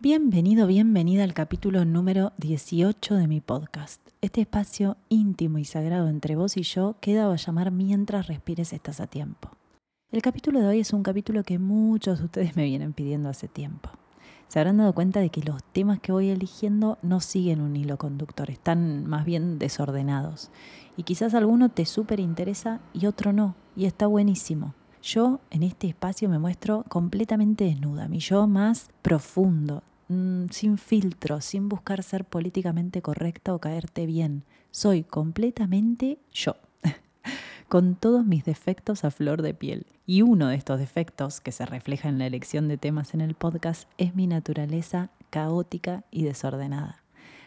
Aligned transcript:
Bienvenido, 0.00 0.68
bienvenida 0.68 1.24
al 1.24 1.34
capítulo 1.34 1.84
número 1.84 2.32
18 2.36 3.16
de 3.16 3.26
mi 3.26 3.40
podcast. 3.40 4.00
Este 4.20 4.42
espacio 4.42 4.96
íntimo 5.08 5.58
y 5.58 5.64
sagrado 5.64 6.06
entre 6.06 6.36
vos 6.36 6.56
y 6.56 6.62
yo 6.62 6.94
queda 7.00 7.28
a 7.28 7.34
llamar 7.34 7.72
Mientras 7.72 8.28
respires 8.28 8.72
estás 8.72 9.00
a 9.00 9.08
tiempo. 9.08 9.50
El 10.12 10.22
capítulo 10.22 10.60
de 10.60 10.68
hoy 10.68 10.78
es 10.78 10.92
un 10.92 11.02
capítulo 11.02 11.42
que 11.42 11.58
muchos 11.58 12.20
de 12.20 12.26
ustedes 12.26 12.54
me 12.54 12.62
vienen 12.62 12.92
pidiendo 12.92 13.28
hace 13.28 13.48
tiempo. 13.48 13.90
Se 14.46 14.60
habrán 14.60 14.76
dado 14.76 14.92
cuenta 14.92 15.18
de 15.18 15.30
que 15.30 15.42
los 15.42 15.64
temas 15.64 15.98
que 15.98 16.12
voy 16.12 16.28
eligiendo 16.28 16.98
no 17.02 17.18
siguen 17.18 17.60
un 17.60 17.74
hilo 17.74 17.98
conductor, 17.98 18.50
están 18.50 19.04
más 19.04 19.24
bien 19.24 19.58
desordenados. 19.58 20.52
Y 20.96 21.02
quizás 21.02 21.34
alguno 21.34 21.70
te 21.70 21.84
súper 21.86 22.20
interesa 22.20 22.80
y 22.92 23.06
otro 23.06 23.32
no, 23.32 23.56
y 23.74 23.86
está 23.86 24.06
buenísimo. 24.06 24.74
Yo 25.02 25.40
en 25.50 25.62
este 25.62 25.88
espacio 25.88 26.28
me 26.28 26.38
muestro 26.38 26.84
completamente 26.88 27.64
desnuda, 27.64 28.08
mi 28.08 28.18
yo 28.18 28.46
más 28.46 28.90
profundo, 29.02 29.82
mm, 30.08 30.46
sin 30.50 30.76
filtro, 30.76 31.40
sin 31.40 31.68
buscar 31.68 32.02
ser 32.02 32.24
políticamente 32.24 33.00
correcta 33.00 33.54
o 33.54 33.60
caerte 33.60 34.06
bien. 34.06 34.42
Soy 34.70 35.04
completamente 35.04 36.18
yo, 36.32 36.56
con 37.68 37.94
todos 37.94 38.26
mis 38.26 38.44
defectos 38.44 39.04
a 39.04 39.10
flor 39.10 39.42
de 39.42 39.54
piel. 39.54 39.86
Y 40.04 40.22
uno 40.22 40.48
de 40.48 40.56
estos 40.56 40.80
defectos, 40.80 41.40
que 41.40 41.52
se 41.52 41.64
refleja 41.64 42.08
en 42.08 42.18
la 42.18 42.26
elección 42.26 42.66
de 42.66 42.78
temas 42.78 43.14
en 43.14 43.20
el 43.20 43.34
podcast, 43.34 43.88
es 43.98 44.14
mi 44.14 44.26
naturaleza 44.26 45.10
caótica 45.30 46.04
y 46.10 46.24
desordenada. 46.24 47.02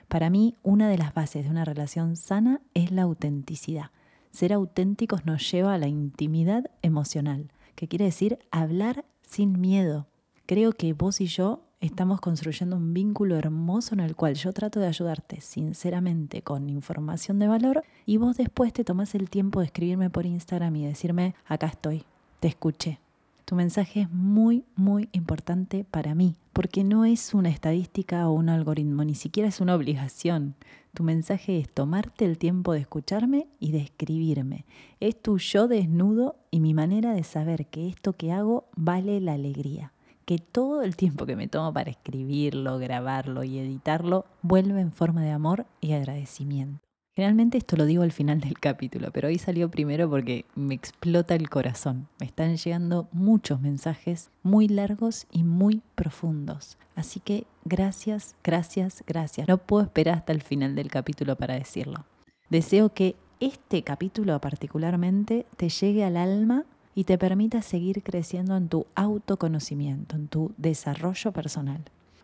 Para 0.08 0.30
mí, 0.30 0.56
una 0.64 0.90
de 0.90 0.98
las 0.98 1.14
bases 1.14 1.44
de 1.44 1.50
una 1.50 1.66
relación 1.66 2.16
sana 2.16 2.62
es 2.74 2.92
la 2.92 3.04
autenticidad 3.04 3.92
ser 4.32 4.54
auténticos 4.54 5.26
nos 5.26 5.50
lleva 5.52 5.74
a 5.74 5.78
la 5.78 5.88
intimidad 5.88 6.70
emocional, 6.82 7.52
que 7.76 7.88
quiere 7.88 8.06
decir 8.06 8.40
hablar 8.52 9.06
sin 9.22 9.60
miedo. 9.60 10.08
Creo 10.46 10.74
que 10.74 10.94
vos 10.94 11.22
y 11.22 11.28
yo 11.28 11.64
estamos 11.80 12.22
construyendo 12.22 12.76
un 12.76 12.94
vínculo 12.94 13.38
hermoso 13.38 13.94
en 13.94 14.02
el 14.02 14.16
cual 14.16 14.36
yo 14.36 14.54
trato 14.54 14.80
de 14.80 14.88
ayudarte 14.88 15.42
sinceramente 15.42 16.44
con 16.44 16.70
información 16.70 17.40
de 17.40 17.48
valor 17.48 17.84
y 18.06 18.18
vos 18.18 18.38
después 18.38 18.72
te 18.72 18.84
tomás 18.84 19.16
el 19.16 19.30
tiempo 19.30 19.60
de 19.60 19.66
escribirme 19.66 20.10
por 20.10 20.26
Instagram 20.26 20.76
y 20.76 20.86
decirme, 20.86 21.36
acá 21.46 21.68
estoy, 21.68 22.04
te 22.40 22.48
escuché, 22.48 23.00
tu 23.46 23.56
mensaje 23.56 24.02
es 24.02 24.12
muy, 24.12 24.64
muy 24.76 25.10
importante 25.12 25.84
para 25.90 26.14
mí, 26.14 26.36
porque 26.54 26.84
no 26.84 27.06
es 27.06 27.34
una 27.34 27.50
estadística 27.50 28.28
o 28.28 28.34
un 28.34 28.50
algoritmo, 28.50 29.04
ni 29.04 29.16
siquiera 29.16 29.50
es 29.50 29.62
una 29.62 29.76
obligación. 29.76 30.56
Tu 30.94 31.04
mensaje 31.04 31.58
es 31.58 31.70
tomarte 31.70 32.26
el 32.26 32.38
tiempo 32.38 32.74
de 32.74 32.80
escucharme 32.80 33.48
y 33.60 33.72
de 33.72 33.80
escribirme. 33.80 34.66
Es 35.00 35.22
tu 35.22 35.38
yo 35.38 35.68
desnudo 35.68 36.36
y 36.52 36.60
mi 36.60 36.74
manera 36.74 37.14
de 37.14 37.24
saber 37.24 37.68
que 37.68 37.88
esto 37.88 38.14
que 38.14 38.34
hago 38.34 38.66
vale 38.76 39.22
la 39.22 39.34
alegría. 39.34 39.94
Que 40.26 40.38
todo 40.38 40.84
el 40.84 40.96
tiempo 40.96 41.26
que 41.26 41.36
me 41.36 41.48
tomo 41.48 41.74
para 41.74 41.90
escribirlo, 41.90 42.78
grabarlo 42.78 43.44
y 43.44 43.58
editarlo 43.58 44.26
vuelve 44.42 44.82
en 44.82 44.92
forma 44.92 45.24
de 45.24 45.32
amor 45.32 45.66
y 45.80 45.94
agradecimiento. 45.94 46.91
Generalmente 47.14 47.58
esto 47.58 47.76
lo 47.76 47.86
digo 47.86 48.04
al 48.04 48.14
final 48.14 48.40
del 48.40 48.58
capítulo, 48.58 49.12
pero 49.12 49.28
hoy 49.28 49.38
salió 49.38 49.70
primero 49.70 50.10
porque 50.10 50.46
me 50.56 50.74
explota 50.74 51.36
el 51.36 51.50
corazón. 51.50 52.08
Me 52.22 52.26
están 52.26 52.56
llegando 52.56 53.10
muchos 53.12 53.60
mensajes 53.60 54.32
muy 54.44 54.70
largos 54.70 55.28
y 55.30 55.44
muy 55.44 55.82
profundos. 55.96 56.78
Así 56.96 57.20
que 57.20 57.46
gracias, 57.66 58.36
gracias, 58.46 59.04
gracias. 59.06 59.48
No 59.50 59.58
puedo 59.58 59.84
esperar 59.84 60.20
hasta 60.20 60.32
el 60.32 60.42
final 60.42 60.74
del 60.74 60.90
capítulo 60.90 61.36
para 61.36 61.56
decirlo. 61.56 62.06
Deseo 62.50 62.94
que 62.94 63.16
este 63.42 63.84
capítulo 63.84 64.40
particularmente 64.40 65.46
te 65.58 65.68
llegue 65.68 66.06
al 66.06 66.16
alma 66.16 66.64
y 66.96 67.04
te 67.04 67.18
permita 67.18 67.62
seguir 67.62 68.04
creciendo 68.04 68.56
en 68.56 68.70
tu 68.70 68.88
autoconocimiento, 68.96 70.16
en 70.16 70.30
tu 70.30 70.54
desarrollo 70.58 71.34
personal. 71.34 71.82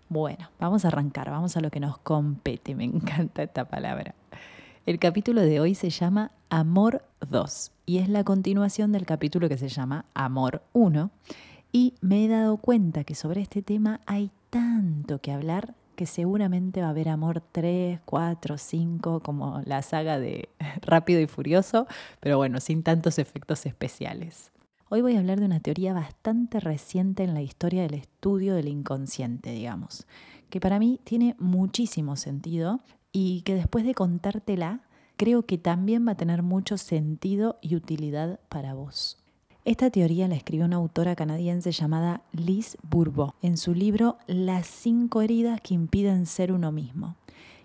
Bueno, 0.07 0.49
vamos 0.59 0.85
a 0.85 0.87
arrancar, 0.87 1.29
vamos 1.29 1.57
a 1.57 1.61
lo 1.61 1.71
que 1.71 1.81
nos 1.81 1.97
compete, 1.97 2.73
me 2.73 2.85
encanta 2.85 3.43
esta 3.43 3.65
palabra. 3.65 4.15
El 4.87 4.99
capítulo 4.99 5.41
de 5.41 5.59
hoy 5.59 5.75
se 5.75 5.89
llama 5.89 6.31
Amor 6.49 7.03
2 7.29 7.73
y 7.85 7.97
es 7.97 8.07
la 8.07 8.23
continuación 8.23 8.93
del 8.93 9.05
capítulo 9.05 9.49
que 9.49 9.57
se 9.57 9.67
llama 9.67 10.05
Amor 10.13 10.63
1 10.71 11.11
y 11.73 11.95
me 11.99 12.23
he 12.23 12.29
dado 12.29 12.55
cuenta 12.55 13.03
que 13.03 13.13
sobre 13.13 13.41
este 13.41 13.61
tema 13.61 13.99
hay 14.05 14.31
tanto 14.49 15.19
que 15.19 15.33
hablar 15.33 15.75
que 15.97 16.05
seguramente 16.05 16.79
va 16.79 16.87
a 16.87 16.91
haber 16.91 17.09
amor 17.09 17.43
3, 17.51 17.99
4, 18.05 18.57
5, 18.57 19.19
como 19.19 19.61
la 19.65 19.81
saga 19.81 20.19
de 20.19 20.47
Rápido 20.81 21.19
y 21.19 21.27
Furioso, 21.27 21.85
pero 22.21 22.37
bueno, 22.37 22.61
sin 22.61 22.81
tantos 22.81 23.19
efectos 23.19 23.65
especiales. 23.65 24.53
Hoy 24.87 25.01
voy 25.01 25.17
a 25.17 25.19
hablar 25.19 25.41
de 25.41 25.47
una 25.47 25.59
teoría 25.59 25.91
bastante 25.91 26.61
reciente 26.61 27.25
en 27.25 27.33
la 27.33 27.41
historia 27.41 27.81
del 27.81 27.95
estudio 27.95 28.55
del 28.55 28.69
inconsciente, 28.69 29.51
digamos, 29.51 30.07
que 30.49 30.61
para 30.61 30.79
mí 30.79 31.01
tiene 31.03 31.35
muchísimo 31.39 32.15
sentido 32.15 32.79
y 33.11 33.41
que 33.41 33.55
después 33.55 33.85
de 33.85 33.93
contártela, 33.93 34.81
creo 35.15 35.45
que 35.45 35.57
también 35.57 36.07
va 36.07 36.11
a 36.11 36.17
tener 36.17 36.43
mucho 36.43 36.77
sentido 36.77 37.57
y 37.61 37.75
utilidad 37.75 38.39
para 38.49 38.73
vos. 38.73 39.17
Esta 39.65 39.89
teoría 39.89 40.29
la 40.29 40.35
escribió 40.35 40.65
una 40.65 40.77
autora 40.77 41.15
canadiense 41.15 41.73
llamada 41.73 42.21
Liz 42.31 42.77
Bourbeau 42.89 43.33
en 43.41 43.57
su 43.57 43.73
libro 43.73 44.17
Las 44.25 44.65
cinco 44.65 45.21
heridas 45.21 45.59
que 45.59 45.73
impiden 45.73 46.25
ser 46.25 46.53
uno 46.53 46.71
mismo. 46.71 47.17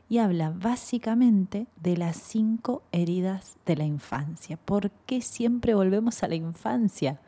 Y 0.08 0.18
habla 0.18 0.50
básicamente 0.50 1.68
de 1.80 1.96
las 1.96 2.16
cinco 2.16 2.82
heridas 2.90 3.56
de 3.66 3.76
la 3.76 3.84
infancia. 3.84 4.56
¿Por 4.56 4.90
qué 5.06 5.20
siempre 5.22 5.74
volvemos 5.74 6.24
a 6.24 6.28
la 6.28 6.34
infancia? 6.34 7.20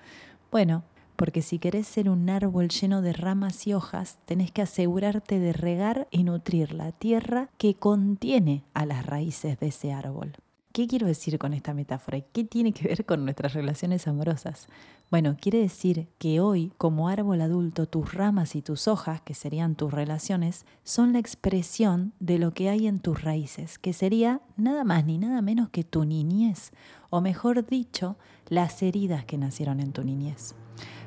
Bueno, 0.50 0.82
porque 1.16 1.42
si 1.42 1.58
querés 1.58 1.86
ser 1.86 2.08
un 2.08 2.28
árbol 2.28 2.68
lleno 2.68 3.02
de 3.02 3.12
ramas 3.12 3.66
y 3.66 3.74
hojas, 3.74 4.18
tenés 4.24 4.50
que 4.50 4.62
asegurarte 4.62 5.38
de 5.38 5.52
regar 5.52 6.08
y 6.10 6.24
nutrir 6.24 6.72
la 6.72 6.92
tierra 6.92 7.48
que 7.58 7.74
contiene 7.74 8.64
a 8.74 8.86
las 8.86 9.06
raíces 9.06 9.58
de 9.58 9.68
ese 9.68 9.92
árbol. 9.92 10.32
¿Qué 10.74 10.88
quiero 10.88 11.06
decir 11.06 11.38
con 11.38 11.54
esta 11.54 11.72
metáfora? 11.72 12.20
¿Qué 12.20 12.42
tiene 12.42 12.72
que 12.72 12.88
ver 12.88 13.04
con 13.04 13.22
nuestras 13.22 13.52
relaciones 13.52 14.08
amorosas? 14.08 14.66
Bueno, 15.08 15.36
quiere 15.40 15.60
decir 15.60 16.08
que 16.18 16.40
hoy, 16.40 16.72
como 16.78 17.08
árbol 17.08 17.40
adulto, 17.42 17.86
tus 17.86 18.12
ramas 18.12 18.56
y 18.56 18.62
tus 18.62 18.88
hojas, 18.88 19.20
que 19.20 19.34
serían 19.34 19.76
tus 19.76 19.92
relaciones, 19.92 20.66
son 20.82 21.12
la 21.12 21.20
expresión 21.20 22.12
de 22.18 22.40
lo 22.40 22.54
que 22.54 22.70
hay 22.70 22.88
en 22.88 22.98
tus 22.98 23.22
raíces, 23.22 23.78
que 23.78 23.92
sería 23.92 24.40
nada 24.56 24.82
más 24.82 25.04
ni 25.04 25.16
nada 25.16 25.42
menos 25.42 25.68
que 25.68 25.84
tu 25.84 26.04
niñez, 26.04 26.72
o 27.08 27.20
mejor 27.20 27.64
dicho, 27.64 28.16
las 28.48 28.82
heridas 28.82 29.24
que 29.24 29.38
nacieron 29.38 29.78
en 29.78 29.92
tu 29.92 30.02
niñez. 30.02 30.56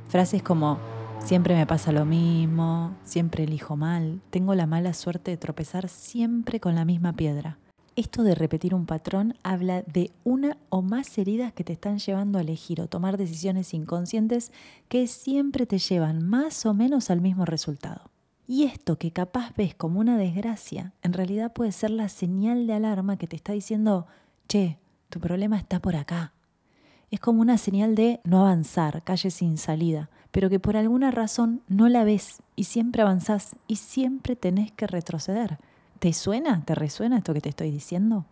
Frases 0.10 0.42
como 0.42 0.80
siempre 1.20 1.54
me 1.54 1.68
pasa 1.68 1.92
lo 1.92 2.06
mismo, 2.06 2.96
siempre 3.04 3.44
elijo 3.44 3.76
mal, 3.76 4.22
tengo 4.30 4.56
la 4.56 4.66
mala 4.66 4.94
suerte 4.94 5.32
de 5.32 5.38
tropezar 5.38 5.90
siempre 5.90 6.62
con 6.62 6.76
la 6.76 6.86
misma 6.86 7.12
piedra. 7.12 7.58
Esto 7.98 8.24
de 8.24 8.34
repetir 8.34 8.74
un 8.74 8.86
patrón 8.86 9.34
habla 9.44 9.82
de 9.82 10.12
una 10.24 10.58
o 10.70 10.82
más 10.82 11.18
heridas 11.18 11.52
que 11.52 11.66
te 11.66 11.74
están 11.74 12.00
llevando 12.00 12.38
a 12.38 12.42
elegir 12.42 12.80
o 12.80 12.88
tomar 12.88 13.18
decisiones 13.18 13.74
inconscientes 13.74 14.54
que 14.88 15.08
siempre 15.08 15.66
te 15.66 15.78
llevan 15.78 16.26
más 16.26 16.66
o 16.66 16.74
menos 16.74 17.10
al 17.10 17.20
mismo 17.20 17.44
resultado. 17.44 18.10
Y 18.48 18.64
esto 18.64 18.98
que 18.98 19.12
capaz 19.12 19.52
ves 19.58 19.76
como 19.76 20.00
una 20.00 20.18
desgracia, 20.18 20.94
en 21.02 21.12
realidad 21.12 21.52
puede 21.52 21.74
ser 21.74 21.90
la 21.90 22.08
señal 22.08 22.66
de 22.66 22.74
alarma 22.74 23.18
que 23.18 23.28
te 23.28 23.36
está 23.36 23.52
diciendo, 23.52 24.08
che, 24.48 24.78
tu 25.10 25.20
problema 25.20 25.58
está 25.58 25.82
por 25.82 25.98
acá, 25.98 26.32
es 27.12 27.20
como 27.20 27.42
una 27.42 27.58
señal 27.58 27.96
de 27.96 28.20
no 28.24 28.42
avanzar, 28.42 29.04
calle 29.04 29.32
sin 29.32 29.58
salida, 29.58 30.10
pero 30.32 30.50
que 30.50 30.60
por 30.60 30.76
alguna 30.76 31.12
razón 31.12 31.62
no 31.68 31.88
la 31.88 32.04
ves 32.04 32.42
y 32.56 32.66
siempre 32.66 33.02
avanzás 33.02 33.56
y 33.68 33.78
siempre 33.78 34.36
tenés 34.36 34.72
que 34.72 34.88
retroceder. 34.88 35.58
¿Te 36.00 36.14
suena? 36.14 36.64
¿Te 36.66 36.76
resuena 36.76 37.18
esto 37.18 37.34
que 37.34 37.42
te 37.42 37.50
estoy 37.50 37.72
diciendo? 37.72 38.26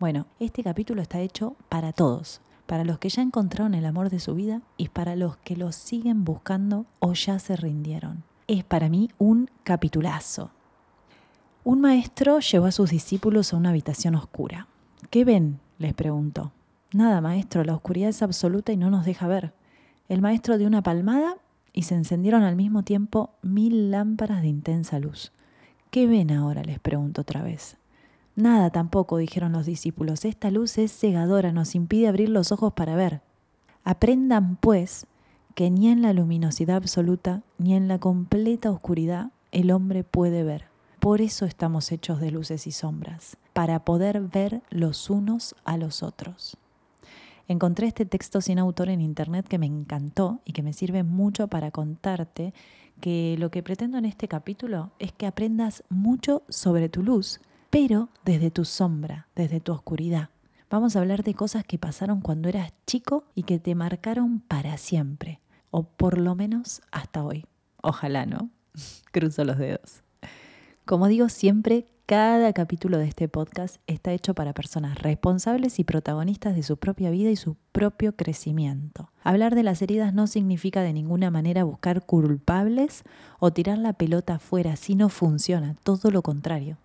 Bueno, 0.00 0.26
este 0.40 0.62
capítulo 0.62 1.02
está 1.02 1.20
hecho 1.20 1.56
para 1.68 1.92
todos, 1.92 2.40
para 2.66 2.84
los 2.84 2.98
que 2.98 3.08
ya 3.08 3.22
encontraron 3.22 3.74
el 3.74 3.86
amor 3.86 4.10
de 4.10 4.18
su 4.18 4.34
vida 4.34 4.62
y 4.76 4.88
para 4.88 5.14
los 5.14 5.36
que 5.38 5.56
lo 5.56 5.70
siguen 5.72 6.24
buscando 6.24 6.86
o 6.98 7.12
ya 7.12 7.38
se 7.38 7.54
rindieron. 7.54 8.24
Es 8.48 8.64
para 8.64 8.88
mí 8.88 9.10
un 9.18 9.50
capitulazo. 9.62 10.50
Un 11.64 11.80
maestro 11.80 12.40
llevó 12.40 12.66
a 12.66 12.72
sus 12.72 12.90
discípulos 12.90 13.52
a 13.52 13.56
una 13.56 13.70
habitación 13.70 14.14
oscura. 14.14 14.68
¿Qué 15.10 15.24
ven? 15.24 15.60
les 15.78 15.94
preguntó. 15.94 16.52
Nada, 16.96 17.20
maestro, 17.20 17.62
la 17.62 17.74
oscuridad 17.74 18.08
es 18.08 18.22
absoluta 18.22 18.72
y 18.72 18.78
no 18.78 18.88
nos 18.88 19.04
deja 19.04 19.28
ver. 19.28 19.52
El 20.08 20.22
maestro 20.22 20.56
dio 20.56 20.66
una 20.66 20.82
palmada 20.82 21.36
y 21.74 21.82
se 21.82 21.94
encendieron 21.94 22.42
al 22.42 22.56
mismo 22.56 22.84
tiempo 22.84 23.34
mil 23.42 23.90
lámparas 23.90 24.40
de 24.40 24.48
intensa 24.48 24.98
luz. 24.98 25.30
¿Qué 25.90 26.06
ven 26.06 26.30
ahora? 26.30 26.62
les 26.62 26.78
pregunto 26.78 27.20
otra 27.20 27.42
vez. 27.42 27.76
Nada 28.34 28.70
tampoco, 28.70 29.18
dijeron 29.18 29.52
los 29.52 29.66
discípulos. 29.66 30.24
Esta 30.24 30.50
luz 30.50 30.78
es 30.78 30.90
cegadora, 30.90 31.52
nos 31.52 31.74
impide 31.74 32.08
abrir 32.08 32.30
los 32.30 32.50
ojos 32.50 32.72
para 32.72 32.96
ver. 32.96 33.20
Aprendan, 33.84 34.56
pues, 34.56 35.06
que 35.54 35.68
ni 35.68 35.88
en 35.88 36.00
la 36.00 36.14
luminosidad 36.14 36.76
absoluta 36.76 37.42
ni 37.58 37.74
en 37.74 37.88
la 37.88 37.98
completa 37.98 38.70
oscuridad 38.70 39.32
el 39.52 39.70
hombre 39.70 40.02
puede 40.02 40.44
ver. 40.44 40.64
Por 41.00 41.20
eso 41.20 41.44
estamos 41.44 41.92
hechos 41.92 42.22
de 42.22 42.30
luces 42.30 42.66
y 42.66 42.72
sombras, 42.72 43.36
para 43.52 43.84
poder 43.84 44.22
ver 44.22 44.62
los 44.70 45.10
unos 45.10 45.54
a 45.66 45.76
los 45.76 46.02
otros. 46.02 46.56
Encontré 47.48 47.86
este 47.86 48.04
texto 48.06 48.40
sin 48.40 48.58
autor 48.58 48.88
en 48.88 49.00
internet 49.00 49.46
que 49.46 49.58
me 49.58 49.66
encantó 49.66 50.40
y 50.44 50.52
que 50.52 50.62
me 50.62 50.72
sirve 50.72 51.04
mucho 51.04 51.46
para 51.46 51.70
contarte 51.70 52.52
que 53.00 53.36
lo 53.38 53.50
que 53.50 53.62
pretendo 53.62 53.98
en 53.98 54.04
este 54.04 54.26
capítulo 54.26 54.90
es 54.98 55.12
que 55.12 55.26
aprendas 55.26 55.84
mucho 55.88 56.42
sobre 56.48 56.88
tu 56.88 57.02
luz, 57.02 57.40
pero 57.70 58.08
desde 58.24 58.50
tu 58.50 58.64
sombra, 58.64 59.28
desde 59.36 59.60
tu 59.60 59.72
oscuridad. 59.72 60.30
Vamos 60.70 60.96
a 60.96 61.00
hablar 61.00 61.22
de 61.22 61.34
cosas 61.34 61.64
que 61.64 61.78
pasaron 61.78 62.20
cuando 62.20 62.48
eras 62.48 62.72
chico 62.86 63.24
y 63.36 63.44
que 63.44 63.60
te 63.60 63.76
marcaron 63.76 64.40
para 64.40 64.76
siempre, 64.76 65.40
o 65.70 65.84
por 65.84 66.18
lo 66.18 66.34
menos 66.34 66.82
hasta 66.90 67.22
hoy. 67.22 67.44
Ojalá, 67.80 68.26
¿no? 68.26 68.50
Cruzo 69.12 69.44
los 69.44 69.58
dedos. 69.58 70.02
Como 70.84 71.06
digo 71.06 71.28
siempre, 71.28 71.86
cada 72.06 72.52
capítulo 72.52 72.98
de 72.98 73.08
este 73.08 73.26
podcast 73.26 73.78
está 73.88 74.12
hecho 74.12 74.32
para 74.32 74.52
personas 74.52 74.96
responsables 75.02 75.80
y 75.80 75.84
protagonistas 75.84 76.54
de 76.54 76.62
su 76.62 76.76
propia 76.76 77.10
vida 77.10 77.30
y 77.30 77.36
su 77.36 77.56
propio 77.72 78.14
crecimiento. 78.14 79.10
Hablar 79.24 79.56
de 79.56 79.64
las 79.64 79.82
heridas 79.82 80.14
no 80.14 80.28
significa 80.28 80.82
de 80.82 80.92
ninguna 80.92 81.32
manera 81.32 81.64
buscar 81.64 82.06
culpables 82.06 83.02
o 83.40 83.50
tirar 83.50 83.78
la 83.78 83.92
pelota 83.92 84.36
afuera 84.36 84.76
si 84.76 84.94
no 84.94 85.08
funciona, 85.08 85.74
todo 85.82 86.12
lo 86.12 86.22
contrario. 86.22 86.78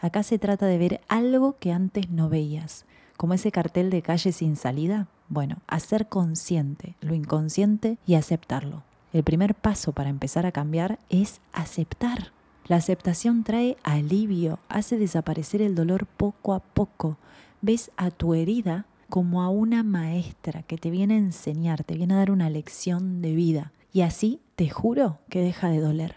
Acá 0.00 0.24
se 0.24 0.40
trata 0.40 0.66
de 0.66 0.78
ver 0.78 1.00
algo 1.06 1.56
que 1.60 1.72
antes 1.72 2.10
no 2.10 2.28
veías, 2.28 2.84
como 3.16 3.34
ese 3.34 3.52
cartel 3.52 3.90
de 3.90 4.02
calle 4.02 4.32
sin 4.32 4.56
salida. 4.56 5.06
Bueno, 5.28 5.58
hacer 5.68 6.08
consciente 6.08 6.96
lo 7.00 7.14
inconsciente 7.14 7.96
y 8.08 8.16
aceptarlo. 8.16 8.82
El 9.12 9.22
primer 9.22 9.54
paso 9.54 9.92
para 9.92 10.10
empezar 10.10 10.46
a 10.46 10.52
cambiar 10.52 10.98
es 11.10 11.40
aceptar. 11.52 12.33
La 12.66 12.76
aceptación 12.76 13.44
trae 13.44 13.76
alivio, 13.82 14.58
hace 14.68 14.96
desaparecer 14.96 15.60
el 15.60 15.74
dolor 15.74 16.06
poco 16.06 16.54
a 16.54 16.60
poco. 16.60 17.18
Ves 17.60 17.90
a 17.96 18.10
tu 18.10 18.34
herida 18.34 18.86
como 19.10 19.42
a 19.42 19.50
una 19.50 19.82
maestra 19.82 20.62
que 20.62 20.78
te 20.78 20.90
viene 20.90 21.14
a 21.14 21.18
enseñar, 21.18 21.84
te 21.84 21.94
viene 21.94 22.14
a 22.14 22.18
dar 22.18 22.30
una 22.30 22.48
lección 22.48 23.20
de 23.20 23.34
vida. 23.34 23.72
Y 23.92 24.00
así 24.00 24.40
te 24.56 24.70
juro 24.70 25.18
que 25.28 25.40
deja 25.40 25.68
de 25.68 25.80
doler. 25.80 26.16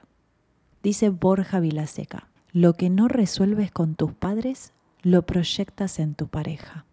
Dice 0.83 1.09
Borja 1.09 1.59
Vilaseca, 1.59 2.29
lo 2.53 2.73
que 2.73 2.89
no 2.89 3.09
resuelves 3.09 3.71
con 3.71 3.95
tus 3.95 4.13
padres, 4.13 4.71
lo 5.01 5.25
proyectas 5.25 5.99
en 5.99 6.15
tu 6.15 6.27
pareja. 6.27 6.85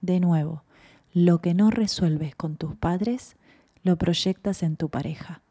De 0.00 0.20
nuevo, 0.20 0.62
lo 1.12 1.40
que 1.40 1.54
no 1.54 1.70
resuelves 1.70 2.36
con 2.36 2.56
tus 2.56 2.76
padres, 2.76 3.36
lo 3.82 3.96
proyectas 3.96 4.62
en 4.62 4.76
tu 4.76 4.88
pareja. 4.88 5.42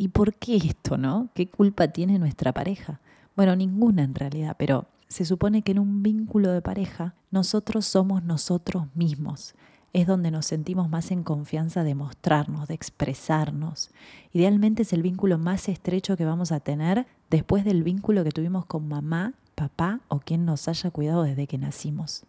¿Y 0.00 0.08
por 0.08 0.32
qué 0.32 0.56
esto, 0.56 0.96
no? 0.96 1.28
¿Qué 1.34 1.50
culpa 1.50 1.88
tiene 1.88 2.18
nuestra 2.18 2.54
pareja? 2.54 3.00
Bueno, 3.36 3.54
ninguna 3.54 4.02
en 4.02 4.14
realidad, 4.14 4.56
pero 4.58 4.86
se 5.08 5.26
supone 5.26 5.60
que 5.60 5.72
en 5.72 5.78
un 5.78 6.02
vínculo 6.02 6.50
de 6.52 6.62
pareja 6.62 7.12
nosotros 7.30 7.84
somos 7.84 8.22
nosotros 8.24 8.86
mismos. 8.94 9.54
Es 9.92 10.06
donde 10.06 10.30
nos 10.30 10.46
sentimos 10.46 10.88
más 10.88 11.10
en 11.10 11.22
confianza 11.22 11.84
de 11.84 11.94
mostrarnos, 11.94 12.66
de 12.66 12.72
expresarnos. 12.72 13.90
Idealmente 14.32 14.84
es 14.84 14.94
el 14.94 15.02
vínculo 15.02 15.36
más 15.36 15.68
estrecho 15.68 16.16
que 16.16 16.24
vamos 16.24 16.50
a 16.50 16.60
tener 16.60 17.06
después 17.28 17.66
del 17.66 17.82
vínculo 17.82 18.24
que 18.24 18.30
tuvimos 18.30 18.64
con 18.64 18.88
mamá, 18.88 19.34
papá 19.54 20.00
o 20.08 20.20
quien 20.20 20.46
nos 20.46 20.66
haya 20.66 20.90
cuidado 20.90 21.24
desde 21.24 21.46
que 21.46 21.58
nacimos. 21.58 22.24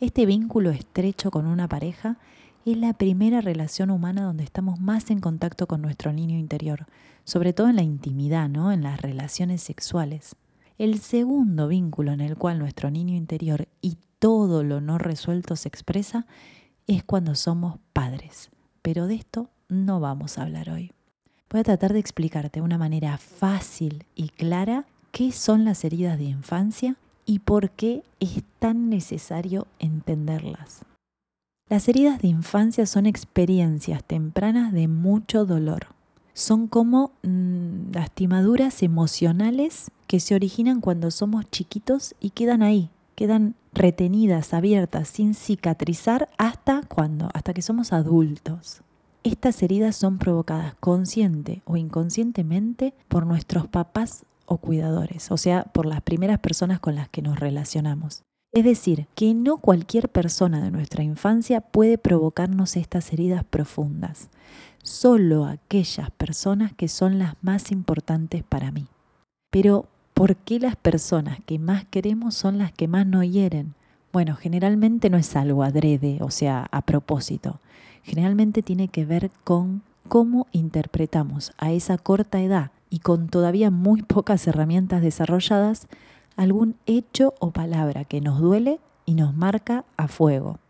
Este 0.00 0.26
vínculo 0.26 0.70
estrecho 0.70 1.30
con 1.30 1.46
una 1.46 1.68
pareja 1.68 2.16
es 2.72 2.78
la 2.78 2.92
primera 2.92 3.40
relación 3.40 3.90
humana 3.90 4.22
donde 4.22 4.44
estamos 4.44 4.78
más 4.78 5.10
en 5.10 5.20
contacto 5.20 5.66
con 5.66 5.80
nuestro 5.80 6.12
niño 6.12 6.36
interior, 6.36 6.86
sobre 7.24 7.52
todo 7.52 7.68
en 7.68 7.76
la 7.76 7.82
intimidad, 7.82 8.48
¿no? 8.48 8.72
en 8.72 8.82
las 8.82 9.00
relaciones 9.00 9.62
sexuales. 9.62 10.36
El 10.76 11.00
segundo 11.00 11.68
vínculo 11.68 12.12
en 12.12 12.20
el 12.20 12.36
cual 12.36 12.58
nuestro 12.58 12.90
niño 12.90 13.14
interior 13.14 13.68
y 13.80 13.96
todo 14.18 14.64
lo 14.64 14.80
no 14.80 14.98
resuelto 14.98 15.56
se 15.56 15.68
expresa 15.68 16.26
es 16.86 17.02
cuando 17.04 17.34
somos 17.34 17.78
padres. 17.92 18.50
Pero 18.82 19.06
de 19.06 19.14
esto 19.14 19.50
no 19.68 20.00
vamos 20.00 20.38
a 20.38 20.42
hablar 20.42 20.70
hoy. 20.70 20.92
Voy 21.50 21.60
a 21.60 21.64
tratar 21.64 21.92
de 21.92 21.98
explicarte 21.98 22.60
de 22.60 22.64
una 22.64 22.78
manera 22.78 23.16
fácil 23.18 24.04
y 24.14 24.28
clara 24.28 24.84
qué 25.10 25.32
son 25.32 25.64
las 25.64 25.84
heridas 25.84 26.18
de 26.18 26.24
infancia 26.24 26.96
y 27.24 27.38
por 27.40 27.70
qué 27.70 28.02
es 28.20 28.42
tan 28.58 28.90
necesario 28.90 29.66
entenderlas. 29.78 30.84
Las 31.68 31.86
heridas 31.86 32.22
de 32.22 32.28
infancia 32.28 32.86
son 32.86 33.04
experiencias 33.04 34.02
tempranas 34.02 34.72
de 34.72 34.88
mucho 34.88 35.44
dolor. 35.44 35.88
Son 36.32 36.66
como 36.66 37.12
mm, 37.22 37.92
lastimaduras 37.92 38.82
emocionales 38.82 39.90
que 40.06 40.18
se 40.18 40.34
originan 40.34 40.80
cuando 40.80 41.10
somos 41.10 41.44
chiquitos 41.50 42.14
y 42.20 42.30
quedan 42.30 42.62
ahí, 42.62 42.88
quedan 43.16 43.54
retenidas, 43.74 44.54
abiertas, 44.54 45.08
sin 45.08 45.34
cicatrizar 45.34 46.30
hasta 46.38 46.80
cuando, 46.88 47.28
hasta 47.34 47.52
que 47.52 47.60
somos 47.60 47.92
adultos. 47.92 48.80
Estas 49.22 49.62
heridas 49.62 49.94
son 49.94 50.16
provocadas 50.16 50.74
consciente 50.80 51.60
o 51.66 51.76
inconscientemente 51.76 52.94
por 53.08 53.26
nuestros 53.26 53.68
papás 53.68 54.24
o 54.46 54.56
cuidadores, 54.56 55.30
o 55.30 55.36
sea, 55.36 55.64
por 55.64 55.84
las 55.84 56.00
primeras 56.00 56.38
personas 56.38 56.80
con 56.80 56.94
las 56.94 57.10
que 57.10 57.20
nos 57.20 57.38
relacionamos. 57.38 58.22
Es 58.52 58.64
decir, 58.64 59.06
que 59.14 59.34
no 59.34 59.58
cualquier 59.58 60.08
persona 60.08 60.62
de 60.62 60.70
nuestra 60.70 61.02
infancia 61.02 61.60
puede 61.60 61.98
provocarnos 61.98 62.76
estas 62.76 63.12
heridas 63.12 63.44
profundas, 63.44 64.30
solo 64.82 65.44
aquellas 65.44 66.10
personas 66.12 66.72
que 66.72 66.88
son 66.88 67.18
las 67.18 67.34
más 67.42 67.70
importantes 67.70 68.42
para 68.42 68.70
mí. 68.70 68.86
Pero, 69.50 69.86
¿por 70.14 70.36
qué 70.36 70.58
las 70.58 70.76
personas 70.76 71.38
que 71.44 71.58
más 71.58 71.84
queremos 71.84 72.34
son 72.34 72.58
las 72.58 72.72
que 72.72 72.88
más 72.88 73.06
nos 73.06 73.30
hieren? 73.30 73.74
Bueno, 74.12 74.34
generalmente 74.34 75.10
no 75.10 75.18
es 75.18 75.36
algo 75.36 75.62
adrede, 75.62 76.18
o 76.22 76.30
sea, 76.30 76.66
a 76.70 76.80
propósito. 76.82 77.60
Generalmente 78.02 78.62
tiene 78.62 78.88
que 78.88 79.04
ver 79.04 79.30
con 79.44 79.82
cómo 80.08 80.46
interpretamos 80.52 81.52
a 81.58 81.72
esa 81.72 81.98
corta 81.98 82.40
edad 82.40 82.70
y 82.88 83.00
con 83.00 83.28
todavía 83.28 83.70
muy 83.70 84.02
pocas 84.02 84.46
herramientas 84.46 85.02
desarrolladas 85.02 85.86
algún 86.38 86.76
hecho 86.86 87.34
o 87.40 87.50
palabra 87.50 88.04
que 88.04 88.20
nos 88.20 88.40
duele 88.40 88.78
y 89.04 89.14
nos 89.14 89.34
marca 89.34 89.84
a 89.96 90.06
fuego. 90.06 90.60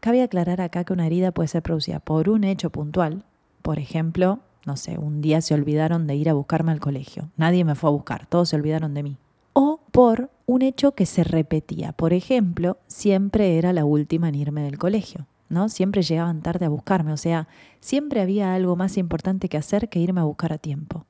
Cabe 0.00 0.22
aclarar 0.22 0.62
acá 0.62 0.82
que 0.84 0.94
una 0.94 1.06
herida 1.06 1.30
puede 1.30 1.48
ser 1.48 1.62
producida 1.62 2.00
por 2.00 2.30
un 2.30 2.42
hecho 2.42 2.70
puntual, 2.70 3.24
por 3.60 3.78
ejemplo, 3.78 4.38
no 4.64 4.78
sé, 4.78 4.96
un 4.98 5.20
día 5.20 5.42
se 5.42 5.52
olvidaron 5.52 6.06
de 6.06 6.14
ir 6.14 6.30
a 6.30 6.32
buscarme 6.32 6.72
al 6.72 6.80
colegio, 6.80 7.28
nadie 7.36 7.66
me 7.66 7.74
fue 7.74 7.90
a 7.90 7.92
buscar, 7.92 8.26
todos 8.26 8.48
se 8.48 8.56
olvidaron 8.56 8.94
de 8.94 9.02
mí. 9.02 9.18
O 9.52 9.80
por 9.92 10.30
un 10.46 10.62
hecho 10.62 10.92
que 10.92 11.04
se 11.04 11.22
repetía, 11.22 11.92
por 11.92 12.14
ejemplo, 12.14 12.78
siempre 12.86 13.58
era 13.58 13.74
la 13.74 13.84
última 13.84 14.30
en 14.30 14.36
irme 14.36 14.62
del 14.62 14.78
colegio, 14.78 15.26
¿no? 15.50 15.68
Siempre 15.68 16.00
llegaban 16.00 16.40
tarde 16.40 16.64
a 16.64 16.70
buscarme, 16.70 17.12
o 17.12 17.18
sea, 17.18 17.46
siempre 17.80 18.22
había 18.22 18.54
algo 18.54 18.74
más 18.74 18.96
importante 18.96 19.50
que 19.50 19.58
hacer 19.58 19.90
que 19.90 19.98
irme 19.98 20.22
a 20.22 20.24
buscar 20.24 20.54
a 20.54 20.58
tiempo. 20.58 21.04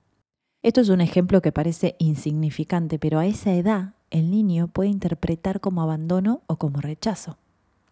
Esto 0.64 0.80
es 0.80 0.88
un 0.88 1.00
ejemplo 1.00 1.40
que 1.40 1.52
parece 1.52 1.94
insignificante, 2.00 2.98
pero 2.98 3.20
a 3.20 3.26
esa 3.26 3.52
edad 3.52 3.94
el 4.10 4.30
niño 4.30 4.68
puede 4.68 4.90
interpretar 4.90 5.60
como 5.60 5.82
abandono 5.82 6.42
o 6.46 6.56
como 6.56 6.80
rechazo. 6.80 7.38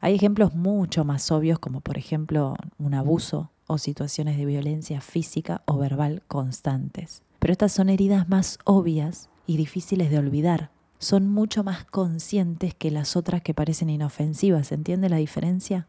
Hay 0.00 0.14
ejemplos 0.14 0.54
mucho 0.54 1.04
más 1.04 1.30
obvios 1.32 1.58
como 1.58 1.80
por 1.80 1.98
ejemplo 1.98 2.56
un 2.78 2.94
abuso 2.94 3.50
o 3.66 3.78
situaciones 3.78 4.36
de 4.36 4.46
violencia 4.46 5.00
física 5.00 5.62
o 5.66 5.76
verbal 5.76 6.22
constantes. 6.28 7.22
Pero 7.38 7.52
estas 7.52 7.72
son 7.72 7.88
heridas 7.88 8.28
más 8.28 8.58
obvias 8.64 9.28
y 9.46 9.56
difíciles 9.56 10.10
de 10.10 10.18
olvidar. 10.18 10.70
Son 10.98 11.28
mucho 11.28 11.62
más 11.62 11.84
conscientes 11.84 12.74
que 12.74 12.90
las 12.90 13.16
otras 13.16 13.42
que 13.42 13.54
parecen 13.54 13.90
inofensivas. 13.90 14.72
¿Entiende 14.72 15.08
la 15.08 15.18
diferencia? 15.18 15.86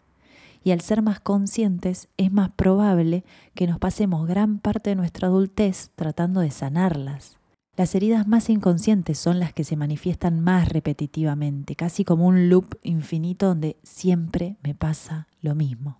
Y 0.63 0.71
al 0.71 0.81
ser 0.81 1.01
más 1.01 1.19
conscientes 1.19 2.09
es 2.17 2.31
más 2.31 2.51
probable 2.51 3.23
que 3.55 3.65
nos 3.65 3.79
pasemos 3.79 4.27
gran 4.27 4.59
parte 4.59 4.91
de 4.91 4.95
nuestra 4.95 5.27
adultez 5.27 5.89
tratando 5.95 6.41
de 6.41 6.51
sanarlas. 6.51 7.38
Las 7.79 7.95
heridas 7.95 8.27
más 8.27 8.49
inconscientes 8.49 9.17
son 9.17 9.39
las 9.39 9.53
que 9.53 9.63
se 9.63 9.77
manifiestan 9.77 10.41
más 10.41 10.67
repetitivamente, 10.67 11.77
casi 11.77 12.03
como 12.03 12.27
un 12.27 12.49
loop 12.49 12.77
infinito 12.83 13.45
donde 13.47 13.77
siempre 13.83 14.57
me 14.63 14.75
pasa 14.75 15.29
lo 15.41 15.55
mismo. 15.55 15.97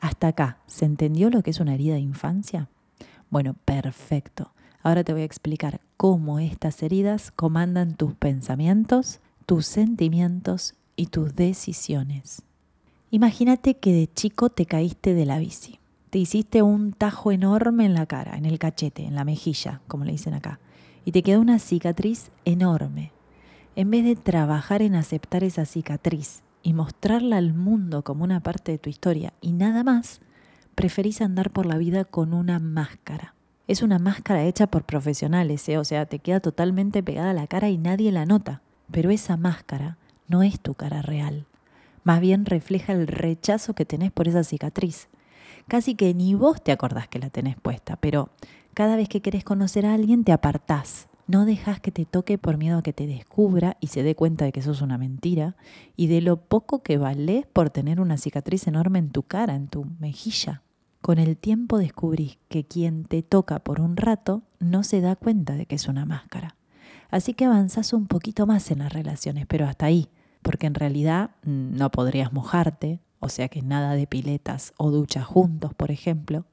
Hasta 0.00 0.26
acá, 0.26 0.58
¿se 0.66 0.86
entendió 0.86 1.30
lo 1.30 1.44
que 1.44 1.50
es 1.50 1.60
una 1.60 1.74
herida 1.74 1.94
de 1.94 2.00
infancia? 2.00 2.68
Bueno, 3.30 3.54
perfecto. 3.64 4.50
Ahora 4.82 5.04
te 5.04 5.12
voy 5.12 5.22
a 5.22 5.24
explicar 5.24 5.80
cómo 5.96 6.40
estas 6.40 6.82
heridas 6.82 7.30
comandan 7.30 7.94
tus 7.94 8.14
pensamientos, 8.14 9.20
tus 9.46 9.66
sentimientos 9.66 10.74
y 10.96 11.06
tus 11.06 11.36
decisiones. 11.36 12.42
Imagínate 13.12 13.74
que 13.74 13.92
de 13.92 14.12
chico 14.12 14.50
te 14.50 14.66
caíste 14.66 15.14
de 15.14 15.26
la 15.26 15.38
bici. 15.38 15.79
Te 16.10 16.18
hiciste 16.18 16.62
un 16.62 16.92
tajo 16.92 17.32
enorme 17.32 17.86
en 17.86 17.94
la 17.94 18.06
cara, 18.06 18.36
en 18.36 18.44
el 18.44 18.58
cachete, 18.58 19.04
en 19.04 19.14
la 19.14 19.24
mejilla, 19.24 19.80
como 19.86 20.04
le 20.04 20.12
dicen 20.12 20.34
acá 20.34 20.60
y 21.04 21.12
te 21.12 21.22
queda 21.22 21.38
una 21.38 21.58
cicatriz 21.58 22.30
enorme. 22.44 23.12
En 23.76 23.90
vez 23.90 24.04
de 24.04 24.16
trabajar 24.16 24.82
en 24.82 24.94
aceptar 24.94 25.44
esa 25.44 25.64
cicatriz 25.64 26.42
y 26.62 26.72
mostrarla 26.72 27.38
al 27.38 27.54
mundo 27.54 28.02
como 28.02 28.24
una 28.24 28.40
parte 28.40 28.72
de 28.72 28.78
tu 28.78 28.90
historia 28.90 29.32
y 29.40 29.52
nada 29.52 29.84
más, 29.84 30.20
preferís 30.74 31.20
andar 31.20 31.50
por 31.50 31.66
la 31.66 31.78
vida 31.78 32.04
con 32.04 32.34
una 32.34 32.58
máscara. 32.58 33.34
Es 33.66 33.82
una 33.82 33.98
máscara 33.98 34.44
hecha 34.44 34.66
por 34.66 34.84
profesionales, 34.84 35.68
¿eh? 35.68 35.78
o 35.78 35.84
sea, 35.84 36.06
te 36.06 36.18
queda 36.18 36.40
totalmente 36.40 37.02
pegada 37.02 37.30
a 37.30 37.34
la 37.34 37.46
cara 37.46 37.70
y 37.70 37.78
nadie 37.78 38.10
la 38.10 38.26
nota. 38.26 38.62
Pero 38.90 39.10
esa 39.10 39.36
máscara 39.36 39.96
no 40.26 40.42
es 40.42 40.60
tu 40.60 40.74
cara 40.74 41.00
real. 41.00 41.46
Más 42.02 42.20
bien 42.20 42.44
refleja 42.44 42.92
el 42.92 43.06
rechazo 43.06 43.74
que 43.74 43.84
tenés 43.84 44.10
por 44.10 44.26
esa 44.26 44.42
cicatriz. 44.42 45.08
Casi 45.70 45.94
que 45.94 46.12
ni 46.14 46.34
vos 46.34 46.60
te 46.60 46.72
acordás 46.72 47.06
que 47.06 47.20
la 47.20 47.30
tenés 47.30 47.54
puesta, 47.54 47.94
pero 47.94 48.30
cada 48.74 48.96
vez 48.96 49.08
que 49.08 49.22
querés 49.22 49.44
conocer 49.44 49.86
a 49.86 49.94
alguien 49.94 50.24
te 50.24 50.32
apartás. 50.32 51.06
No 51.28 51.44
dejas 51.44 51.78
que 51.78 51.92
te 51.92 52.04
toque 52.04 52.38
por 52.38 52.56
miedo 52.56 52.78
a 52.78 52.82
que 52.82 52.92
te 52.92 53.06
descubra 53.06 53.76
y 53.78 53.86
se 53.86 54.02
dé 54.02 54.16
cuenta 54.16 54.44
de 54.44 54.50
que 54.50 54.58
eso 54.58 54.72
es 54.72 54.82
una 54.82 54.98
mentira 54.98 55.54
y 55.94 56.08
de 56.08 56.22
lo 56.22 56.38
poco 56.38 56.82
que 56.82 56.98
valés 56.98 57.46
por 57.46 57.70
tener 57.70 58.00
una 58.00 58.16
cicatriz 58.16 58.66
enorme 58.66 58.98
en 58.98 59.10
tu 59.10 59.22
cara, 59.22 59.54
en 59.54 59.68
tu 59.68 59.86
mejilla. 60.00 60.62
Con 61.00 61.20
el 61.20 61.36
tiempo 61.36 61.78
descubrís 61.78 62.40
que 62.48 62.64
quien 62.64 63.04
te 63.04 63.22
toca 63.22 63.60
por 63.60 63.80
un 63.80 63.96
rato 63.96 64.42
no 64.58 64.82
se 64.82 65.00
da 65.00 65.14
cuenta 65.14 65.54
de 65.54 65.66
que 65.66 65.76
es 65.76 65.86
una 65.86 66.04
máscara. 66.04 66.56
Así 67.10 67.32
que 67.32 67.44
avanzás 67.44 67.92
un 67.92 68.08
poquito 68.08 68.44
más 68.44 68.72
en 68.72 68.80
las 68.80 68.92
relaciones, 68.92 69.46
pero 69.46 69.68
hasta 69.68 69.86
ahí, 69.86 70.08
porque 70.42 70.66
en 70.66 70.74
realidad 70.74 71.30
mm, 71.44 71.76
no 71.76 71.92
podrías 71.92 72.32
mojarte, 72.32 72.98
o 73.20 73.28
sea 73.28 73.48
que 73.48 73.62
nada 73.62 73.94
de 73.94 74.06
piletas 74.06 74.72
o 74.76 74.90
duchas 74.90 75.24
juntos, 75.24 75.74
por 75.74 75.90
ejemplo. 75.90 76.44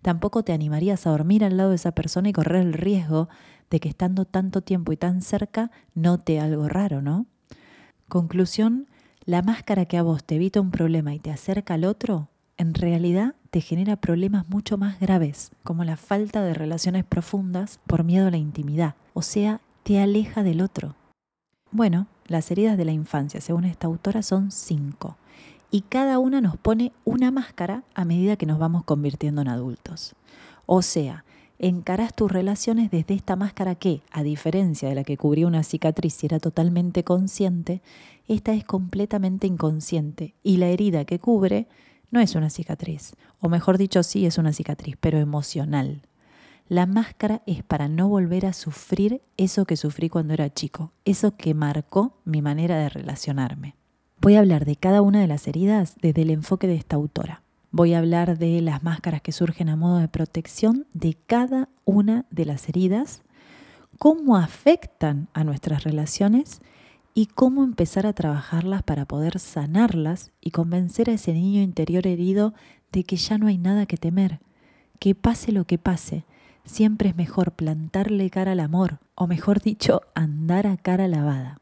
Tampoco 0.00 0.42
te 0.42 0.52
animarías 0.52 1.06
a 1.06 1.10
dormir 1.10 1.44
al 1.44 1.56
lado 1.56 1.70
de 1.70 1.76
esa 1.76 1.92
persona 1.92 2.28
y 2.28 2.32
correr 2.32 2.62
el 2.62 2.72
riesgo 2.72 3.28
de 3.70 3.80
que 3.80 3.88
estando 3.88 4.24
tanto 4.24 4.62
tiempo 4.62 4.92
y 4.92 4.96
tan 4.96 5.22
cerca 5.22 5.70
note 5.94 6.40
algo 6.40 6.68
raro, 6.68 7.02
¿no? 7.02 7.26
Conclusión, 8.08 8.86
la 9.24 9.42
máscara 9.42 9.86
que 9.86 9.96
a 9.96 10.02
vos 10.02 10.24
te 10.24 10.34
evita 10.36 10.60
un 10.60 10.70
problema 10.70 11.14
y 11.14 11.18
te 11.18 11.30
acerca 11.30 11.74
al 11.74 11.84
otro, 11.84 12.28
en 12.58 12.74
realidad 12.74 13.34
te 13.50 13.60
genera 13.60 13.96
problemas 13.96 14.48
mucho 14.48 14.78
más 14.78 15.00
graves, 15.00 15.52
como 15.62 15.84
la 15.84 15.96
falta 15.96 16.42
de 16.42 16.54
relaciones 16.54 17.04
profundas 17.04 17.80
por 17.86 18.04
miedo 18.04 18.28
a 18.28 18.30
la 18.30 18.36
intimidad, 18.36 18.94
o 19.14 19.22
sea, 19.22 19.60
te 19.82 20.00
aleja 20.00 20.42
del 20.42 20.60
otro. 20.60 20.94
Bueno, 21.70 22.06
las 22.26 22.50
heridas 22.50 22.76
de 22.76 22.84
la 22.84 22.92
infancia, 22.92 23.40
según 23.40 23.64
esta 23.64 23.86
autora, 23.86 24.22
son 24.22 24.50
cinco, 24.50 25.16
y 25.72 25.80
cada 25.80 26.18
una 26.18 26.42
nos 26.42 26.58
pone 26.58 26.92
una 27.04 27.30
máscara 27.30 27.82
a 27.94 28.04
medida 28.04 28.36
que 28.36 28.44
nos 28.44 28.58
vamos 28.58 28.84
convirtiendo 28.84 29.40
en 29.40 29.48
adultos. 29.48 30.14
O 30.66 30.82
sea, 30.82 31.24
encarás 31.58 32.14
tus 32.14 32.30
relaciones 32.30 32.90
desde 32.90 33.14
esta 33.14 33.36
máscara 33.36 33.74
que, 33.74 34.02
a 34.10 34.22
diferencia 34.22 34.90
de 34.90 34.94
la 34.94 35.02
que 35.02 35.16
cubría 35.16 35.46
una 35.46 35.62
cicatriz 35.62 36.22
y 36.22 36.26
era 36.26 36.40
totalmente 36.40 37.04
consciente, 37.04 37.80
esta 38.28 38.52
es 38.52 38.64
completamente 38.64 39.46
inconsciente 39.46 40.34
y 40.42 40.58
la 40.58 40.66
herida 40.66 41.06
que 41.06 41.18
cubre 41.18 41.66
no 42.10 42.20
es 42.20 42.34
una 42.34 42.50
cicatriz, 42.50 43.14
o 43.40 43.48
mejor 43.48 43.78
dicho, 43.78 44.02
sí 44.02 44.26
es 44.26 44.36
una 44.36 44.52
cicatriz, 44.52 44.96
pero 45.00 45.18
emocional. 45.18 46.02
La 46.68 46.84
máscara 46.84 47.40
es 47.46 47.62
para 47.62 47.88
no 47.88 48.08
volver 48.08 48.44
a 48.44 48.52
sufrir 48.52 49.22
eso 49.38 49.64
que 49.64 49.78
sufrí 49.78 50.10
cuando 50.10 50.34
era 50.34 50.52
chico, 50.52 50.92
eso 51.06 51.34
que 51.34 51.54
marcó 51.54 52.18
mi 52.24 52.42
manera 52.42 52.76
de 52.76 52.90
relacionarme. 52.90 53.74
Voy 54.22 54.36
a 54.36 54.38
hablar 54.38 54.64
de 54.66 54.76
cada 54.76 55.02
una 55.02 55.20
de 55.20 55.26
las 55.26 55.48
heridas 55.48 55.96
desde 56.00 56.22
el 56.22 56.30
enfoque 56.30 56.68
de 56.68 56.76
esta 56.76 56.94
autora. 56.94 57.42
Voy 57.72 57.92
a 57.92 57.98
hablar 57.98 58.38
de 58.38 58.60
las 58.62 58.84
máscaras 58.84 59.20
que 59.20 59.32
surgen 59.32 59.68
a 59.68 59.74
modo 59.74 59.98
de 59.98 60.06
protección 60.06 60.86
de 60.94 61.16
cada 61.26 61.68
una 61.84 62.24
de 62.30 62.44
las 62.44 62.68
heridas, 62.68 63.22
cómo 63.98 64.36
afectan 64.36 65.26
a 65.34 65.42
nuestras 65.42 65.82
relaciones 65.82 66.62
y 67.14 67.26
cómo 67.26 67.64
empezar 67.64 68.06
a 68.06 68.12
trabajarlas 68.12 68.84
para 68.84 69.06
poder 69.06 69.40
sanarlas 69.40 70.30
y 70.40 70.52
convencer 70.52 71.10
a 71.10 71.14
ese 71.14 71.32
niño 71.32 71.60
interior 71.60 72.06
herido 72.06 72.54
de 72.92 73.02
que 73.02 73.16
ya 73.16 73.38
no 73.38 73.48
hay 73.48 73.58
nada 73.58 73.86
que 73.86 73.96
temer, 73.96 74.38
que 75.00 75.16
pase 75.16 75.50
lo 75.50 75.64
que 75.64 75.78
pase, 75.78 76.26
siempre 76.64 77.08
es 77.08 77.16
mejor 77.16 77.54
plantarle 77.54 78.30
cara 78.30 78.52
al 78.52 78.60
amor, 78.60 79.00
o 79.16 79.26
mejor 79.26 79.60
dicho, 79.60 80.02
andar 80.14 80.68
a 80.68 80.76
cara 80.76 81.08
lavada. 81.08 81.61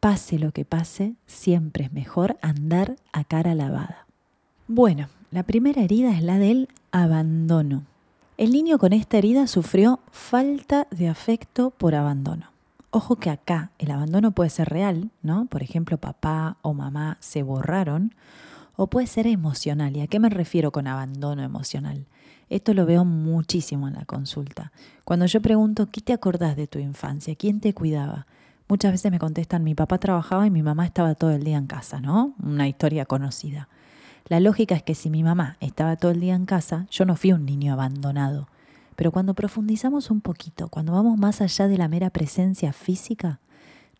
Pase 0.00 0.38
lo 0.38 0.50
que 0.52 0.64
pase, 0.64 1.14
siempre 1.26 1.84
es 1.84 1.92
mejor 1.92 2.38
andar 2.40 2.96
a 3.12 3.22
cara 3.22 3.54
lavada. 3.54 4.06
Bueno, 4.66 5.08
la 5.30 5.42
primera 5.42 5.82
herida 5.82 6.16
es 6.16 6.22
la 6.22 6.38
del 6.38 6.70
abandono. 6.90 7.84
El 8.38 8.52
niño 8.52 8.78
con 8.78 8.94
esta 8.94 9.18
herida 9.18 9.46
sufrió 9.46 10.00
falta 10.10 10.86
de 10.90 11.08
afecto 11.08 11.68
por 11.68 11.94
abandono. 11.94 12.46
Ojo 12.90 13.16
que 13.16 13.28
acá 13.28 13.72
el 13.78 13.90
abandono 13.90 14.30
puede 14.30 14.48
ser 14.48 14.70
real, 14.70 15.10
¿no? 15.22 15.44
Por 15.44 15.62
ejemplo, 15.62 15.98
papá 15.98 16.56
o 16.62 16.72
mamá 16.72 17.18
se 17.20 17.42
borraron, 17.42 18.14
o 18.76 18.86
puede 18.86 19.06
ser 19.06 19.26
emocional. 19.26 19.94
¿Y 19.98 20.00
a 20.00 20.06
qué 20.06 20.18
me 20.18 20.30
refiero 20.30 20.72
con 20.72 20.86
abandono 20.86 21.42
emocional? 21.42 22.06
Esto 22.48 22.72
lo 22.72 22.86
veo 22.86 23.04
muchísimo 23.04 23.86
en 23.86 23.94
la 23.94 24.06
consulta. 24.06 24.72
Cuando 25.04 25.26
yo 25.26 25.42
pregunto, 25.42 25.90
¿qué 25.92 26.00
te 26.00 26.14
acordás 26.14 26.56
de 26.56 26.66
tu 26.66 26.78
infancia? 26.78 27.34
¿Quién 27.34 27.60
te 27.60 27.74
cuidaba? 27.74 28.26
Muchas 28.70 28.92
veces 28.92 29.10
me 29.10 29.18
contestan, 29.18 29.64
mi 29.64 29.74
papá 29.74 29.98
trabajaba 29.98 30.46
y 30.46 30.50
mi 30.50 30.62
mamá 30.62 30.86
estaba 30.86 31.16
todo 31.16 31.32
el 31.32 31.42
día 31.42 31.58
en 31.58 31.66
casa, 31.66 32.00
¿no? 32.00 32.34
Una 32.40 32.68
historia 32.68 33.04
conocida. 33.04 33.68
La 34.28 34.38
lógica 34.38 34.76
es 34.76 34.84
que 34.84 34.94
si 34.94 35.10
mi 35.10 35.24
mamá 35.24 35.56
estaba 35.58 35.96
todo 35.96 36.12
el 36.12 36.20
día 36.20 36.36
en 36.36 36.46
casa, 36.46 36.86
yo 36.88 37.04
no 37.04 37.16
fui 37.16 37.32
un 37.32 37.44
niño 37.44 37.72
abandonado. 37.72 38.46
Pero 38.94 39.10
cuando 39.10 39.34
profundizamos 39.34 40.12
un 40.12 40.20
poquito, 40.20 40.68
cuando 40.68 40.92
vamos 40.92 41.18
más 41.18 41.40
allá 41.40 41.66
de 41.66 41.78
la 41.78 41.88
mera 41.88 42.10
presencia 42.10 42.72
física, 42.72 43.40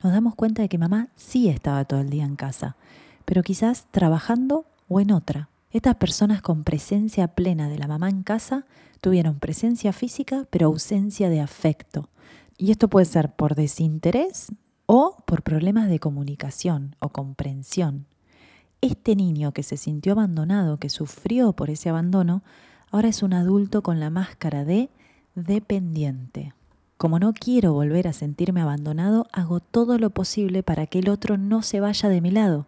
nos 0.04 0.12
damos 0.12 0.36
cuenta 0.36 0.62
de 0.62 0.68
que 0.68 0.78
mamá 0.78 1.08
sí 1.16 1.48
estaba 1.48 1.84
todo 1.84 1.98
el 1.98 2.08
día 2.08 2.24
en 2.24 2.36
casa, 2.36 2.76
pero 3.24 3.42
quizás 3.42 3.88
trabajando 3.90 4.66
o 4.86 5.00
en 5.00 5.10
otra. 5.10 5.48
Estas 5.72 5.96
personas 5.96 6.42
con 6.42 6.62
presencia 6.62 7.26
plena 7.26 7.68
de 7.68 7.78
la 7.78 7.88
mamá 7.88 8.08
en 8.08 8.22
casa 8.22 8.66
tuvieron 9.00 9.40
presencia 9.40 9.92
física 9.92 10.46
pero 10.48 10.68
ausencia 10.68 11.28
de 11.28 11.40
afecto. 11.40 12.08
Y 12.60 12.70
esto 12.70 12.88
puede 12.88 13.06
ser 13.06 13.32
por 13.34 13.54
desinterés 13.54 14.52
o 14.86 15.16
por 15.26 15.42
problemas 15.42 15.88
de 15.88 15.98
comunicación 15.98 16.94
o 17.00 17.08
comprensión 17.08 18.06
este 18.80 19.14
niño 19.14 19.52
que 19.52 19.62
se 19.62 19.76
sintió 19.76 20.12
abandonado, 20.12 20.78
que 20.78 20.88
sufrió 20.88 21.52
por 21.52 21.70
ese 21.70 21.88
abandono, 21.88 22.42
ahora 22.90 23.08
es 23.08 23.22
un 23.22 23.34
adulto 23.34 23.82
con 23.82 24.00
la 24.00 24.10
máscara 24.10 24.64
de 24.64 24.90
dependiente. 25.34 26.54
Como 26.96 27.18
no 27.18 27.32
quiero 27.32 27.72
volver 27.72 28.08
a 28.08 28.12
sentirme 28.12 28.60
abandonado, 28.60 29.26
hago 29.32 29.60
todo 29.60 29.98
lo 29.98 30.10
posible 30.10 30.62
para 30.62 30.86
que 30.86 30.98
el 30.98 31.08
otro 31.08 31.38
no 31.38 31.62
se 31.62 31.80
vaya 31.80 32.08
de 32.08 32.20
mi 32.20 32.30
lado. 32.30 32.66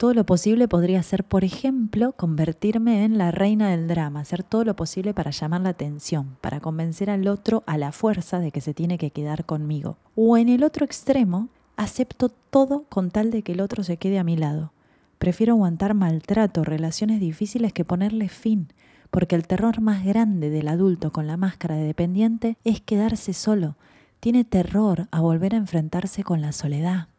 Todo 0.00 0.14
lo 0.14 0.24
posible 0.24 0.66
podría 0.66 1.02
ser, 1.02 1.24
por 1.24 1.44
ejemplo, 1.44 2.12
convertirme 2.12 3.04
en 3.04 3.18
la 3.18 3.32
reina 3.32 3.68
del 3.68 3.86
drama, 3.86 4.20
hacer 4.20 4.42
todo 4.42 4.64
lo 4.64 4.74
posible 4.74 5.12
para 5.12 5.30
llamar 5.30 5.60
la 5.60 5.68
atención, 5.68 6.38
para 6.40 6.58
convencer 6.58 7.10
al 7.10 7.28
otro 7.28 7.62
a 7.66 7.76
la 7.76 7.92
fuerza 7.92 8.38
de 8.38 8.50
que 8.50 8.62
se 8.62 8.72
tiene 8.72 8.96
que 8.96 9.10
quedar 9.10 9.44
conmigo. 9.44 9.98
O 10.16 10.38
en 10.38 10.48
el 10.48 10.64
otro 10.64 10.86
extremo, 10.86 11.50
acepto 11.76 12.30
todo 12.30 12.84
con 12.88 13.10
tal 13.10 13.30
de 13.30 13.42
que 13.42 13.52
el 13.52 13.60
otro 13.60 13.84
se 13.84 13.98
quede 13.98 14.18
a 14.18 14.24
mi 14.24 14.38
lado. 14.38 14.72
Prefiero 15.18 15.52
aguantar 15.52 15.92
maltrato, 15.92 16.64
relaciones 16.64 17.20
difíciles 17.20 17.74
que 17.74 17.84
ponerle 17.84 18.30
fin, 18.30 18.68
porque 19.10 19.36
el 19.36 19.46
terror 19.46 19.82
más 19.82 20.02
grande 20.02 20.48
del 20.48 20.68
adulto 20.68 21.12
con 21.12 21.26
la 21.26 21.36
máscara 21.36 21.74
de 21.74 21.84
dependiente 21.84 22.56
es 22.64 22.80
quedarse 22.80 23.34
solo. 23.34 23.76
Tiene 24.18 24.44
terror 24.44 25.08
a 25.10 25.20
volver 25.20 25.52
a 25.54 25.58
enfrentarse 25.58 26.24
con 26.24 26.40
la 26.40 26.52
soledad. 26.52 27.09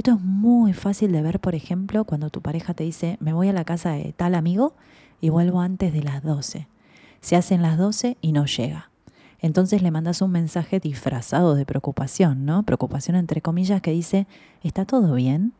Esto 0.00 0.12
es 0.12 0.20
muy 0.22 0.72
fácil 0.72 1.12
de 1.12 1.20
ver, 1.20 1.40
por 1.40 1.54
ejemplo, 1.54 2.06
cuando 2.06 2.30
tu 2.30 2.40
pareja 2.40 2.72
te 2.72 2.84
dice, 2.84 3.18
me 3.20 3.34
voy 3.34 3.48
a 3.48 3.52
la 3.52 3.66
casa 3.66 3.90
de 3.90 4.14
tal 4.14 4.34
amigo 4.34 4.72
y 5.20 5.28
vuelvo 5.28 5.60
antes 5.60 5.92
de 5.92 6.02
las 6.02 6.22
12. 6.22 6.66
Se 7.20 7.36
hacen 7.36 7.60
las 7.60 7.76
12 7.76 8.16
y 8.22 8.32
no 8.32 8.46
llega. 8.46 8.88
Entonces 9.40 9.82
le 9.82 9.90
mandas 9.90 10.22
un 10.22 10.30
mensaje 10.30 10.80
disfrazado 10.80 11.54
de 11.54 11.66
preocupación, 11.66 12.46
¿no? 12.46 12.62
Preocupación 12.62 13.14
entre 13.14 13.42
comillas 13.42 13.82
que 13.82 13.90
dice, 13.90 14.26
¿está 14.62 14.86
todo 14.86 15.16
bien? 15.16 15.52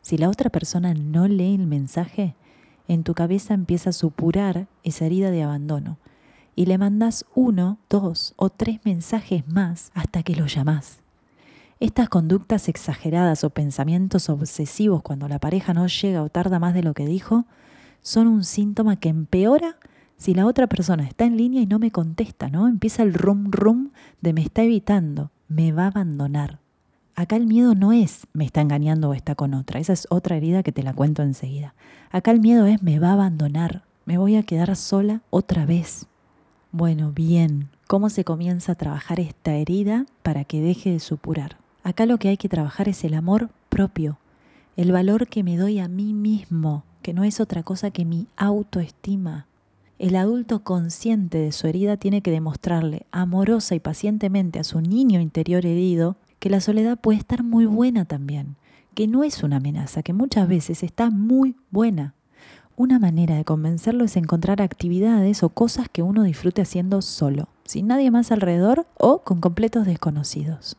Si 0.00 0.16
la 0.16 0.30
otra 0.30 0.48
persona 0.48 0.94
no 0.94 1.28
lee 1.28 1.56
el 1.56 1.66
mensaje, 1.66 2.34
en 2.88 3.04
tu 3.04 3.12
cabeza 3.12 3.52
empieza 3.52 3.90
a 3.90 3.92
supurar 3.92 4.68
esa 4.84 5.04
herida 5.04 5.30
de 5.30 5.42
abandono 5.42 5.98
y 6.54 6.64
le 6.64 6.78
mandas 6.78 7.26
uno, 7.34 7.76
dos 7.90 8.32
o 8.36 8.48
tres 8.48 8.80
mensajes 8.84 9.46
más 9.46 9.90
hasta 9.92 10.22
que 10.22 10.34
lo 10.34 10.46
llamas. 10.46 11.02
Estas 11.78 12.08
conductas 12.08 12.70
exageradas 12.70 13.44
o 13.44 13.50
pensamientos 13.50 14.30
obsesivos 14.30 15.02
cuando 15.02 15.28
la 15.28 15.38
pareja 15.38 15.74
no 15.74 15.86
llega 15.86 16.22
o 16.22 16.30
tarda 16.30 16.58
más 16.58 16.72
de 16.72 16.82
lo 16.82 16.94
que 16.94 17.04
dijo 17.04 17.44
son 18.00 18.28
un 18.28 18.44
síntoma 18.44 18.96
que 18.96 19.10
empeora 19.10 19.76
si 20.16 20.32
la 20.32 20.46
otra 20.46 20.68
persona 20.68 21.04
está 21.04 21.26
en 21.26 21.36
línea 21.36 21.60
y 21.60 21.66
no 21.66 21.78
me 21.78 21.90
contesta, 21.90 22.48
¿no? 22.48 22.66
Empieza 22.66 23.02
el 23.02 23.12
rum 23.12 23.50
rum 23.50 23.90
de 24.22 24.32
me 24.32 24.40
está 24.40 24.62
evitando, 24.62 25.30
me 25.48 25.72
va 25.72 25.84
a 25.84 25.88
abandonar. 25.88 26.60
Acá 27.14 27.36
el 27.36 27.46
miedo 27.46 27.74
no 27.74 27.92
es 27.92 28.26
me 28.32 28.46
está 28.46 28.62
engañando 28.62 29.10
o 29.10 29.14
está 29.14 29.34
con 29.34 29.52
otra, 29.52 29.78
esa 29.78 29.92
es 29.92 30.06
otra 30.08 30.38
herida 30.38 30.62
que 30.62 30.72
te 30.72 30.82
la 30.82 30.94
cuento 30.94 31.22
enseguida. 31.22 31.74
Acá 32.10 32.30
el 32.30 32.40
miedo 32.40 32.64
es 32.64 32.82
me 32.82 32.98
va 32.98 33.10
a 33.10 33.14
abandonar, 33.14 33.84
me 34.06 34.16
voy 34.16 34.36
a 34.36 34.44
quedar 34.44 34.74
sola 34.76 35.20
otra 35.28 35.66
vez. 35.66 36.06
Bueno, 36.72 37.12
bien, 37.12 37.68
¿cómo 37.86 38.08
se 38.08 38.24
comienza 38.24 38.72
a 38.72 38.76
trabajar 38.76 39.20
esta 39.20 39.52
herida 39.52 40.06
para 40.22 40.44
que 40.44 40.62
deje 40.62 40.90
de 40.90 41.00
supurar? 41.00 41.65
Acá 41.86 42.04
lo 42.04 42.18
que 42.18 42.28
hay 42.28 42.36
que 42.36 42.48
trabajar 42.48 42.88
es 42.88 43.04
el 43.04 43.14
amor 43.14 43.48
propio, 43.68 44.18
el 44.76 44.90
valor 44.90 45.28
que 45.28 45.44
me 45.44 45.56
doy 45.56 45.78
a 45.78 45.86
mí 45.86 46.14
mismo, 46.14 46.82
que 47.00 47.14
no 47.14 47.22
es 47.22 47.38
otra 47.38 47.62
cosa 47.62 47.92
que 47.92 48.04
mi 48.04 48.26
autoestima. 48.36 49.46
El 50.00 50.16
adulto 50.16 50.64
consciente 50.64 51.38
de 51.38 51.52
su 51.52 51.68
herida 51.68 51.96
tiene 51.96 52.22
que 52.22 52.32
demostrarle 52.32 53.06
amorosa 53.12 53.76
y 53.76 53.78
pacientemente 53.78 54.58
a 54.58 54.64
su 54.64 54.80
niño 54.80 55.20
interior 55.20 55.64
herido 55.64 56.16
que 56.40 56.50
la 56.50 56.60
soledad 56.60 56.98
puede 56.98 57.20
estar 57.20 57.44
muy 57.44 57.66
buena 57.66 58.04
también, 58.04 58.56
que 58.96 59.06
no 59.06 59.22
es 59.22 59.44
una 59.44 59.58
amenaza, 59.58 60.02
que 60.02 60.12
muchas 60.12 60.48
veces 60.48 60.82
está 60.82 61.10
muy 61.10 61.54
buena. 61.70 62.14
Una 62.74 62.98
manera 62.98 63.36
de 63.36 63.44
convencerlo 63.44 64.02
es 64.02 64.16
encontrar 64.16 64.60
actividades 64.60 65.44
o 65.44 65.50
cosas 65.50 65.88
que 65.88 66.02
uno 66.02 66.24
disfrute 66.24 66.62
haciendo 66.62 67.00
solo, 67.00 67.46
sin 67.64 67.86
nadie 67.86 68.10
más 68.10 68.32
alrededor 68.32 68.88
o 68.98 69.22
con 69.22 69.40
completos 69.40 69.86
desconocidos. 69.86 70.76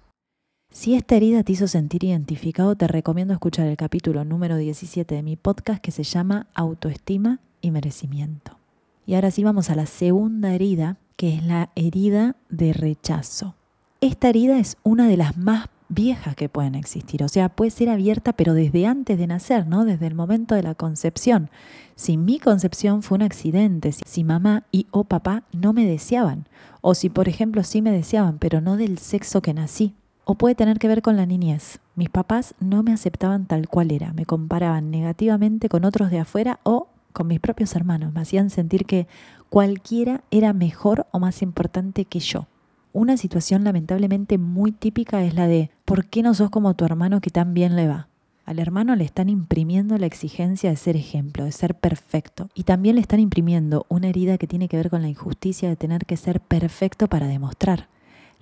Si 0.77 0.93
esta 0.93 1.15
herida 1.15 1.41
te 1.41 1.53
hizo 1.53 1.67
sentir 1.67 2.03
identificado, 2.03 2.75
te 2.75 2.87
recomiendo 2.87 3.33
escuchar 3.33 3.65
el 3.65 3.75
capítulo 3.77 4.23
número 4.25 4.57
17 4.57 5.15
de 5.15 5.23
mi 5.23 5.35
podcast 5.35 5.81
que 5.81 5.89
se 5.89 6.03
llama 6.03 6.45
Autoestima 6.53 7.39
y 7.61 7.71
Merecimiento. 7.71 8.59
Y 9.07 9.15
ahora 9.15 9.31
sí 9.31 9.43
vamos 9.43 9.71
a 9.71 9.75
la 9.75 9.87
segunda 9.87 10.53
herida, 10.53 10.97
que 11.15 11.33
es 11.33 11.43
la 11.43 11.71
herida 11.75 12.35
de 12.49 12.73
rechazo. 12.73 13.55
Esta 14.01 14.29
herida 14.29 14.59
es 14.59 14.77
una 14.83 15.07
de 15.07 15.17
las 15.17 15.35
más 15.35 15.65
viejas 15.89 16.35
que 16.35 16.47
pueden 16.47 16.75
existir, 16.75 17.23
o 17.23 17.27
sea, 17.27 17.49
puede 17.49 17.71
ser 17.71 17.89
abierta 17.89 18.33
pero 18.33 18.53
desde 18.53 18.85
antes 18.85 19.17
de 19.17 19.25
nacer, 19.25 19.65
¿no? 19.65 19.83
Desde 19.83 20.05
el 20.05 20.13
momento 20.13 20.53
de 20.53 20.61
la 20.61 20.75
concepción. 20.75 21.49
Si 21.95 22.17
mi 22.17 22.37
concepción 22.37 23.01
fue 23.01 23.15
un 23.15 23.23
accidente, 23.23 23.93
si 23.93 24.23
mamá 24.23 24.67
y 24.71 24.85
o 24.91 25.05
papá 25.05 25.41
no 25.51 25.73
me 25.73 25.87
deseaban, 25.87 26.47
o 26.81 26.93
si 26.93 27.09
por 27.09 27.27
ejemplo 27.27 27.63
sí 27.63 27.81
me 27.81 27.91
deseaban, 27.91 28.37
pero 28.37 28.61
no 28.61 28.77
del 28.77 28.99
sexo 28.99 29.41
que 29.41 29.55
nací, 29.55 29.95
o 30.29 30.35
puede 30.35 30.55
tener 30.55 30.77
que 30.77 30.89
ver 30.89 31.01
con 31.01 31.15
la 31.15 31.25
niñez. 31.25 31.79
Mis 31.95 32.09
papás 32.09 32.53
no 32.59 32.83
me 32.83 32.91
aceptaban 32.91 33.45
tal 33.45 33.69
cual 33.69 33.91
era, 33.91 34.11
me 34.11 34.25
comparaban 34.25 34.91
negativamente 34.91 35.69
con 35.69 35.85
otros 35.85 36.11
de 36.11 36.19
afuera 36.19 36.59
o 36.63 36.89
con 37.13 37.27
mis 37.27 37.39
propios 37.39 37.73
hermanos, 37.75 38.13
me 38.13 38.19
hacían 38.19 38.49
sentir 38.49 38.85
que 38.85 39.07
cualquiera 39.49 40.21
era 40.29 40.51
mejor 40.51 41.07
o 41.11 41.19
más 41.19 41.41
importante 41.41 42.03
que 42.03 42.19
yo. 42.19 42.45
Una 42.91 43.15
situación 43.15 43.63
lamentablemente 43.63 44.37
muy 44.37 44.73
típica 44.73 45.23
es 45.23 45.33
la 45.33 45.47
de 45.47 45.71
¿por 45.85 46.05
qué 46.05 46.21
no 46.23 46.33
sos 46.33 46.49
como 46.49 46.73
tu 46.73 46.83
hermano 46.83 47.21
que 47.21 47.29
tan 47.29 47.53
bien 47.53 47.77
le 47.77 47.87
va? 47.87 48.09
Al 48.45 48.59
hermano 48.59 48.97
le 48.97 49.05
están 49.05 49.29
imprimiendo 49.29 49.97
la 49.97 50.07
exigencia 50.07 50.69
de 50.69 50.75
ser 50.75 50.97
ejemplo, 50.97 51.45
de 51.45 51.51
ser 51.53 51.75
perfecto. 51.75 52.49
Y 52.53 52.63
también 52.63 52.95
le 52.95 53.01
están 53.01 53.19
imprimiendo 53.19 53.85
una 53.87 54.09
herida 54.09 54.37
que 54.37 54.47
tiene 54.47 54.67
que 54.67 54.77
ver 54.77 54.89
con 54.89 55.01
la 55.01 55.09
injusticia 55.09 55.69
de 55.69 55.75
tener 55.77 56.05
que 56.05 56.17
ser 56.17 56.41
perfecto 56.41 57.07
para 57.07 57.27
demostrar. 57.27 57.87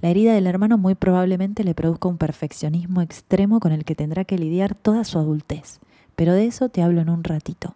La 0.02 0.10
herida 0.10 0.34
del 0.34 0.48
hermano 0.48 0.78
muy 0.78 0.96
probablemente 0.96 1.64
le 1.64 1.74
produzca 1.74 2.10
un 2.10 2.18
perfeccionismo 2.18 3.02
extremo 3.02 3.60
con 3.60 3.72
el 3.72 3.86
que 3.86 3.96
tendrá 3.96 4.26
que 4.26 4.38
lidiar 4.38 4.76
toda 4.76 5.04
su 5.04 5.18
adultez. 5.18 5.80
Pero 6.16 6.34
de 6.34 6.46
eso 6.46 6.70
te 6.70 6.82
hablo 6.82 7.02
en 7.02 7.10
un 7.10 7.24
ratito. 7.24 7.76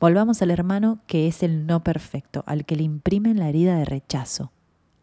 Volvamos 0.00 0.42
al 0.42 0.50
hermano 0.50 0.98
que 1.06 1.28
es 1.28 1.42
el 1.42 1.66
no 1.66 1.82
perfecto, 1.82 2.42
al 2.46 2.64
que 2.64 2.76
le 2.76 2.82
imprimen 2.82 3.38
la 3.38 3.48
herida 3.48 3.76
de 3.76 3.84
rechazo. 3.84 4.50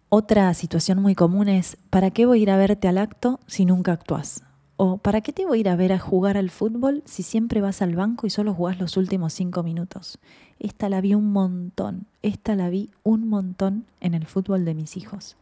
Otra 0.10 0.54
situación 0.54 1.02
muy 1.02 1.16
común 1.16 1.50
es, 1.50 1.78
¿para 1.90 2.12
qué 2.12 2.26
voy 2.26 2.40
a 2.40 2.42
ir 2.44 2.52
a 2.52 2.58
verte 2.58 2.88
al 2.88 2.98
acto 2.98 3.40
si 3.48 3.66
nunca 3.66 3.92
actúas? 3.92 4.44
O 4.78 4.98
¿para 4.98 5.22
qué 5.22 5.34
te 5.34 5.46
voy 5.46 5.58
a 5.58 5.62
ir 5.62 5.70
a 5.70 5.76
ver 5.76 5.92
a 5.92 6.00
jugar 6.00 6.38
al 6.38 6.50
fútbol 6.50 7.02
si 7.06 7.24
siempre 7.24 7.62
vas 7.62 7.82
al 7.82 7.96
banco 7.96 8.28
y 8.28 8.30
solo 8.30 8.54
jugás 8.54 8.80
los 8.80 8.96
últimos 8.96 9.34
cinco 9.34 9.64
minutos? 9.64 10.20
Esta 10.60 10.88
la 10.88 11.02
vi 11.02 11.14
un 11.14 11.32
montón, 11.32 12.06
esta 12.22 12.56
la 12.56 12.70
vi 12.70 12.92
un 13.04 13.28
montón 13.28 13.86
en 14.02 14.14
el 14.14 14.26
fútbol 14.28 14.66
de 14.66 14.76
mis 14.76 14.96
hijos. 14.96 15.36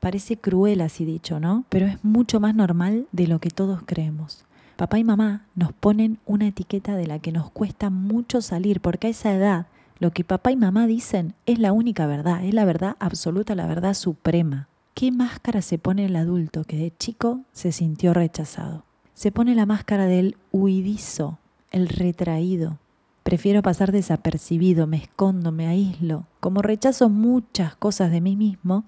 Parece 0.00 0.36
cruel 0.36 0.80
así 0.80 1.04
dicho, 1.04 1.40
¿no? 1.40 1.64
Pero 1.68 1.86
es 1.86 2.02
mucho 2.04 2.40
más 2.40 2.54
normal 2.54 3.06
de 3.12 3.26
lo 3.26 3.40
que 3.40 3.50
todos 3.50 3.80
creemos. 3.84 4.44
Papá 4.76 4.98
y 4.98 5.04
mamá 5.04 5.46
nos 5.54 5.72
ponen 5.72 6.18
una 6.26 6.48
etiqueta 6.48 6.96
de 6.96 7.06
la 7.06 7.18
que 7.18 7.32
nos 7.32 7.50
cuesta 7.50 7.88
mucho 7.88 8.42
salir, 8.42 8.80
porque 8.80 9.06
a 9.06 9.10
esa 9.10 9.34
edad 9.34 9.66
lo 9.98 10.10
que 10.10 10.24
papá 10.24 10.52
y 10.52 10.56
mamá 10.56 10.86
dicen 10.86 11.34
es 11.46 11.58
la 11.58 11.72
única 11.72 12.06
verdad, 12.06 12.44
es 12.44 12.52
la 12.52 12.66
verdad 12.66 12.96
absoluta, 13.00 13.54
la 13.54 13.66
verdad 13.66 13.94
suprema. 13.94 14.68
¿Qué 14.92 15.10
máscara 15.12 15.62
se 15.62 15.78
pone 15.78 16.04
el 16.04 16.16
adulto 16.16 16.64
que 16.64 16.76
de 16.76 16.92
chico 16.94 17.40
se 17.52 17.72
sintió 17.72 18.12
rechazado? 18.12 18.84
Se 19.14 19.32
pone 19.32 19.54
la 19.54 19.64
máscara 19.64 20.04
del 20.04 20.36
huidizo, 20.52 21.38
el 21.70 21.88
retraído. 21.88 22.78
Prefiero 23.22 23.62
pasar 23.62 23.92
desapercibido, 23.92 24.86
me 24.86 24.98
escondo, 24.98 25.52
me 25.52 25.66
aíslo. 25.66 26.26
Como 26.40 26.60
rechazo 26.60 27.08
muchas 27.08 27.74
cosas 27.76 28.10
de 28.10 28.20
mí 28.20 28.36
mismo, 28.36 28.84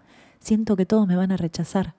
siento 0.49 0.77
que 0.77 0.87
todos 0.87 1.07
me 1.07 1.15
van 1.15 1.31
a 1.31 1.37
rechazar. 1.37 1.95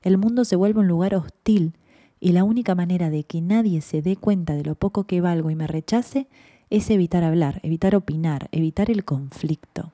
El 0.00 0.16
mundo 0.16 0.46
se 0.46 0.56
vuelve 0.56 0.80
un 0.80 0.88
lugar 0.88 1.14
hostil 1.14 1.74
y 2.18 2.32
la 2.32 2.44
única 2.44 2.74
manera 2.74 3.10
de 3.10 3.24
que 3.24 3.42
nadie 3.42 3.82
se 3.82 4.00
dé 4.00 4.16
cuenta 4.16 4.54
de 4.54 4.64
lo 4.64 4.74
poco 4.74 5.04
que 5.04 5.20
valgo 5.20 5.50
y 5.50 5.54
me 5.54 5.66
rechace 5.66 6.26
es 6.70 6.88
evitar 6.88 7.24
hablar, 7.24 7.60
evitar 7.62 7.94
opinar, 7.94 8.48
evitar 8.52 8.90
el 8.90 9.04
conflicto. 9.04 9.92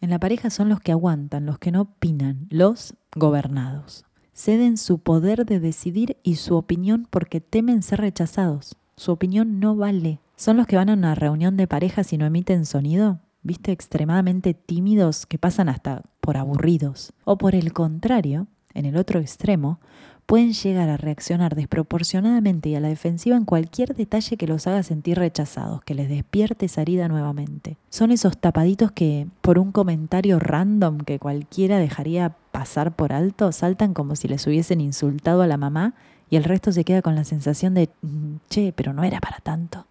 En 0.00 0.08
la 0.08 0.18
pareja 0.18 0.48
son 0.48 0.70
los 0.70 0.80
que 0.80 0.92
aguantan, 0.92 1.44
los 1.44 1.58
que 1.58 1.70
no 1.70 1.82
opinan, 1.82 2.46
los 2.48 2.94
gobernados. 3.14 4.06
Ceden 4.32 4.78
su 4.78 4.98
poder 4.98 5.44
de 5.44 5.60
decidir 5.60 6.16
y 6.22 6.36
su 6.36 6.56
opinión 6.56 7.06
porque 7.10 7.42
temen 7.42 7.82
ser 7.82 8.00
rechazados. 8.00 8.76
Su 8.96 9.12
opinión 9.12 9.60
no 9.60 9.76
vale. 9.76 10.18
Son 10.36 10.56
los 10.56 10.66
que 10.66 10.76
van 10.76 10.88
a 10.88 10.94
una 10.94 11.14
reunión 11.14 11.58
de 11.58 11.66
parejas 11.66 12.10
y 12.14 12.18
no 12.18 12.24
emiten 12.24 12.64
sonido 12.64 13.20
viste, 13.44 13.70
extremadamente 13.70 14.54
tímidos 14.54 15.26
que 15.26 15.38
pasan 15.38 15.68
hasta 15.68 16.02
por 16.20 16.36
aburridos. 16.36 17.12
O 17.24 17.38
por 17.38 17.54
el 17.54 17.72
contrario, 17.72 18.48
en 18.74 18.86
el 18.86 18.96
otro 18.96 19.20
extremo, 19.20 19.78
pueden 20.26 20.52
llegar 20.52 20.88
a 20.88 20.96
reaccionar 20.96 21.54
desproporcionadamente 21.54 22.70
y 22.70 22.74
a 22.74 22.80
la 22.80 22.88
defensiva 22.88 23.36
en 23.36 23.44
cualquier 23.44 23.94
detalle 23.94 24.36
que 24.36 24.46
los 24.46 24.66
haga 24.66 24.82
sentir 24.82 25.18
rechazados, 25.18 25.82
que 25.82 25.94
les 25.94 26.08
despierte 26.08 26.66
esa 26.66 26.82
herida 26.82 27.08
nuevamente. 27.08 27.76
Son 27.90 28.10
esos 28.10 28.38
tapaditos 28.38 28.90
que, 28.90 29.26
por 29.42 29.58
un 29.58 29.70
comentario 29.70 30.38
random 30.38 30.98
que 30.98 31.18
cualquiera 31.18 31.78
dejaría 31.78 32.36
pasar 32.52 32.96
por 32.96 33.12
alto, 33.12 33.52
saltan 33.52 33.94
como 33.94 34.16
si 34.16 34.28
les 34.28 34.46
hubiesen 34.46 34.80
insultado 34.80 35.42
a 35.42 35.46
la 35.46 35.58
mamá 35.58 35.94
y 36.30 36.36
el 36.36 36.44
resto 36.44 36.72
se 36.72 36.84
queda 36.84 37.02
con 37.02 37.14
la 37.14 37.24
sensación 37.24 37.74
de, 37.74 37.90
mm, 38.02 38.36
che, 38.48 38.72
pero 38.72 38.92
no 38.92 39.04
era 39.04 39.20
para 39.20 39.38
tanto. 39.38 39.86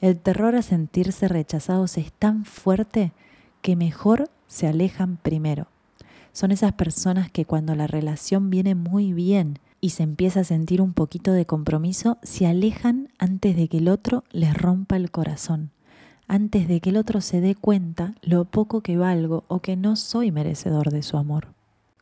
El 0.00 0.18
terror 0.18 0.54
a 0.54 0.62
sentirse 0.62 1.26
rechazados 1.26 1.98
es 1.98 2.12
tan 2.12 2.44
fuerte 2.44 3.12
que 3.62 3.74
mejor 3.74 4.30
se 4.46 4.68
alejan 4.68 5.16
primero. 5.16 5.66
Son 6.32 6.52
esas 6.52 6.72
personas 6.72 7.30
que 7.30 7.44
cuando 7.44 7.74
la 7.74 7.88
relación 7.88 8.48
viene 8.48 8.76
muy 8.76 9.12
bien 9.12 9.58
y 9.80 9.90
se 9.90 10.04
empieza 10.04 10.40
a 10.40 10.44
sentir 10.44 10.80
un 10.80 10.92
poquito 10.92 11.32
de 11.32 11.46
compromiso, 11.46 12.18
se 12.22 12.46
alejan 12.46 13.08
antes 13.18 13.56
de 13.56 13.68
que 13.68 13.78
el 13.78 13.88
otro 13.88 14.22
les 14.30 14.54
rompa 14.54 14.96
el 14.96 15.10
corazón, 15.10 15.70
antes 16.28 16.68
de 16.68 16.80
que 16.80 16.90
el 16.90 16.96
otro 16.96 17.20
se 17.20 17.40
dé 17.40 17.56
cuenta 17.56 18.14
lo 18.22 18.44
poco 18.44 18.82
que 18.82 18.96
valgo 18.96 19.44
o 19.48 19.60
que 19.60 19.76
no 19.76 19.96
soy 19.96 20.30
merecedor 20.30 20.90
de 20.90 21.02
su 21.02 21.16
amor. 21.16 21.57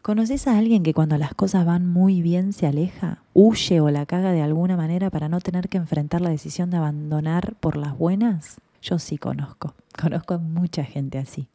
¿Conoces 0.07 0.47
a 0.47 0.57
alguien 0.57 0.85
que 0.85 0.95
cuando 0.95 1.19
las 1.19 1.35
cosas 1.35 1.67
van 1.67 1.85
muy 1.85 2.23
bien 2.23 2.53
se 2.53 2.69
aleja, 2.69 3.25
huye 3.35 3.81
o 3.81 3.91
la 3.91 4.07
caga 4.07 4.31
de 4.31 4.41
alguna 4.41 4.77
manera 4.77 5.11
para 5.11 5.29
no 5.29 5.41
tener 5.41 5.69
que 5.69 5.79
enfrentar 5.79 6.21
la 6.21 6.31
decisión 6.31 6.71
de 6.71 6.77
abandonar 6.77 7.57
por 7.59 7.77
las 7.77 7.99
buenas? 7.99 8.61
Yo 8.81 9.01
sí 9.01 9.19
conozco, 9.19 9.75
conozco 10.01 10.35
a 10.35 10.39
mucha 10.39 10.85
gente 10.85 11.19
así. 11.19 11.49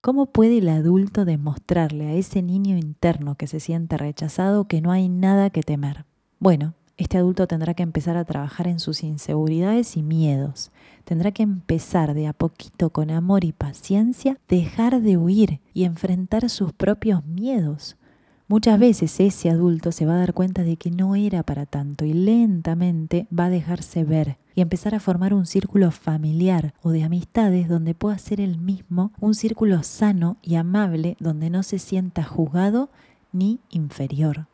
¿Cómo 0.00 0.26
puede 0.26 0.58
el 0.58 0.68
adulto 0.70 1.24
demostrarle 1.24 2.08
a 2.08 2.14
ese 2.14 2.42
niño 2.42 2.76
interno 2.76 3.36
que 3.36 3.46
se 3.46 3.60
siente 3.60 3.96
rechazado 3.96 4.64
que 4.64 4.80
no 4.80 4.90
hay 4.90 5.08
nada 5.08 5.50
que 5.50 5.62
temer? 5.62 6.04
Bueno, 6.40 6.74
este 6.96 7.18
adulto 7.18 7.46
tendrá 7.46 7.74
que 7.74 7.84
empezar 7.84 8.16
a 8.16 8.24
trabajar 8.24 8.66
en 8.66 8.80
sus 8.80 9.04
inseguridades 9.04 9.96
y 9.96 10.02
miedos. 10.02 10.72
Tendrá 11.04 11.32
que 11.32 11.42
empezar 11.42 12.14
de 12.14 12.26
a 12.26 12.32
poquito 12.32 12.90
con 12.90 13.10
amor 13.10 13.44
y 13.44 13.52
paciencia, 13.52 14.38
dejar 14.48 15.00
de 15.02 15.16
huir 15.16 15.60
y 15.74 15.84
enfrentar 15.84 16.48
sus 16.48 16.72
propios 16.72 17.24
miedos. 17.24 17.96
Muchas 18.48 18.78
veces 18.78 19.18
ese 19.18 19.50
adulto 19.50 19.92
se 19.92 20.04
va 20.04 20.14
a 20.14 20.18
dar 20.18 20.34
cuenta 20.34 20.62
de 20.62 20.76
que 20.76 20.90
no 20.90 21.16
era 21.16 21.42
para 21.42 21.64
tanto 21.64 22.04
y 22.04 22.12
lentamente 22.12 23.26
va 23.36 23.46
a 23.46 23.50
dejarse 23.50 24.04
ver 24.04 24.36
y 24.54 24.60
empezar 24.60 24.94
a 24.94 25.00
formar 25.00 25.32
un 25.32 25.46
círculo 25.46 25.90
familiar 25.90 26.74
o 26.82 26.90
de 26.90 27.04
amistades 27.04 27.68
donde 27.68 27.94
pueda 27.94 28.18
ser 28.18 28.40
el 28.40 28.58
mismo, 28.58 29.12
un 29.20 29.34
círculo 29.34 29.82
sano 29.82 30.36
y 30.42 30.56
amable 30.56 31.16
donde 31.18 31.48
no 31.48 31.62
se 31.62 31.78
sienta 31.78 32.24
juzgado 32.24 32.90
ni 33.32 33.60
inferior. 33.70 34.46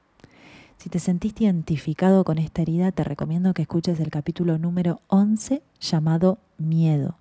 Si 0.78 0.90
te 0.90 1.00
sentiste 1.00 1.42
identificado 1.42 2.22
con 2.22 2.38
esta 2.38 2.62
herida, 2.62 2.92
te 2.92 3.02
recomiendo 3.02 3.52
que 3.52 3.62
escuches 3.62 3.98
el 3.98 4.10
capítulo 4.10 4.58
número 4.58 5.00
11 5.08 5.60
llamado 5.80 6.38
Miedo 6.56 7.18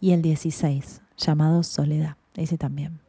y 0.00 0.12
el 0.12 0.22
16 0.22 1.02
llamado 1.16 1.64
Soledad, 1.64 2.16
ese 2.36 2.56
también. 2.56 3.00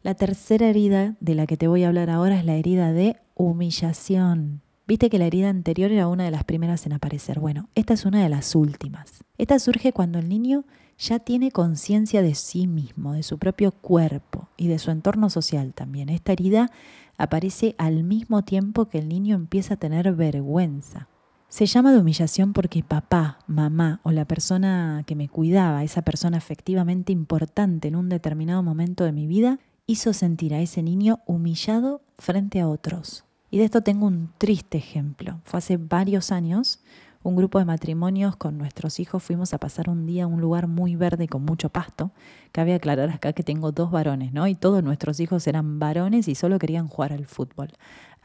La 0.00 0.14
tercera 0.14 0.68
herida 0.68 1.16
de 1.20 1.34
la 1.34 1.46
que 1.46 1.58
te 1.58 1.68
voy 1.68 1.84
a 1.84 1.88
hablar 1.88 2.08
ahora 2.08 2.38
es 2.38 2.46
la 2.46 2.54
herida 2.54 2.92
de 2.94 3.18
humillación. 3.34 4.62
Viste 4.86 5.10
que 5.10 5.18
la 5.18 5.26
herida 5.26 5.50
anterior 5.50 5.92
era 5.92 6.08
una 6.08 6.24
de 6.24 6.30
las 6.30 6.44
primeras 6.44 6.86
en 6.86 6.94
aparecer. 6.94 7.38
Bueno, 7.38 7.68
esta 7.74 7.92
es 7.92 8.06
una 8.06 8.22
de 8.22 8.30
las 8.30 8.54
últimas. 8.54 9.24
Esta 9.36 9.58
surge 9.58 9.92
cuando 9.92 10.18
el 10.18 10.28
niño 10.28 10.64
ya 10.98 11.18
tiene 11.18 11.50
conciencia 11.50 12.22
de 12.22 12.34
sí 12.34 12.66
mismo, 12.66 13.12
de 13.12 13.22
su 13.22 13.38
propio 13.38 13.72
cuerpo 13.72 14.48
y 14.56 14.68
de 14.68 14.78
su 14.78 14.90
entorno 14.90 15.28
social 15.28 15.74
también. 15.74 16.08
Esta 16.08 16.32
herida 16.32 16.70
aparece 17.16 17.74
al 17.78 18.04
mismo 18.04 18.42
tiempo 18.42 18.86
que 18.86 18.98
el 18.98 19.08
niño 19.08 19.36
empieza 19.36 19.74
a 19.74 19.78
tener 19.78 20.12
vergüenza. 20.14 21.08
Se 21.48 21.66
llama 21.66 21.92
de 21.92 22.00
humillación 22.00 22.52
porque 22.52 22.82
papá, 22.82 23.38
mamá 23.46 24.00
o 24.02 24.10
la 24.10 24.24
persona 24.24 25.04
que 25.06 25.14
me 25.14 25.28
cuidaba, 25.28 25.84
esa 25.84 26.02
persona 26.02 26.36
efectivamente 26.36 27.12
importante 27.12 27.88
en 27.88 27.96
un 27.96 28.08
determinado 28.08 28.62
momento 28.62 29.04
de 29.04 29.12
mi 29.12 29.26
vida, 29.26 29.60
hizo 29.86 30.12
sentir 30.12 30.54
a 30.54 30.60
ese 30.60 30.82
niño 30.82 31.20
humillado 31.26 32.00
frente 32.18 32.60
a 32.60 32.68
otros. 32.68 33.24
Y 33.50 33.58
de 33.58 33.66
esto 33.66 33.82
tengo 33.82 34.06
un 34.06 34.30
triste 34.36 34.78
ejemplo. 34.78 35.40
Fue 35.44 35.58
hace 35.58 35.76
varios 35.76 36.32
años, 36.32 36.80
un 37.24 37.36
grupo 37.36 37.58
de 37.58 37.64
matrimonios 37.64 38.36
con 38.36 38.58
nuestros 38.58 39.00
hijos 39.00 39.22
fuimos 39.22 39.54
a 39.54 39.58
pasar 39.58 39.88
un 39.88 40.04
día 40.06 40.24
a 40.24 40.26
un 40.26 40.42
lugar 40.42 40.68
muy 40.68 40.94
verde 40.94 41.26
con 41.26 41.42
mucho 41.42 41.70
pasto. 41.70 42.10
Cabe 42.52 42.74
aclarar 42.74 43.08
acá 43.08 43.32
que 43.32 43.42
tengo 43.42 43.72
dos 43.72 43.90
varones, 43.90 44.34
¿no? 44.34 44.46
Y 44.46 44.54
todos 44.54 44.84
nuestros 44.84 45.18
hijos 45.20 45.46
eran 45.46 45.78
varones 45.78 46.28
y 46.28 46.34
solo 46.34 46.58
querían 46.58 46.86
jugar 46.86 47.14
al 47.14 47.24
fútbol. 47.24 47.70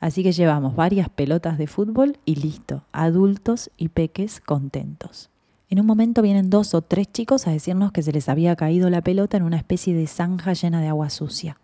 Así 0.02 0.22
que 0.22 0.34
llevamos 0.34 0.76
varias 0.76 1.08
pelotas 1.08 1.58
de 1.58 1.68
fútbol 1.68 2.18
y 2.26 2.36
listo, 2.36 2.84
adultos 2.92 3.72
y 3.78 3.88
peques 3.88 4.42
contentos. 4.42 5.30
En 5.70 5.80
un 5.80 5.86
momento 5.86 6.22
vienen 6.22 6.50
dos 6.50 6.74
o 6.74 6.82
tres 6.82 7.10
chicos 7.10 7.48
a 7.48 7.52
decirnos 7.52 7.94
que 7.94 8.04
se 8.04 8.12
les 8.12 8.28
había 8.28 8.56
caído 8.58 8.90
la 8.90 9.02
pelota 9.02 9.38
en 9.38 9.44
una 9.44 9.58
especie 9.58 9.94
de 9.96 10.08
zanja 10.08 10.52
llena 10.54 10.82
de 10.82 10.90
agua 10.90 11.10
sucia 11.10 11.58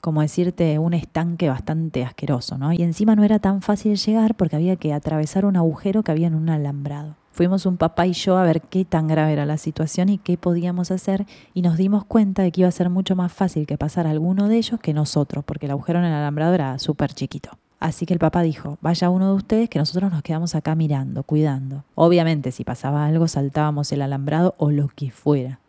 como 0.00 0.22
decirte, 0.22 0.78
un 0.78 0.94
estanque 0.94 1.48
bastante 1.48 2.04
asqueroso, 2.04 2.58
¿no? 2.58 2.72
Y 2.72 2.82
encima 2.82 3.16
no 3.16 3.24
era 3.24 3.38
tan 3.38 3.62
fácil 3.62 3.96
llegar 3.96 4.34
porque 4.34 4.56
había 4.56 4.76
que 4.76 4.92
atravesar 4.92 5.44
un 5.44 5.56
agujero 5.56 6.02
que 6.02 6.12
había 6.12 6.26
en 6.26 6.34
un 6.34 6.48
alambrado. 6.48 7.16
Fuimos 7.36 7.66
un 7.66 7.76
papá 7.76 8.06
y 8.06 8.14
yo 8.14 8.38
a 8.38 8.44
ver 8.44 8.62
qué 8.62 8.86
tan 8.86 9.08
grave 9.08 9.34
era 9.34 9.44
la 9.44 9.58
situación 9.58 10.08
y 10.08 10.16
qué 10.16 10.38
podíamos 10.38 10.90
hacer 10.90 11.26
y 11.52 11.60
nos 11.60 11.76
dimos 11.76 12.04
cuenta 12.06 12.42
de 12.42 12.50
que 12.50 12.62
iba 12.62 12.68
a 12.68 12.72
ser 12.72 12.88
mucho 12.88 13.14
más 13.14 13.30
fácil 13.30 13.66
que 13.66 13.76
pasar 13.76 14.06
alguno 14.06 14.48
de 14.48 14.56
ellos 14.56 14.80
que 14.80 14.94
nosotros, 14.94 15.44
porque 15.44 15.66
el 15.66 15.72
agujero 15.72 15.98
en 15.98 16.06
el 16.06 16.14
alambrado 16.14 16.54
era 16.54 16.78
súper 16.78 17.12
chiquito. 17.12 17.50
Así 17.78 18.06
que 18.06 18.14
el 18.14 18.18
papá 18.18 18.40
dijo, 18.40 18.78
vaya 18.80 19.10
uno 19.10 19.28
de 19.28 19.34
ustedes 19.34 19.68
que 19.68 19.78
nosotros 19.78 20.10
nos 20.10 20.22
quedamos 20.22 20.54
acá 20.54 20.74
mirando, 20.74 21.24
cuidando. 21.24 21.84
Obviamente 21.94 22.52
si 22.52 22.64
pasaba 22.64 23.04
algo 23.04 23.28
saltábamos 23.28 23.92
el 23.92 24.00
alambrado 24.00 24.54
o 24.56 24.70
lo 24.70 24.88
que 24.88 25.10
fuera. 25.10 25.60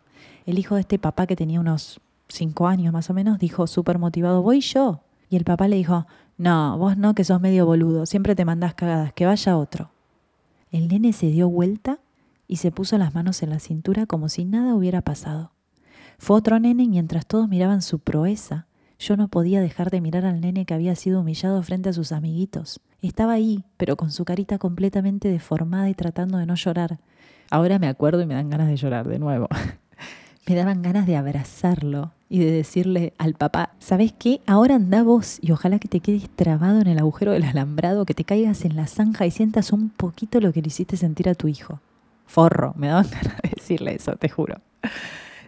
El 0.46 0.58
hijo 0.58 0.76
de 0.76 0.80
este 0.80 0.98
papá 0.98 1.26
que 1.26 1.36
tenía 1.36 1.60
unos 1.60 2.00
cinco 2.28 2.66
años 2.66 2.92
más 2.92 3.10
o 3.10 3.14
menos, 3.14 3.38
dijo 3.38 3.66
súper 3.66 3.98
motivado, 3.98 4.42
voy 4.42 4.60
yo. 4.60 5.00
Y 5.30 5.36
el 5.36 5.44
papá 5.44 5.68
le 5.68 5.76
dijo, 5.76 6.06
no, 6.36 6.78
vos 6.78 6.96
no, 6.96 7.14
que 7.14 7.24
sos 7.24 7.40
medio 7.40 7.66
boludo, 7.66 8.06
siempre 8.06 8.34
te 8.34 8.44
mandás 8.44 8.74
cagadas, 8.74 9.12
que 9.12 9.26
vaya 9.26 9.56
otro. 9.56 9.90
El 10.70 10.88
nene 10.88 11.12
se 11.12 11.26
dio 11.26 11.48
vuelta 11.48 11.98
y 12.46 12.56
se 12.56 12.70
puso 12.70 12.96
las 12.98 13.14
manos 13.14 13.42
en 13.42 13.50
la 13.50 13.58
cintura 13.58 14.06
como 14.06 14.28
si 14.28 14.44
nada 14.44 14.74
hubiera 14.74 15.02
pasado. 15.02 15.52
Fue 16.18 16.36
otro 16.36 16.58
nene 16.58 16.84
y 16.84 16.88
mientras 16.88 17.26
todos 17.26 17.48
miraban 17.48 17.82
su 17.82 18.00
proeza, 18.00 18.66
yo 18.98 19.16
no 19.16 19.28
podía 19.28 19.60
dejar 19.60 19.90
de 19.90 20.00
mirar 20.00 20.24
al 20.24 20.40
nene 20.40 20.64
que 20.64 20.74
había 20.74 20.96
sido 20.96 21.20
humillado 21.20 21.62
frente 21.62 21.90
a 21.90 21.92
sus 21.92 22.10
amiguitos. 22.10 22.80
Estaba 23.00 23.34
ahí, 23.34 23.64
pero 23.76 23.96
con 23.96 24.10
su 24.10 24.24
carita 24.24 24.58
completamente 24.58 25.28
deformada 25.28 25.88
y 25.88 25.94
tratando 25.94 26.38
de 26.38 26.46
no 26.46 26.56
llorar. 26.56 26.98
Ahora 27.50 27.78
me 27.78 27.86
acuerdo 27.86 28.20
y 28.22 28.26
me 28.26 28.34
dan 28.34 28.50
ganas 28.50 28.68
de 28.68 28.76
llorar 28.76 29.06
de 29.06 29.18
nuevo. 29.18 29.48
me 30.48 30.54
daban 30.54 30.80
ganas 30.80 31.06
de 31.06 31.14
abrazarlo 31.14 32.12
y 32.30 32.38
de 32.38 32.50
decirle 32.50 33.12
al 33.18 33.34
papá, 33.34 33.74
¿sabes 33.80 34.14
qué? 34.18 34.40
Ahora 34.46 34.76
anda 34.76 35.02
vos 35.02 35.38
y 35.42 35.52
ojalá 35.52 35.78
que 35.78 35.88
te 35.88 36.00
quedes 36.00 36.30
trabado 36.30 36.80
en 36.80 36.86
el 36.86 36.98
agujero 36.98 37.32
del 37.32 37.44
alambrado, 37.44 38.06
que 38.06 38.14
te 38.14 38.24
caigas 38.24 38.64
en 38.64 38.74
la 38.74 38.86
zanja 38.86 39.26
y 39.26 39.30
sientas 39.30 39.72
un 39.72 39.90
poquito 39.90 40.40
lo 40.40 40.50
que 40.54 40.62
le 40.62 40.68
hiciste 40.68 40.96
sentir 40.96 41.28
a 41.28 41.34
tu 41.34 41.48
hijo. 41.48 41.80
Forro, 42.24 42.72
me 42.76 42.88
daban 42.88 43.08
ganas 43.10 43.36
de 43.42 43.50
decirle 43.56 43.94
eso, 43.94 44.12
te 44.12 44.30
juro. 44.30 44.62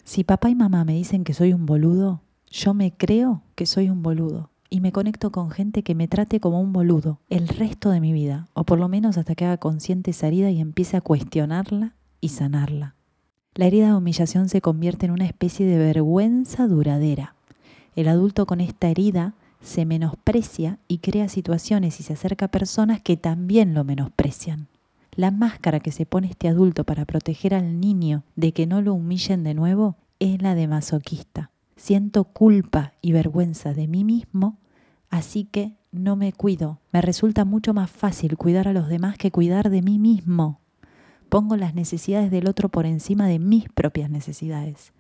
Si 0.05 0.23
papá 0.23 0.51
y 0.51 0.55
mamá 0.55 0.85
me 0.85 0.93
dicen 0.93 1.25
que 1.25 1.33
soy 1.33 1.55
un 1.55 1.65
boludo, 1.65 2.21
yo 2.51 2.75
me 2.75 2.93
creo 2.93 3.43
que 3.55 3.65
soy 3.65 3.89
un 3.89 4.03
boludo 4.03 4.51
y 4.69 4.81
me 4.81 4.93
conecto 4.93 5.33
con 5.33 5.51
gente 5.51 5.83
que 5.83 5.95
me 5.95 6.09
trate 6.09 6.41
como 6.41 6.61
un 6.61 6.75
boludo 6.75 7.21
el 7.31 7.49
resto 7.49 7.89
de 7.89 8.01
mi 8.01 8.13
vida, 8.13 8.49
o 8.53 8.65
por 8.65 8.79
lo 8.79 8.89
menos 8.89 9.17
hasta 9.17 9.35
que 9.35 9.47
haga 9.47 9.57
consciente 9.57 10.11
esa 10.11 10.27
herida 10.27 10.51
y 10.51 10.61
empiece 10.61 10.99
a 10.99 11.01
cuestionarla 11.01 11.95
y 12.21 12.29
sanarla. 12.29 12.97
La 13.61 13.67
herida 13.67 13.89
de 13.89 13.95
humillación 13.95 14.49
se 14.49 14.63
convierte 14.63 15.05
en 15.05 15.13
una 15.13 15.27
especie 15.27 15.67
de 15.67 15.77
vergüenza 15.77 16.67
duradera. 16.67 17.35
El 17.95 18.09
adulto 18.09 18.47
con 18.47 18.59
esta 18.59 18.89
herida 18.89 19.35
se 19.61 19.85
menosprecia 19.85 20.79
y 20.89 20.97
crea 20.97 21.29
situaciones 21.29 22.01
y 22.01 22.03
se 22.03 22.15
acerca 22.15 22.47
a 22.47 22.51
personas 22.51 23.03
que 23.03 23.19
también 23.19 23.75
lo 23.75 23.85
menosprecian. 23.85 24.69
La 25.15 25.31
máscara 25.31 25.79
que 25.79 25.93
se 25.93 26.07
pone 26.07 26.29
este 26.29 26.49
adulto 26.49 26.85
para 26.85 27.05
proteger 27.05 27.53
al 27.53 27.81
niño 27.81 28.23
de 28.35 28.53
que 28.53 28.67
no 28.67 28.81
lo 28.81 28.95
humillen 28.95 29.45
de 29.45 29.53
nuevo 29.53 29.97
es 30.21 30.41
la 30.41 30.55
de 30.55 30.67
masoquista. 30.67 31.51
Siento 31.77 32.25
culpa 32.25 32.95
y 33.03 33.13
vergüenza 33.13 33.75
de 33.75 33.89
mí 33.89 34.05
mismo, 34.05 34.57
así 35.11 35.45
que 35.45 35.75
no 35.93 36.17
me 36.17 36.33
cuido. 36.33 36.79
Me 36.95 37.03
resulta 37.03 37.45
mucho 37.45 37.75
más 37.75 37.91
fácil 37.91 38.39
cuidar 38.39 38.69
a 38.69 38.73
los 38.73 38.89
demás 38.89 39.19
que 39.19 39.31
cuidar 39.31 39.69
de 39.69 39.83
mí 39.83 39.99
mismo. 39.99 40.61
Pongo 41.31 41.57
las 41.57 41.77
necesidades 41.77 42.33
del 42.33 42.49
otro 42.49 42.69
por 42.69 42.87
encima 42.87 43.29
de 43.29 43.39
mis 43.39 43.69
propias 43.69 44.11
necesidades. 44.11 44.93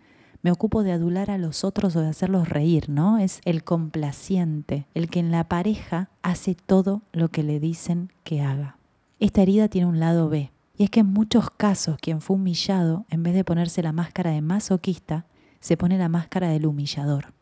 Me 0.43 0.53
ocupo 0.53 0.85
de 0.85 0.93
adular 0.93 1.29
a 1.29 1.39
los 1.39 1.65
otros 1.65 1.97
o 1.97 2.01
de 2.01 2.09
hacerlos 2.09 2.49
reír, 2.49 2.89
¿no? 2.89 3.19
Es 3.19 3.41
el 3.45 3.65
complaciente, 3.65 4.87
el 4.95 5.11
que 5.11 5.19
en 5.19 5.33
la 5.33 5.49
pareja 5.49 6.09
hace 6.23 6.55
todo 6.55 7.03
lo 7.13 7.31
que 7.31 7.43
le 7.43 7.59
dicen 7.59 8.13
que 8.23 8.43
haga. 8.43 8.77
Esta 9.19 9.43
herida 9.43 9.67
tiene 9.67 9.89
un 9.89 9.99
lado 9.99 10.29
B, 10.29 10.53
y 10.79 10.85
es 10.85 10.91
que 10.91 11.01
en 11.01 11.09
muchos 11.09 11.51
casos 11.51 11.99
quien 12.01 12.21
fue 12.21 12.37
humillado, 12.37 13.07
en 13.11 13.25
vez 13.25 13.35
de 13.35 13.43
ponerse 13.43 13.83
la 13.83 13.93
máscara 13.93 14.31
de 14.31 14.41
masoquista, 14.41 15.27
se 15.59 15.77
pone 15.77 15.99
la 15.99 16.09
máscara 16.09 16.49
del 16.49 16.65
humillador. 16.65 17.35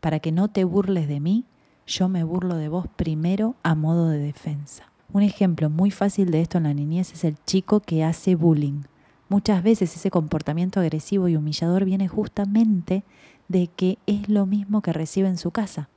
Para 0.00 0.18
que 0.18 0.32
no 0.32 0.48
te 0.48 0.64
burles 0.64 1.06
de 1.06 1.20
mí, 1.20 1.46
yo 1.86 2.08
me 2.08 2.24
burlo 2.24 2.56
de 2.56 2.68
vos 2.68 2.88
primero 2.88 3.54
a 3.62 3.76
modo 3.76 4.08
de 4.08 4.18
defensa. 4.18 4.87
Un 5.10 5.22
ejemplo 5.22 5.70
muy 5.70 5.90
fácil 5.90 6.30
de 6.30 6.42
esto 6.42 6.58
en 6.58 6.64
la 6.64 6.74
niñez 6.74 7.12
es 7.14 7.24
el 7.24 7.36
chico 7.46 7.80
que 7.80 8.04
hace 8.04 8.34
bullying. 8.34 8.82
Muchas 9.30 9.62
veces 9.62 9.96
ese 9.96 10.10
comportamiento 10.10 10.80
agresivo 10.80 11.28
y 11.28 11.36
humillador 11.36 11.86
viene 11.86 12.08
justamente 12.08 13.04
de 13.48 13.68
que 13.68 13.98
es 14.06 14.28
lo 14.28 14.44
mismo 14.44 14.82
que 14.82 14.92
recibe 14.92 15.28
en 15.28 15.38
su 15.38 15.50
casa. 15.50 15.88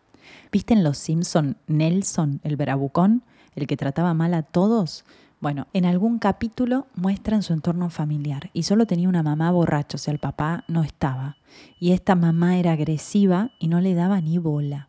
¿Viste 0.50 0.74
en 0.74 0.84
Los 0.84 0.98
Simpson 0.98 1.58
Nelson, 1.68 2.40
el 2.44 2.56
bravucón, 2.56 3.24
el 3.56 3.68
que 3.68 3.76
trataba 3.76 4.14
mal 4.14 4.34
a 4.34 4.44
todos? 4.44 5.04
Bueno, 5.42 5.68
en 5.74 5.86
algún 5.86 6.18
capítulo 6.18 6.88
muestran 6.96 7.44
su 7.44 7.52
entorno 7.52 7.90
familiar 7.90 8.50
y 8.54 8.64
solo 8.64 8.86
tenía 8.86 9.10
una 9.10 9.24
mamá 9.24 9.52
borracha, 9.52 9.96
o 9.96 9.98
sea, 9.98 10.14
el 10.14 10.20
papá 10.20 10.64
no 10.70 10.84
estaba. 10.84 11.36
Y 11.80 11.92
esta 11.92 12.16
mamá 12.16 12.58
era 12.58 12.72
agresiva 12.72 13.52
y 13.60 13.68
no 13.68 13.82
le 13.82 13.94
daba 13.94 14.22
ni 14.22 14.38
bola. 14.38 14.88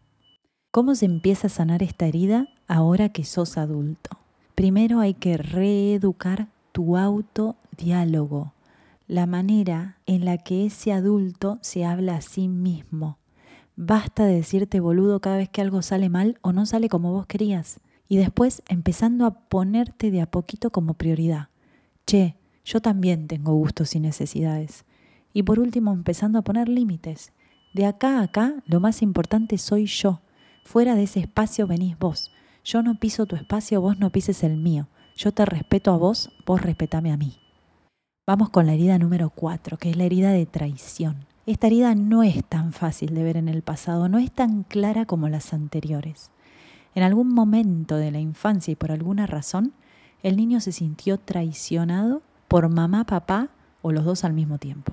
¿Cómo 0.70 0.94
se 0.94 1.06
empieza 1.06 1.48
a 1.48 1.50
sanar 1.50 1.82
esta 1.82 2.06
herida 2.06 2.48
ahora 2.72 3.10
que 3.10 3.24
sos 3.24 3.58
adulto? 3.58 4.18
Primero 4.54 5.00
hay 5.00 5.12
que 5.12 5.36
reeducar 5.36 6.48
tu 6.72 6.96
autodiálogo, 6.96 8.54
la 9.06 9.26
manera 9.26 9.98
en 10.06 10.24
la 10.24 10.38
que 10.38 10.64
ese 10.64 10.92
adulto 10.92 11.58
se 11.60 11.84
habla 11.84 12.16
a 12.16 12.22
sí 12.22 12.48
mismo. 12.48 13.18
Basta 13.76 14.24
de 14.24 14.36
decirte 14.36 14.80
boludo 14.80 15.20
cada 15.20 15.36
vez 15.36 15.50
que 15.50 15.60
algo 15.60 15.82
sale 15.82 16.08
mal 16.08 16.38
o 16.40 16.52
no 16.52 16.64
sale 16.64 16.88
como 16.88 17.12
vos 17.12 17.26
querías. 17.26 17.80
Y 18.08 18.16
después 18.16 18.62
empezando 18.68 19.26
a 19.26 19.34
ponerte 19.34 20.10
de 20.10 20.22
a 20.22 20.30
poquito 20.30 20.70
como 20.70 20.94
prioridad. 20.94 21.48
Che, 22.06 22.36
yo 22.64 22.80
también 22.80 23.26
tengo 23.26 23.54
gustos 23.54 23.94
y 23.94 24.00
necesidades. 24.00 24.86
Y 25.34 25.42
por 25.42 25.58
último, 25.60 25.92
empezando 25.92 26.38
a 26.38 26.42
poner 26.42 26.70
límites. 26.70 27.32
De 27.74 27.84
acá 27.84 28.20
a 28.20 28.22
acá, 28.22 28.54
lo 28.64 28.80
más 28.80 29.02
importante 29.02 29.58
soy 29.58 29.84
yo 29.86 30.22
Fuera 30.64 30.94
de 30.94 31.02
ese 31.02 31.20
espacio 31.20 31.66
venís 31.66 31.98
vos. 31.98 32.31
Yo 32.64 32.82
no 32.82 32.94
piso 32.94 33.26
tu 33.26 33.36
espacio, 33.36 33.80
vos 33.80 33.98
no 33.98 34.10
pises 34.10 34.44
el 34.44 34.56
mío. 34.56 34.88
Yo 35.16 35.32
te 35.32 35.44
respeto 35.44 35.92
a 35.92 35.96
vos, 35.96 36.30
vos 36.46 36.62
respetame 36.62 37.12
a 37.12 37.16
mí. 37.16 37.38
Vamos 38.26 38.50
con 38.50 38.66
la 38.66 38.74
herida 38.74 38.98
número 38.98 39.30
cuatro, 39.30 39.76
que 39.76 39.90
es 39.90 39.96
la 39.96 40.04
herida 40.04 40.30
de 40.30 40.46
traición. 40.46 41.26
Esta 41.44 41.66
herida 41.66 41.96
no 41.96 42.22
es 42.22 42.44
tan 42.44 42.72
fácil 42.72 43.14
de 43.14 43.24
ver 43.24 43.36
en 43.36 43.48
el 43.48 43.62
pasado, 43.62 44.08
no 44.08 44.18
es 44.18 44.30
tan 44.30 44.62
clara 44.62 45.06
como 45.06 45.28
las 45.28 45.52
anteriores. 45.52 46.30
En 46.94 47.02
algún 47.02 47.34
momento 47.34 47.96
de 47.96 48.12
la 48.12 48.20
infancia 48.20 48.70
y 48.70 48.76
por 48.76 48.92
alguna 48.92 49.26
razón, 49.26 49.72
el 50.22 50.36
niño 50.36 50.60
se 50.60 50.70
sintió 50.70 51.18
traicionado 51.18 52.22
por 52.46 52.68
mamá, 52.68 53.04
papá 53.04 53.48
o 53.82 53.90
los 53.90 54.04
dos 54.04 54.22
al 54.22 54.34
mismo 54.34 54.58
tiempo. 54.58 54.92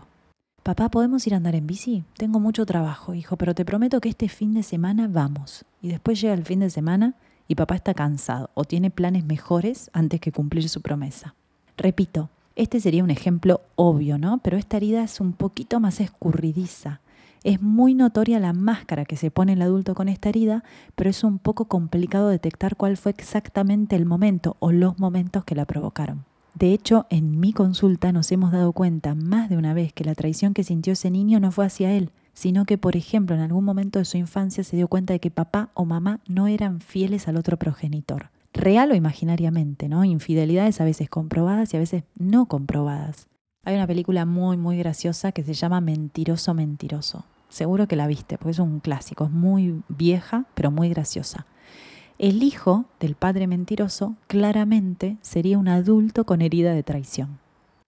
Papá, 0.63 0.89
¿podemos 0.89 1.25
ir 1.27 1.35
a 1.35 1.37
andar 1.37 1.53
en 1.53 1.67
bici? 1.67 2.03
Tengo 2.17 2.39
mucho 2.39 2.65
trabajo, 2.65 3.13
hijo, 3.13 3.37
pero 3.37 3.53
te 3.53 3.63
prometo 3.63 4.01
que 4.01 4.09
este 4.09 4.27
fin 4.27 4.55
de 4.55 4.63
semana 4.63 5.07
vamos. 5.07 5.65
Y 5.81 5.89
después 5.89 6.19
llega 6.19 6.33
el 6.33 6.45
fin 6.45 6.61
de 6.61 6.71
semana 6.71 7.13
y 7.49 7.55
papá 7.55 7.75
está 7.75 7.93
cansado 7.93 8.51
o 8.53 8.63
tiene 8.63 8.91
planes 8.91 9.25
mejores 9.25 9.89
antes 9.91 10.21
que 10.21 10.31
cumplir 10.31 10.69
su 10.69 10.81
promesa. 10.81 11.35
Repito, 11.75 12.29
este 12.55 12.79
sería 12.79 13.03
un 13.03 13.09
ejemplo 13.09 13.61
obvio, 13.75 14.19
¿no? 14.19 14.37
Pero 14.37 14.57
esta 14.57 14.77
herida 14.77 15.03
es 15.03 15.19
un 15.19 15.33
poquito 15.33 15.79
más 15.79 15.99
escurridiza. 15.99 17.01
Es 17.43 17.61
muy 17.61 17.95
notoria 17.95 18.39
la 18.39 18.53
máscara 18.53 19.03
que 19.03 19.17
se 19.17 19.31
pone 19.31 19.53
el 19.53 19.61
adulto 19.63 19.95
con 19.95 20.09
esta 20.09 20.29
herida, 20.29 20.63
pero 20.95 21.09
es 21.09 21.23
un 21.23 21.39
poco 21.39 21.65
complicado 21.65 22.29
detectar 22.29 22.75
cuál 22.75 22.97
fue 22.97 23.13
exactamente 23.17 23.95
el 23.95 24.05
momento 24.05 24.55
o 24.59 24.71
los 24.71 24.99
momentos 24.99 25.43
que 25.43 25.55
la 25.55 25.65
provocaron. 25.65 26.25
De 26.53 26.71
hecho, 26.73 27.07
en 27.09 27.39
mi 27.39 27.51
consulta 27.51 28.11
nos 28.11 28.31
hemos 28.31 28.51
dado 28.51 28.73
cuenta 28.73 29.15
más 29.15 29.49
de 29.49 29.57
una 29.57 29.73
vez 29.73 29.91
que 29.93 30.03
la 30.03 30.13
traición 30.13 30.53
que 30.53 30.63
sintió 30.63 30.93
ese 30.93 31.09
niño 31.09 31.39
no 31.39 31.51
fue 31.51 31.65
hacia 31.65 31.93
él, 31.93 32.11
sino 32.39 32.63
que, 32.63 32.77
por 32.77 32.95
ejemplo, 32.95 33.35
en 33.35 33.41
algún 33.41 33.65
momento 33.65 33.99
de 33.99 34.05
su 34.05 34.15
infancia 34.15 34.63
se 34.63 34.77
dio 34.77 34.87
cuenta 34.87 35.11
de 35.11 35.19
que 35.19 35.29
papá 35.29 35.71
o 35.73 35.83
mamá 35.83 36.21
no 36.25 36.47
eran 36.47 36.79
fieles 36.79 37.27
al 37.27 37.35
otro 37.35 37.57
progenitor. 37.57 38.29
Real 38.53 38.89
o 38.93 38.95
imaginariamente, 38.95 39.89
¿no? 39.89 40.05
Infidelidades 40.05 40.79
a 40.79 40.85
veces 40.85 41.09
comprobadas 41.09 41.73
y 41.73 41.75
a 41.75 41.81
veces 41.81 42.03
no 42.17 42.45
comprobadas. 42.45 43.27
Hay 43.65 43.75
una 43.75 43.87
película 43.87 44.23
muy, 44.25 44.55
muy 44.55 44.77
graciosa 44.77 45.33
que 45.33 45.43
se 45.43 45.53
llama 45.53 45.81
Mentiroso, 45.81 46.53
Mentiroso. 46.53 47.25
Seguro 47.49 47.89
que 47.89 47.97
la 47.97 48.07
viste, 48.07 48.37
porque 48.37 48.51
es 48.51 48.59
un 48.59 48.79
clásico, 48.79 49.25
es 49.25 49.31
muy 49.31 49.81
vieja, 49.89 50.45
pero 50.53 50.71
muy 50.71 50.87
graciosa. 50.87 51.45
El 52.19 52.41
hijo 52.41 52.85
del 53.01 53.15
padre 53.15 53.47
mentiroso 53.47 54.15
claramente 54.27 55.17
sería 55.21 55.59
un 55.59 55.67
adulto 55.67 56.23
con 56.23 56.41
herida 56.41 56.73
de 56.73 56.83
traición. 56.83 57.39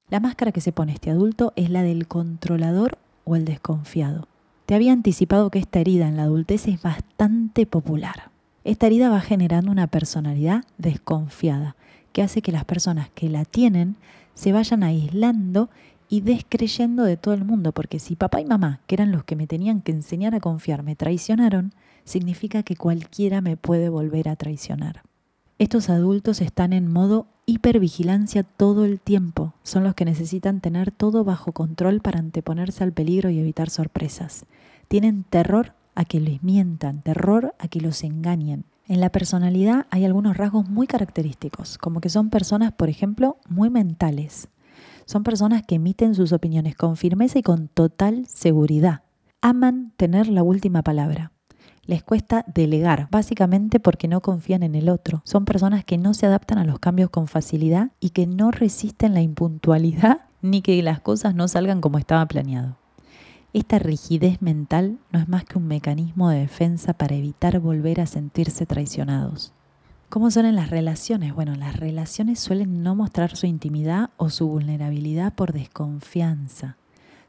La 0.09 0.19
máscara 0.19 0.51
que 0.51 0.59
se 0.59 0.73
pone 0.73 0.91
este 0.91 1.09
adulto 1.09 1.53
es 1.55 1.69
la 1.69 1.83
del 1.83 2.09
controlador 2.09 2.97
o 3.23 3.37
el 3.37 3.45
desconfiado. 3.45 4.27
Te 4.65 4.75
había 4.75 4.93
anticipado 4.93 5.49
que 5.49 5.59
esta 5.59 5.79
herida 5.79 6.07
en 6.07 6.17
la 6.17 6.23
adultez 6.23 6.67
es 6.67 6.81
bastante 6.81 7.65
popular. 7.65 8.31
Esta 8.63 8.87
herida 8.87 9.09
va 9.09 9.21
generando 9.21 9.71
una 9.71 9.87
personalidad 9.87 10.63
desconfiada, 10.77 11.75
que 12.13 12.21
hace 12.21 12.41
que 12.41 12.51
las 12.51 12.65
personas 12.65 13.09
que 13.09 13.29
la 13.29 13.45
tienen 13.45 13.95
se 14.33 14.51
vayan 14.51 14.83
aislando 14.83 15.69
y 16.09 16.21
descreyendo 16.21 17.03
de 17.03 17.17
todo 17.17 17.33
el 17.33 17.45
mundo, 17.45 17.71
porque 17.71 17.99
si 17.99 18.15
papá 18.15 18.41
y 18.41 18.45
mamá, 18.45 18.81
que 18.85 18.95
eran 18.95 19.11
los 19.11 19.23
que 19.23 19.35
me 19.35 19.47
tenían 19.47 19.81
que 19.81 19.93
enseñar 19.93 20.35
a 20.35 20.41
confiar, 20.41 20.83
me 20.83 20.95
traicionaron, 20.95 21.73
significa 22.03 22.63
que 22.63 22.75
cualquiera 22.75 23.41
me 23.41 23.57
puede 23.57 23.89
volver 23.89 24.27
a 24.27 24.35
traicionar. 24.35 25.03
Estos 25.57 25.89
adultos 25.89 26.41
están 26.41 26.73
en 26.73 26.91
modo 26.91 27.27
hipervigilancia 27.51 28.43
todo 28.43 28.85
el 28.85 28.99
tiempo. 28.99 29.53
Son 29.63 29.83
los 29.83 29.93
que 29.93 30.05
necesitan 30.05 30.61
tener 30.61 30.91
todo 30.91 31.23
bajo 31.23 31.51
control 31.51 32.01
para 32.01 32.19
anteponerse 32.19 32.83
al 32.83 32.93
peligro 32.93 33.29
y 33.29 33.39
evitar 33.39 33.69
sorpresas. 33.69 34.45
Tienen 34.87 35.23
terror 35.23 35.73
a 35.93 36.05
que 36.05 36.19
les 36.19 36.41
mientan, 36.41 37.01
terror 37.01 37.53
a 37.59 37.67
que 37.67 37.81
los 37.81 38.03
engañen. 38.03 38.63
En 38.87 38.99
la 38.99 39.09
personalidad 39.09 39.85
hay 39.89 40.05
algunos 40.05 40.37
rasgos 40.37 40.69
muy 40.69 40.87
característicos, 40.87 41.77
como 41.77 42.01
que 42.01 42.09
son 42.09 42.29
personas, 42.29 42.71
por 42.71 42.89
ejemplo, 42.89 43.37
muy 43.47 43.69
mentales. 43.69 44.47
Son 45.05 45.23
personas 45.23 45.63
que 45.63 45.75
emiten 45.75 46.15
sus 46.15 46.31
opiniones 46.31 46.75
con 46.75 46.95
firmeza 46.95 47.39
y 47.39 47.43
con 47.43 47.67
total 47.67 48.25
seguridad. 48.27 49.03
Aman 49.41 49.93
tener 49.97 50.27
la 50.27 50.43
última 50.43 50.83
palabra. 50.83 51.31
Les 51.85 52.03
cuesta 52.03 52.45
delegar, 52.47 53.07
básicamente 53.11 53.79
porque 53.79 54.07
no 54.07 54.21
confían 54.21 54.63
en 54.63 54.75
el 54.75 54.89
otro. 54.89 55.21
Son 55.25 55.45
personas 55.45 55.83
que 55.83 55.97
no 55.97 56.13
se 56.13 56.27
adaptan 56.27 56.59
a 56.59 56.63
los 56.63 56.79
cambios 56.79 57.09
con 57.09 57.27
facilidad 57.27 57.91
y 57.99 58.11
que 58.11 58.27
no 58.27 58.51
resisten 58.51 59.13
la 59.13 59.21
impuntualidad 59.21 60.21
ni 60.41 60.61
que 60.61 60.81
las 60.83 60.99
cosas 60.99 61.35
no 61.35 61.47
salgan 61.47 61.81
como 61.81 61.97
estaba 61.97 62.25
planeado. 62.27 62.77
Esta 63.53 63.79
rigidez 63.79 64.41
mental 64.41 64.97
no 65.11 65.19
es 65.19 65.27
más 65.27 65.43
que 65.43 65.57
un 65.57 65.67
mecanismo 65.67 66.29
de 66.29 66.39
defensa 66.39 66.93
para 66.93 67.15
evitar 67.15 67.59
volver 67.59 67.99
a 67.99 68.05
sentirse 68.05 68.65
traicionados. 68.65 69.51
¿Cómo 70.07 70.29
son 70.29 70.45
en 70.45 70.55
las 70.55 70.69
relaciones? 70.69 71.33
Bueno, 71.33 71.55
las 71.55 71.77
relaciones 71.77 72.39
suelen 72.39 72.83
no 72.83 72.95
mostrar 72.95 73.35
su 73.35 73.47
intimidad 73.47 74.09
o 74.17 74.29
su 74.29 74.47
vulnerabilidad 74.47 75.33
por 75.33 75.53
desconfianza. 75.53 76.77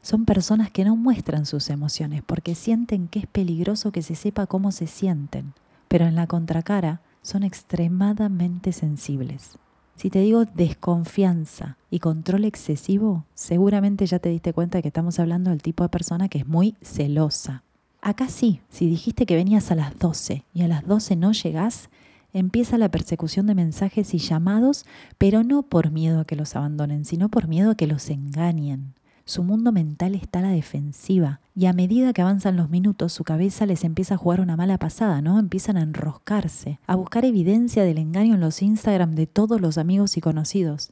Son 0.03 0.25
personas 0.25 0.69
que 0.69 0.83
no 0.83 0.97
muestran 0.97 1.45
sus 1.45 1.69
emociones 1.69 2.23
porque 2.25 2.55
sienten 2.55 3.07
que 3.07 3.19
es 3.19 3.25
peligroso 3.25 3.93
que 3.93 4.01
se 4.01 4.15
sepa 4.15 4.47
cómo 4.47 4.73
se 4.73 4.85
sienten, 4.85 5.53
pero 5.87 6.05
en 6.05 6.15
la 6.15 6.27
contracara 6.27 6.99
son 7.21 7.43
extremadamente 7.43 8.73
sensibles. 8.73 9.57
Si 9.95 10.09
te 10.09 10.19
digo 10.19 10.43
desconfianza 10.43 11.77
y 11.89 11.99
control 11.99 12.43
excesivo, 12.43 13.23
seguramente 13.33 14.05
ya 14.05 14.19
te 14.19 14.27
diste 14.27 14.51
cuenta 14.51 14.77
de 14.77 14.81
que 14.81 14.89
estamos 14.89 15.19
hablando 15.19 15.51
del 15.51 15.61
tipo 15.61 15.83
de 15.83 15.89
persona 15.89 16.27
que 16.27 16.39
es 16.39 16.47
muy 16.47 16.75
celosa. 16.81 17.63
Acá 18.01 18.27
sí, 18.27 18.59
si 18.67 18.87
dijiste 18.87 19.25
que 19.25 19.37
venías 19.37 19.71
a 19.71 19.75
las 19.75 19.97
12 19.97 20.43
y 20.53 20.63
a 20.63 20.67
las 20.67 20.85
12 20.85 21.15
no 21.15 21.31
llegás, 21.31 21.89
empieza 22.33 22.77
la 22.77 22.91
persecución 22.91 23.47
de 23.47 23.55
mensajes 23.55 24.13
y 24.13 24.17
llamados, 24.17 24.85
pero 25.17 25.45
no 25.45 25.63
por 25.63 25.91
miedo 25.91 26.19
a 26.19 26.25
que 26.25 26.35
los 26.35 26.57
abandonen, 26.57 27.05
sino 27.05 27.29
por 27.29 27.47
miedo 27.47 27.71
a 27.71 27.75
que 27.75 27.87
los 27.87 28.09
engañen. 28.09 28.95
Su 29.25 29.41
mundo 29.41 29.71
mental 29.71 30.15
está 30.15 30.39
a 30.39 30.41
la 30.41 30.49
defensiva 30.49 31.39
y 31.55 31.67
a 31.67 31.73
medida 31.73 32.11
que 32.11 32.21
avanzan 32.21 32.57
los 32.57 32.69
minutos 32.69 33.13
su 33.13 33.23
cabeza 33.23 33.65
les 33.65 33.85
empieza 33.85 34.15
a 34.15 34.17
jugar 34.17 34.41
una 34.41 34.57
mala 34.57 34.77
pasada, 34.77 35.21
¿no? 35.21 35.39
Empiezan 35.39 35.77
a 35.77 35.81
enroscarse, 35.81 36.79
a 36.87 36.95
buscar 36.95 37.23
evidencia 37.23 37.85
del 37.85 37.99
engaño 37.99 38.35
en 38.35 38.41
los 38.41 38.61
Instagram 38.61 39.15
de 39.15 39.25
todos 39.25 39.61
los 39.61 39.77
amigos 39.77 40.17
y 40.17 40.21
conocidos. 40.21 40.91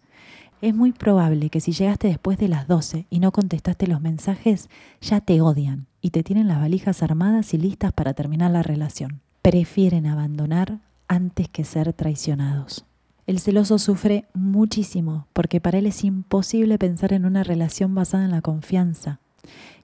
Es 0.62 0.74
muy 0.74 0.94
probable 0.94 1.50
que 1.50 1.60
si 1.60 1.74
llegaste 1.74 2.08
después 2.08 2.38
de 2.38 2.48
las 2.48 2.70
12 2.70 3.06
y 3.10 3.20
no 3.20 3.34
contestaste 3.34 3.88
los 3.88 4.00
mensajes, 4.00 4.70
ya 5.02 5.20
te 5.20 5.42
odian 5.42 5.88
y 6.02 6.12
te 6.12 6.24
tienen 6.24 6.48
las 6.48 6.60
valijas 6.60 7.04
armadas 7.04 7.54
y 7.54 7.58
listas 7.58 7.92
para 7.92 8.14
terminar 8.14 8.52
la 8.52 8.64
relación. 8.64 9.20
Prefieren 9.42 10.06
abandonar 10.06 10.80
antes 11.10 11.50
que 11.50 11.66
ser 11.66 11.92
traicionados. 11.92 12.86
El 13.32 13.40
celoso 13.40 13.80
sufre 13.80 14.26
muchísimo 14.34 15.26
porque 15.32 15.62
para 15.62 15.78
él 15.78 15.86
es 15.86 16.04
imposible 16.04 16.78
pensar 16.78 17.14
en 17.14 17.24
una 17.24 17.46
relación 17.46 17.96
basada 17.96 18.26
en 18.26 18.32
la 18.32 18.42
confianza. 18.42 19.22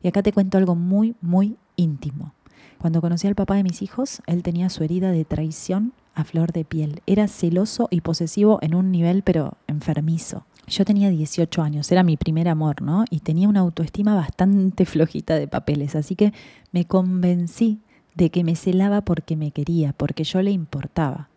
Y 0.04 0.10
acá 0.10 0.22
te 0.22 0.34
cuento 0.34 0.58
algo 0.58 0.76
muy, 0.76 1.16
muy 1.22 1.56
íntimo. 1.78 2.34
Cuando 2.78 3.00
conocí 3.00 3.26
al 3.26 3.36
papá 3.36 3.56
de 3.56 3.64
mis 3.64 3.82
hijos, 3.82 4.22
él 4.28 4.44
tenía 4.44 4.70
su 4.70 4.84
herida 4.84 5.12
de 5.12 5.24
traición 5.24 5.94
a 6.14 6.26
flor 6.26 6.52
de 6.52 6.66
piel. 6.66 7.02
Era 7.06 7.30
celoso 7.30 7.88
y 7.90 8.02
posesivo 8.02 8.60
en 8.62 8.76
un 8.76 8.92
nivel 8.92 9.24
pero 9.24 9.54
enfermizo. 9.68 10.46
Yo 10.68 10.84
tenía 10.84 11.10
18 11.10 11.62
años, 11.62 11.90
era 11.90 12.04
mi 12.04 12.18
primer 12.18 12.50
amor, 12.50 12.82
¿no? 12.82 13.06
Y 13.10 13.22
tenía 13.22 13.48
una 13.48 13.62
autoestima 13.62 14.14
bastante 14.14 14.84
flojita 14.86 15.36
de 15.36 15.48
papeles, 15.48 15.96
así 15.96 16.18
que 16.18 16.34
me 16.74 16.84
convencí 16.84 17.80
de 18.14 18.30
que 18.30 18.44
me 18.44 18.58
celaba 18.58 19.04
porque 19.04 19.38
me 19.38 19.52
quería, 19.52 19.94
porque 19.94 20.26
yo 20.26 20.42
le 20.42 20.52
importaba. 20.52 21.30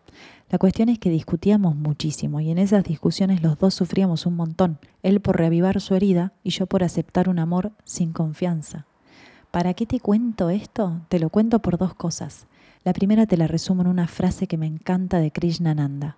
La 0.50 0.58
cuestión 0.58 0.88
es 0.88 0.98
que 0.98 1.10
discutíamos 1.10 1.76
muchísimo 1.76 2.40
y 2.40 2.50
en 2.50 2.58
esas 2.58 2.82
discusiones 2.82 3.40
los 3.40 3.56
dos 3.56 3.72
sufríamos 3.72 4.26
un 4.26 4.34
montón, 4.34 4.78
él 5.04 5.20
por 5.20 5.36
reavivar 5.36 5.80
su 5.80 5.94
herida 5.94 6.32
y 6.42 6.50
yo 6.50 6.66
por 6.66 6.82
aceptar 6.82 7.28
un 7.28 7.38
amor 7.38 7.70
sin 7.84 8.12
confianza. 8.12 8.84
¿Para 9.52 9.74
qué 9.74 9.86
te 9.86 10.00
cuento 10.00 10.50
esto? 10.50 11.02
Te 11.08 11.20
lo 11.20 11.30
cuento 11.30 11.60
por 11.60 11.78
dos 11.78 11.94
cosas. 11.94 12.48
La 12.82 12.92
primera 12.92 13.26
te 13.26 13.36
la 13.36 13.46
resumo 13.46 13.82
en 13.82 13.88
una 13.88 14.08
frase 14.08 14.48
que 14.48 14.56
me 14.56 14.66
encanta 14.66 15.20
de 15.20 15.30
Krishnananda. 15.30 16.16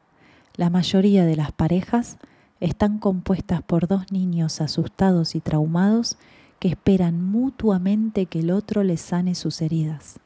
La 0.57 0.71
mayoría 0.71 1.27
de 1.27 1.37
las 1.37 1.53
parejas 1.53 2.17
están 2.59 2.99
compuestas 2.99 3.61
por 3.61 3.87
dos 3.87 4.13
niños 4.13 4.63
asustados 4.63 5.35
y 5.35 5.41
traumados 5.41 6.17
que 6.59 6.69
esperan 6.69 7.23
mutuamente 7.23 8.25
que 8.25 8.41
el 8.41 8.51
otro 8.51 8.83
les 8.83 9.03
sane 9.03 9.35
sus 9.35 9.61
heridas. 9.61 10.21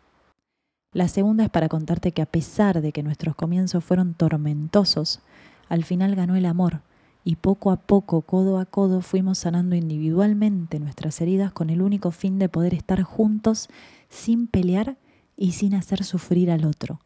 La 0.97 1.09
segunda 1.09 1.45
es 1.45 1.51
para 1.51 1.69
contarte 1.69 2.13
que 2.13 2.23
a 2.23 2.27
pesar 2.27 2.81
de 2.81 2.91
que 2.91 3.03
nuestros 3.03 3.37
comienzos 3.37 3.85
fueron 3.85 4.15
tormentosos, 4.15 5.21
al 5.69 5.85
final 5.85 6.15
ganó 6.15 6.37
el 6.37 6.47
amor 6.47 6.81
y 7.23 7.37
poco 7.37 7.71
a 7.71 7.77
poco, 7.77 8.23
codo 8.23 8.59
a 8.59 8.65
codo, 8.65 9.03
fuimos 9.03 9.37
sanando 9.37 9.77
individualmente 9.77 10.81
nuestras 10.81 11.21
heridas 11.21 11.53
con 11.53 11.69
el 11.69 11.83
único 11.83 12.13
fin 12.13 12.39
de 12.39 12.49
poder 12.49 12.73
estar 12.73 13.03
juntos 13.03 13.69
sin 14.09 14.47
pelear 14.47 14.97
y 15.37 15.53
sin 15.53 15.75
hacer 15.75 16.03
sufrir 16.03 16.51
al 16.51 16.65
otro. 16.65 17.03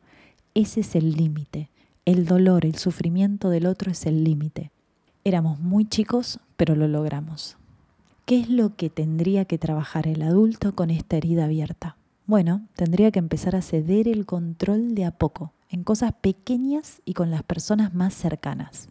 Ese 0.55 0.83
es 0.83 0.95
el 0.95 1.15
límite. 1.15 1.69
El 2.05 2.27
dolor, 2.27 2.67
el 2.67 2.77
sufrimiento 2.77 3.51
del 3.51 3.67
otro 3.67 3.91
es 3.91 4.07
el 4.07 4.23
límite. 4.23 4.71
Éramos 5.25 5.59
muy 5.59 5.85
chicos, 5.85 6.39
pero 6.57 6.77
lo 6.77 6.87
logramos. 6.87 7.57
¿Qué 8.25 8.39
es 8.39 8.49
lo 8.49 8.77
que 8.77 8.89
tendría 8.89 9.47
que 9.47 9.59
trabajar 9.59 10.07
el 10.07 10.23
adulto 10.23 10.77
con 10.77 10.91
esta 10.91 11.17
herida 11.17 11.47
abierta? 11.47 11.97
Bueno, 12.31 12.63
tendría 12.77 13.11
que 13.11 13.19
empezar 13.19 13.57
a 13.57 13.61
ceder 13.61 14.07
el 14.07 14.25
control 14.25 14.95
de 14.95 15.05
a 15.05 15.11
poco, 15.11 15.53
en 15.69 15.83
cosas 15.83 16.13
pequeñas 16.13 17.03
y 17.05 17.15
con 17.15 17.33
las 17.33 17.43
personas 17.43 17.93
más 17.93 18.15
cercanas. 18.15 18.89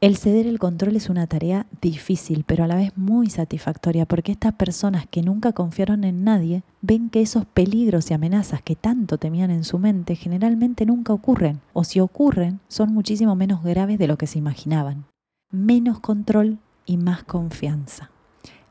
El 0.00 0.16
ceder 0.16 0.48
el 0.48 0.58
control 0.58 0.96
es 0.96 1.08
una 1.08 1.28
tarea 1.28 1.68
difícil, 1.80 2.42
pero 2.44 2.64
a 2.64 2.66
la 2.66 2.74
vez 2.74 2.90
muy 2.96 3.30
satisfactoria, 3.30 4.06
porque 4.06 4.32
estas 4.32 4.54
personas 4.54 5.06
que 5.08 5.22
nunca 5.22 5.52
confiaron 5.52 6.02
en 6.02 6.24
nadie 6.24 6.64
ven 6.82 7.10
que 7.10 7.20
esos 7.22 7.44
peligros 7.44 8.10
y 8.10 8.14
amenazas 8.14 8.60
que 8.60 8.74
tanto 8.74 9.18
temían 9.18 9.52
en 9.52 9.62
su 9.62 9.78
mente 9.78 10.16
generalmente 10.16 10.84
nunca 10.84 11.12
ocurren, 11.12 11.60
o 11.72 11.84
si 11.84 12.00
ocurren, 12.00 12.58
son 12.66 12.92
muchísimo 12.92 13.36
menos 13.36 13.62
graves 13.62 14.00
de 14.00 14.08
lo 14.08 14.18
que 14.18 14.26
se 14.26 14.40
imaginaban. 14.40 15.04
Menos 15.52 16.00
control 16.00 16.58
y 16.86 16.96
más 16.96 17.22
confianza. 17.22 18.10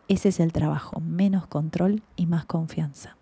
Ese 0.10 0.28
es 0.28 0.42
el 0.42 0.52
trabajo, 0.52 1.00
menos 1.00 1.48
control 1.48 2.04
y 2.18 2.26
más 2.26 2.44
confianza. 2.44 3.16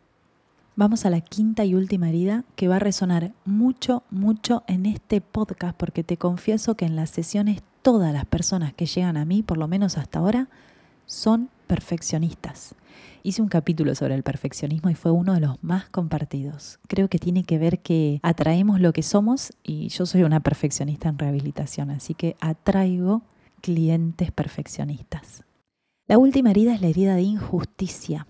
Vamos 0.77 1.07
a 1.07 1.09
la 1.09 1.21
quinta 1.21 1.65
y 1.65 1.73
última 1.73 2.07
herida 2.07 2.43
que 2.55 2.67
va 2.67 2.75
a 2.75 2.79
resonar 2.79 3.33
mucho, 3.45 4.03
mucho 4.11 4.63
en 4.67 4.85
este 4.85 5.21
podcast 5.21 5.75
porque 5.75 6.03
te 6.03 6.17
confieso 6.17 6.75
que 6.75 6.85
en 6.85 6.95
las 6.95 7.09
sesiones 7.09 7.63
todas 7.81 8.13
las 8.13 8.25
personas 8.25 8.75
que 8.75 8.85
llegan 8.85 9.17
a 9.17 9.25
mí, 9.25 9.41
por 9.41 9.57
lo 9.57 9.67
menos 9.67 9.97
hasta 9.97 10.19
ahora, 10.19 10.49
son 11.07 11.49
perfeccionistas. 11.65 12.75
Hice 13.23 13.41
un 13.41 13.47
capítulo 13.47 13.95
sobre 13.95 14.13
el 14.13 14.21
perfeccionismo 14.21 14.91
y 14.91 14.93
fue 14.93 15.09
uno 15.09 15.33
de 15.33 15.39
los 15.39 15.57
más 15.63 15.89
compartidos. 15.89 16.77
Creo 16.87 17.07
que 17.07 17.17
tiene 17.17 17.43
que 17.43 17.57
ver 17.57 17.79
que 17.79 18.19
atraemos 18.21 18.79
lo 18.79 18.93
que 18.93 19.01
somos 19.01 19.53
y 19.63 19.87
yo 19.87 20.05
soy 20.05 20.21
una 20.21 20.41
perfeccionista 20.41 21.09
en 21.09 21.17
rehabilitación, 21.17 21.89
así 21.89 22.13
que 22.13 22.35
atraigo 22.39 23.23
clientes 23.61 24.31
perfeccionistas. 24.31 25.43
La 26.07 26.19
última 26.19 26.51
herida 26.51 26.75
es 26.75 26.81
la 26.81 26.87
herida 26.89 27.15
de 27.15 27.23
injusticia. 27.23 28.27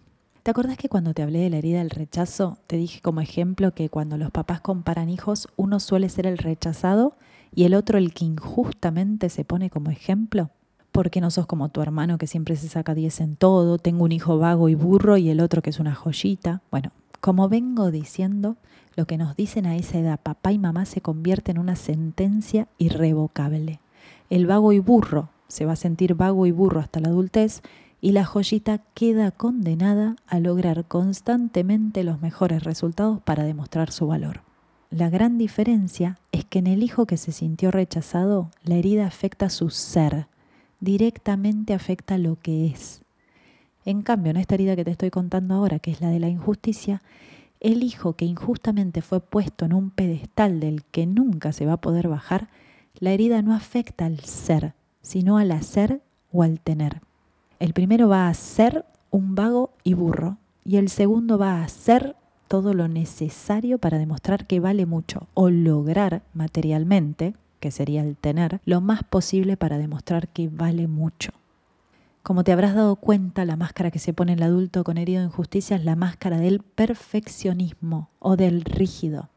¿Te 0.48 0.52
acordás 0.52 0.78
que 0.78 0.88
cuando 0.88 1.14
te 1.14 1.24
hablé 1.24 1.40
de 1.40 1.50
la 1.50 1.58
herida 1.58 1.80
del 1.80 1.90
rechazo, 1.90 2.58
te 2.68 2.78
dije 2.78 3.02
como 3.02 3.20
ejemplo 3.20 3.74
que 3.74 3.90
cuando 3.90 4.16
los 4.16 4.32
papás 4.32 4.62
comparan 4.62 5.10
hijos, 5.10 5.50
uno 5.58 5.82
suele 5.82 6.08
ser 6.08 6.26
el 6.26 6.38
rechazado 6.38 7.18
y 7.54 7.66
el 7.66 7.74
otro 7.74 7.98
el 7.98 8.14
que 8.14 8.24
injustamente 8.24 9.28
se 9.28 9.44
pone 9.44 9.70
como 9.70 9.92
ejemplo? 9.92 10.50
Porque 10.94 11.20
no 11.20 11.32
sos 11.32 11.48
como 11.48 11.68
tu 11.68 11.82
hermano 11.82 12.18
que 12.18 12.28
siempre 12.28 12.56
se 12.56 12.70
saca 12.70 12.96
10 12.96 13.20
en 13.20 13.36
todo, 13.36 13.78
tengo 13.78 14.06
un 14.06 14.14
hijo 14.14 14.38
vago 14.38 14.70
y 14.70 14.76
burro 14.76 15.18
y 15.18 15.30
el 15.30 15.42
otro 15.42 15.62
que 15.62 15.70
es 15.70 15.82
una 15.82 15.96
joyita. 15.96 16.62
Bueno, 16.72 16.94
Como 17.20 17.50
vengo 17.50 17.92
diciendo, 17.92 18.56
lo 18.96 19.06
que 19.06 19.18
nos 19.18 19.36
dicen 19.36 19.66
a 19.66 19.76
esa 19.76 19.98
edad 19.98 20.18
papá 20.18 20.54
y 20.54 20.60
mamá 20.60 20.86
se 20.86 21.02
convierte 21.02 21.52
en 21.52 21.60
una 21.60 21.76
sentencia 21.76 22.70
irrevocable. 22.78 23.82
El 24.30 24.48
vago 24.48 24.72
y 24.72 24.80
burro 24.80 25.28
se 25.50 25.66
va 25.66 25.74
a 25.74 25.78
sentir 25.78 26.16
vago 26.16 26.46
y 26.46 26.52
burro 26.52 26.80
hasta 26.80 27.02
la 27.02 27.10
adultez 27.10 27.62
y 28.00 28.12
la 28.12 28.26
joyita 28.26 28.80
queda 28.94 29.32
condenada 29.32 30.16
a 30.28 30.40
lograr 30.40 30.86
constantemente 30.86 32.04
los 32.04 32.22
mejores 32.22 32.64
resultados 32.64 33.22
para 33.22 33.44
demostrar 33.44 33.92
su 33.92 34.08
valor. 34.08 34.42
La 34.90 35.10
gran 35.10 35.38
diferencia 35.38 36.20
es 36.32 36.46
que 36.46 36.60
en 36.60 36.68
el 36.68 36.84
hijo 36.84 37.06
que 37.06 37.18
se 37.18 37.32
sintió 37.32 37.72
rechazado, 37.72 38.52
la 38.64 38.76
herida 38.76 39.06
afecta 39.06 39.50
su 39.50 39.70
ser, 39.70 40.28
directamente 40.80 41.74
afecta 41.74 42.18
lo 42.18 42.38
que 42.40 42.68
es. 42.68 43.02
En 43.84 44.02
cambio, 44.02 44.32
en 44.32 44.38
esta 44.38 44.56
herida 44.56 44.76
que 44.76 44.86
te 44.86 44.92
estoy 44.92 45.10
contando 45.10 45.56
ahora, 45.56 45.80
que 45.80 45.92
es 45.92 46.02
la 46.02 46.10
de 46.10 46.20
la 46.20 46.30
injusticia, 46.30 47.02
el 47.60 47.84
hijo 47.84 48.14
que 48.14 48.26
injustamente 48.26 49.02
fue 49.02 49.20
puesto 49.20 49.66
en 49.66 49.74
un 49.74 49.90
pedestal 49.90 50.60
del 50.60 50.84
que 50.86 51.06
nunca 51.06 51.52
se 51.52 51.66
va 51.66 51.74
a 51.74 51.82
poder 51.82 52.08
bajar, 52.08 52.50
la 53.00 53.12
herida 53.12 53.42
no 53.42 53.54
afecta 53.54 54.06
al 54.06 54.20
ser, 54.20 54.74
sino 55.02 55.38
al 55.38 55.52
hacer 55.52 56.02
o 56.32 56.44
al 56.44 56.60
tener. 56.60 57.02
El 57.60 57.74
primero 57.74 58.08
va 58.08 58.30
a 58.30 58.34
ser 58.34 58.86
un 59.10 59.34
vago 59.34 59.72
y 59.84 59.94
burro 59.96 60.38
y 60.64 60.78
el 60.78 60.90
segundo 60.90 61.38
va 61.38 61.54
a 61.54 61.64
hacer 61.64 62.16
todo 62.48 62.74
lo 62.74 62.88
necesario 62.88 63.78
para 63.80 63.98
demostrar 63.98 64.46
que 64.46 64.60
vale 64.60 64.86
mucho 64.86 65.28
o 65.34 65.50
lograr 65.50 66.22
materialmente, 66.34 67.36
que 67.60 67.72
sería 67.72 68.04
el 68.04 68.16
tener, 68.16 68.62
lo 68.66 68.80
más 68.80 69.04
posible 69.04 69.58
para 69.58 69.78
demostrar 69.78 70.28
que 70.28 70.50
vale 70.50 70.88
mucho. 70.88 71.32
Como 72.22 72.44
te 72.44 72.52
habrás 72.52 72.76
dado 72.76 72.98
cuenta, 72.98 73.46
la 73.46 73.56
máscara 73.56 73.90
que 73.90 74.00
se 74.00 74.14
pone 74.14 74.34
el 74.34 74.44
adulto 74.44 74.84
con 74.84 74.98
herido 74.98 75.22
de 75.22 75.28
injusticia 75.28 75.78
es 75.78 75.86
la 75.86 75.96
máscara 75.96 76.38
del 76.38 76.60
perfeccionismo 76.60 78.10
o 78.20 78.36
del 78.36 78.62
rígido. 78.62 79.30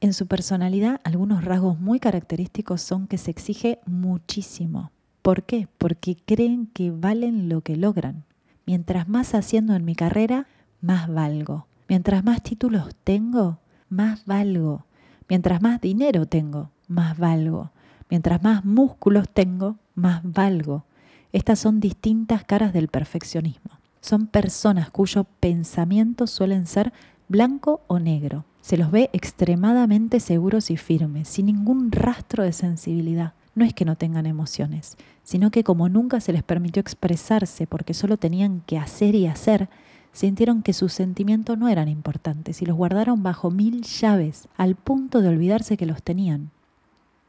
En 0.00 0.12
su 0.12 0.26
personalidad, 0.26 1.00
algunos 1.04 1.44
rasgos 1.44 1.78
muy 1.80 1.98
característicos 1.98 2.80
son 2.80 3.06
que 3.06 3.18
se 3.18 3.32
exige 3.32 3.80
muchísimo. 3.84 4.92
¿Por 5.26 5.42
qué? 5.42 5.66
Porque 5.78 6.16
creen 6.24 6.68
que 6.72 6.92
valen 6.92 7.48
lo 7.48 7.60
que 7.60 7.74
logran. 7.74 8.22
Mientras 8.64 9.08
más 9.08 9.34
haciendo 9.34 9.74
en 9.74 9.84
mi 9.84 9.96
carrera, 9.96 10.46
más 10.80 11.12
valgo. 11.12 11.66
Mientras 11.88 12.22
más 12.22 12.44
títulos 12.44 12.94
tengo, 13.02 13.58
más 13.88 14.24
valgo. 14.24 14.84
Mientras 15.28 15.60
más 15.60 15.80
dinero 15.80 16.26
tengo, 16.26 16.70
más 16.86 17.18
valgo. 17.18 17.72
Mientras 18.08 18.40
más 18.40 18.64
músculos 18.64 19.28
tengo, 19.28 19.78
más 19.96 20.20
valgo. 20.22 20.84
Estas 21.32 21.58
son 21.58 21.80
distintas 21.80 22.44
caras 22.44 22.72
del 22.72 22.86
perfeccionismo. 22.86 23.72
Son 24.00 24.28
personas 24.28 24.90
cuyos 24.90 25.26
pensamientos 25.40 26.30
suelen 26.30 26.68
ser 26.68 26.92
blanco 27.26 27.80
o 27.88 27.98
negro. 27.98 28.44
Se 28.60 28.76
los 28.76 28.92
ve 28.92 29.10
extremadamente 29.12 30.20
seguros 30.20 30.70
y 30.70 30.76
firmes, 30.76 31.26
sin 31.26 31.46
ningún 31.46 31.90
rastro 31.90 32.44
de 32.44 32.52
sensibilidad. 32.52 33.32
No 33.56 33.64
es 33.64 33.72
que 33.72 33.86
no 33.86 33.96
tengan 33.96 34.26
emociones, 34.26 34.98
sino 35.24 35.50
que 35.50 35.64
como 35.64 35.88
nunca 35.88 36.20
se 36.20 36.34
les 36.34 36.42
permitió 36.42 36.78
expresarse 36.80 37.66
porque 37.66 37.94
solo 37.94 38.18
tenían 38.18 38.60
que 38.66 38.76
hacer 38.76 39.14
y 39.14 39.26
hacer, 39.26 39.70
sintieron 40.12 40.62
que 40.62 40.74
sus 40.74 40.92
sentimientos 40.92 41.56
no 41.56 41.68
eran 41.68 41.88
importantes 41.88 42.60
y 42.60 42.66
los 42.66 42.76
guardaron 42.76 43.22
bajo 43.22 43.50
mil 43.50 43.82
llaves, 43.82 44.46
al 44.58 44.76
punto 44.76 45.22
de 45.22 45.28
olvidarse 45.28 45.78
que 45.78 45.86
los 45.86 46.02
tenían. 46.02 46.50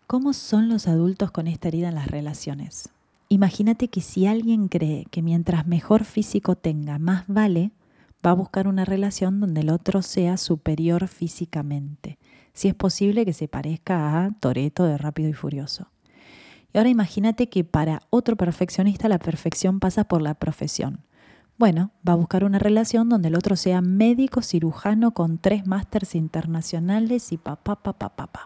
¿Cómo 0.06 0.34
son 0.34 0.68
los 0.68 0.90
adultos 0.90 1.32
con 1.32 1.48
esta 1.48 1.70
herida 1.70 1.88
en 1.88 1.96
las 1.96 2.12
relaciones? 2.12 2.90
Imagínate 3.30 3.88
que 3.88 4.02
si 4.02 4.28
alguien 4.28 4.68
cree 4.68 5.06
que 5.10 5.22
mientras 5.22 5.66
mejor 5.66 6.04
físico 6.04 6.58
tenga, 6.58 7.00
más 7.00 7.24
vale, 7.28 7.72
va 8.26 8.32
a 8.32 8.36
buscar 8.36 8.68
una 8.68 8.84
relación 8.84 9.40
donde 9.40 9.62
el 9.62 9.70
otro 9.70 10.02
sea 10.02 10.36
superior 10.36 11.08
físicamente. 11.08 12.18
Si 12.52 12.68
es 12.68 12.76
posible 12.76 13.26
que 13.26 13.34
se 13.34 13.48
parezca 13.48 14.26
a 14.26 14.32
Toreto 14.32 14.84
de 14.84 14.98
Rápido 14.98 15.30
y 15.30 15.34
Furioso. 15.34 15.88
Ahora 16.78 16.90
imagínate 16.90 17.50
que 17.50 17.63
para 17.63 18.04
otro 18.12 18.36
perfeccionista 18.36 19.10
la 19.10 19.18
perfección 19.18 19.80
pasa 19.80 20.04
por 20.04 20.22
la 20.22 20.36
profesión. 20.36 21.00
Bueno, 21.58 21.90
va 22.08 22.13
a 22.13 22.18
buscar 22.18 22.44
una 22.44 22.60
relación 22.60 23.10
donde 23.10 23.30
el 23.30 23.36
otro 23.36 23.56
sea 23.56 23.82
médico 23.82 24.44
cirujano 24.44 25.10
con 25.10 25.40
tres 25.40 25.66
másters 25.66 26.13
internacionales 26.13 27.32
y 27.32 27.38
papá, 27.38 27.78
papá, 27.78 28.16
papá. 28.16 28.46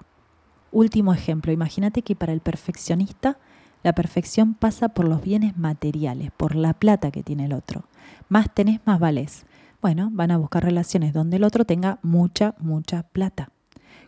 Último 0.72 1.14
ejemplo, 1.14 1.52
imagínate 1.52 2.04
que 2.04 2.16
para 2.16 2.32
el 2.32 2.40
perfeccionista 2.40 3.38
la 3.84 3.92
perfección 3.92 4.54
pasa 4.54 4.88
por 4.90 5.10
los 5.10 5.22
bienes 5.22 5.58
materiales, 5.58 6.32
por 6.32 6.56
la 6.56 6.74
plata 6.74 7.12
que 7.12 7.24
tiene 7.24 7.48
el 7.48 7.54
otro. 7.54 7.84
Más 8.30 8.54
tenés, 8.54 8.80
más 8.86 8.98
vales. 8.98 9.46
Bueno, 9.82 10.10
van 10.10 10.32
a 10.32 10.38
buscar 10.38 10.64
relaciones 10.64 11.12
donde 11.12 11.36
el 11.36 11.44
otro 11.44 11.66
tenga 11.66 12.00
mucha, 12.02 12.56
mucha 12.60 13.04
plata. 13.04 13.50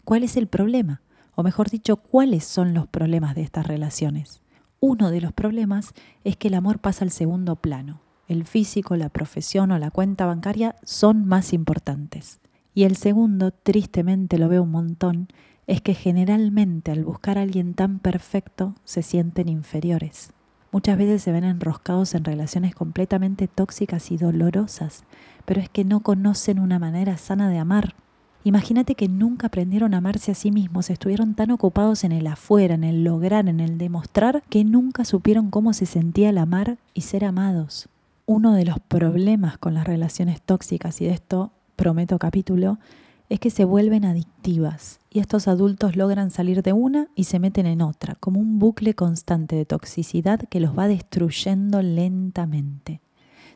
¿Cuál 0.06 0.24
es 0.24 0.38
el 0.38 0.48
problema? 0.48 1.02
O 1.36 1.44
mejor 1.44 1.70
dicho, 1.70 1.98
¿cuáles 1.98 2.44
son 2.44 2.74
los 2.74 2.88
problemas 2.88 3.36
de 3.36 3.42
estas 3.42 3.66
relaciones? 3.68 4.42
Uno 4.80 5.12
de 5.12 5.22
los 5.22 5.34
problemas 5.34 5.94
es 6.24 6.38
que 6.38 6.50
el 6.50 6.54
amor 6.54 6.80
pasa 6.80 7.06
al 7.06 7.12
segundo 7.12 7.56
plano. 7.56 8.02
El 8.28 8.46
físico, 8.46 8.96
la 8.96 9.10
profesión 9.10 9.72
o 9.72 9.80
la 9.80 9.92
cuenta 9.92 10.26
bancaria 10.26 10.76
son 10.84 11.26
más 11.26 11.54
importantes. 11.54 12.40
Y 12.74 12.84
el 12.84 12.96
segundo, 12.96 13.52
tristemente 13.52 14.38
lo 14.38 14.50
veo 14.50 14.64
un 14.64 14.72
montón, 14.72 15.28
es 15.68 15.82
que 15.82 15.94
generalmente 15.94 16.92
al 16.92 17.06
buscar 17.06 17.38
a 17.38 17.42
alguien 17.42 17.74
tan 17.74 18.00
perfecto 18.00 18.76
se 18.84 19.02
sienten 19.02 19.50
inferiores. 19.50 20.34
Muchas 20.72 20.98
veces 20.98 21.22
se 21.22 21.32
ven 21.32 21.44
enroscados 21.44 22.16
en 22.16 22.24
relaciones 22.24 22.74
completamente 22.74 23.48
tóxicas 23.48 24.12
y 24.12 24.18
dolorosas, 24.18 25.04
pero 25.46 25.62
es 25.62 25.70
que 25.70 25.86
no 25.86 26.00
conocen 26.00 26.60
una 26.60 26.80
manera 26.80 27.18
sana 27.18 27.48
de 27.50 27.60
amar. 27.60 27.96
Imagínate 28.46 28.96
que 28.96 29.08
nunca 29.08 29.48
aprendieron 29.48 29.94
a 29.94 29.98
amarse 29.98 30.32
a 30.32 30.36
sí 30.36 30.52
mismos, 30.52 30.90
estuvieron 30.90 31.34
tan 31.34 31.52
ocupados 31.52 32.04
en 32.04 32.12
el 32.12 32.28
afuera, 32.28 32.76
en 32.76 32.84
el 32.84 33.04
lograr, 33.06 33.48
en 33.48 33.62
el 33.62 33.78
demostrar, 33.78 34.44
que 34.50 34.66
nunca 34.66 35.06
supieron 35.06 35.50
cómo 35.50 35.72
se 35.72 35.86
sentía 35.86 36.30
el 36.30 36.38
amar 36.38 36.78
y 36.94 37.02
ser 37.02 37.24
amados. 37.24 37.88
Uno 38.26 38.54
de 38.54 38.66
los 38.66 38.80
problemas 38.80 39.58
con 39.58 39.74
las 39.74 39.88
relaciones 39.88 40.42
tóxicas, 40.42 41.00
y 41.00 41.06
de 41.06 41.12
esto 41.12 41.52
prometo 41.78 42.20
capítulo, 42.20 42.80
es 43.30 43.40
que 43.40 43.50
se 43.50 43.64
vuelven 43.64 44.04
adictivas 44.04 45.00
y 45.10 45.20
estos 45.20 45.48
adultos 45.48 45.96
logran 45.96 46.30
salir 46.30 46.64
de 46.64 46.74
una 46.74 47.08
y 47.16 47.24
se 47.24 47.40
meten 47.40 47.66
en 47.66 47.82
otra, 47.82 48.16
como 48.16 48.40
un 48.40 48.60
bucle 48.60 48.94
constante 48.94 49.56
de 49.56 49.66
toxicidad 49.66 50.42
que 50.50 50.60
los 50.60 50.78
va 50.78 50.88
destruyendo 50.88 51.82
lentamente. 51.82 53.00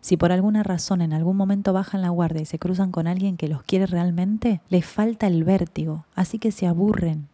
Si 0.01 0.17
por 0.17 0.31
alguna 0.31 0.63
razón 0.63 1.01
en 1.01 1.13
algún 1.13 1.37
momento 1.37 1.73
bajan 1.73 2.01
la 2.01 2.09
guardia 2.09 2.41
y 2.41 2.45
se 2.45 2.59
cruzan 2.59 2.91
con 2.91 3.07
alguien 3.07 3.37
que 3.37 3.47
los 3.47 3.63
quiere 3.63 3.85
realmente, 3.85 4.61
les 4.69 4.85
falta 4.85 5.27
el 5.27 5.43
vértigo, 5.43 6.05
así 6.15 6.39
que 6.39 6.51
se 6.51 6.67
aburren. 6.67 7.29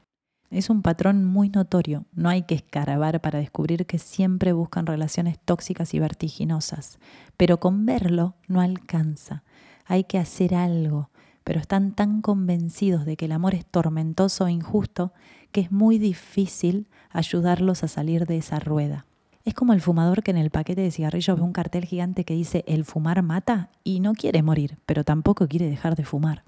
Es 0.50 0.70
un 0.70 0.84
patrón 0.84 1.26
muy 1.26 1.50
notorio, 1.50 2.06
no 2.14 2.30
hay 2.30 2.44
que 2.44 2.54
escarabar 2.54 3.22
para 3.22 3.40
descubrir 3.40 3.88
que 3.88 3.98
siempre 3.98 4.54
buscan 4.54 4.86
relaciones 4.86 5.40
tóxicas 5.40 5.96
y 5.96 6.00
vertiginosas, 6.00 7.00
pero 7.38 7.60
con 7.60 7.88
verlo 7.88 8.36
no 8.48 8.62
alcanza, 8.62 9.44
hay 9.86 10.04
que 10.04 10.20
hacer 10.20 10.54
algo, 10.54 11.10
pero 11.44 11.60
están 11.60 11.94
tan 11.94 12.22
convencidos 12.22 13.06
de 13.06 13.18
que 13.18 13.26
el 13.26 13.32
amor 13.32 13.56
es 13.56 13.66
tormentoso 13.66 14.48
e 14.48 14.52
injusto 14.52 15.12
que 15.52 15.62
es 15.62 15.72
muy 15.72 15.98
difícil 15.98 16.88
ayudarlos 17.10 17.84
a 17.84 17.88
salir 17.88 18.26
de 18.26 18.38
esa 18.38 18.60
rueda. 18.60 19.06
Es 19.46 19.54
como 19.54 19.74
el 19.74 19.82
fumador 19.82 20.24
que 20.24 20.32
en 20.32 20.38
el 20.38 20.52
paquete 20.52 20.82
de 20.82 20.92
cigarrillos 20.92 21.36
ve 21.36 21.44
un 21.44 21.52
cartel 21.52 21.84
gigante 21.84 22.24
que 22.24 22.34
dice 22.34 22.64
el 22.66 22.86
fumar 22.86 23.22
mata 23.24 23.70
y 23.84 24.00
no 24.00 24.14
quiere 24.14 24.42
morir, 24.42 24.78
pero 24.86 25.04
tampoco 25.04 25.50
quiere 25.50 25.70
dejar 25.70 25.98
de 25.98 26.06
fumar. 26.06 26.44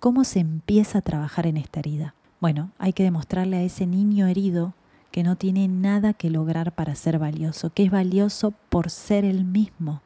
¿Cómo 0.00 0.24
se 0.24 0.40
empieza 0.40 0.98
a 0.98 1.02
trabajar 1.02 1.46
en 1.46 1.56
esta 1.56 1.78
herida? 1.78 2.14
Bueno, 2.40 2.72
hay 2.78 2.92
que 2.92 3.04
demostrarle 3.04 3.58
a 3.58 3.62
ese 3.62 3.86
niño 3.86 4.26
herido 4.26 4.74
que 5.12 5.22
no 5.22 5.36
tiene 5.36 5.68
nada 5.68 6.14
que 6.14 6.30
lograr 6.30 6.72
para 6.72 6.96
ser 6.96 7.20
valioso, 7.20 7.70
que 7.70 7.84
es 7.84 7.92
valioso 7.92 8.52
por 8.70 8.90
ser 8.90 9.24
el 9.24 9.44
mismo. 9.44 10.00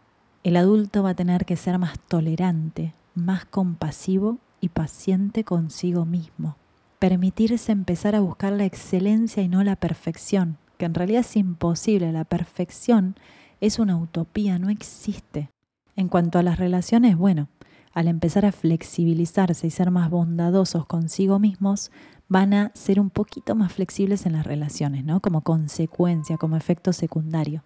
El 0.45 0.57
adulto 0.57 1.03
va 1.03 1.11
a 1.11 1.15
tener 1.15 1.47
que 1.47 1.57
ser 1.57 1.79
más 1.79 1.99
tolerante, 2.01 2.93
más 3.15 3.47
compasivo 3.47 4.37
y 4.61 4.69
paciente 4.69 5.45
consigo 5.45 6.05
mismo. 6.05 6.57
Permitirse 6.99 7.73
empezar 7.73 8.15
a 8.15 8.21
buscar 8.21 8.53
la 8.53 8.67
excelencia 8.67 9.43
y 9.43 9.49
no 9.49 9.65
la 9.65 9.77
perfección, 9.77 10.59
que 10.77 10.85
en 10.85 10.95
realidad 10.95 11.21
es 11.21 11.37
imposible. 11.37 12.13
La 12.13 12.25
perfección 12.25 13.17
es 13.61 13.79
una 13.79 13.97
utopía, 13.97 14.59
no 14.59 14.71
existe. 14.71 15.51
En 15.97 16.09
cuanto 16.09 16.39
a 16.39 16.43
las 16.43 16.59
relaciones, 16.59 17.17
bueno, 17.17 17.49
al 17.93 18.09
empezar 18.09 18.45
a 18.45 18.53
flexibilizarse 18.53 19.67
y 19.67 19.71
ser 19.71 19.91
más 19.91 20.11
bondadosos 20.11 20.85
consigo 20.85 21.39
mismos, 21.39 21.91
van 22.29 22.53
a 22.53 22.71
ser 22.75 23.01
un 23.01 23.11
poquito 23.11 23.55
más 23.55 23.73
flexibles 23.73 24.27
en 24.27 24.35
las 24.35 24.47
relaciones, 24.47 25.05
¿no? 25.05 25.21
Como 25.21 25.41
consecuencia, 25.41 26.37
como 26.37 26.57
efecto 26.57 26.93
secundario. 26.93 27.63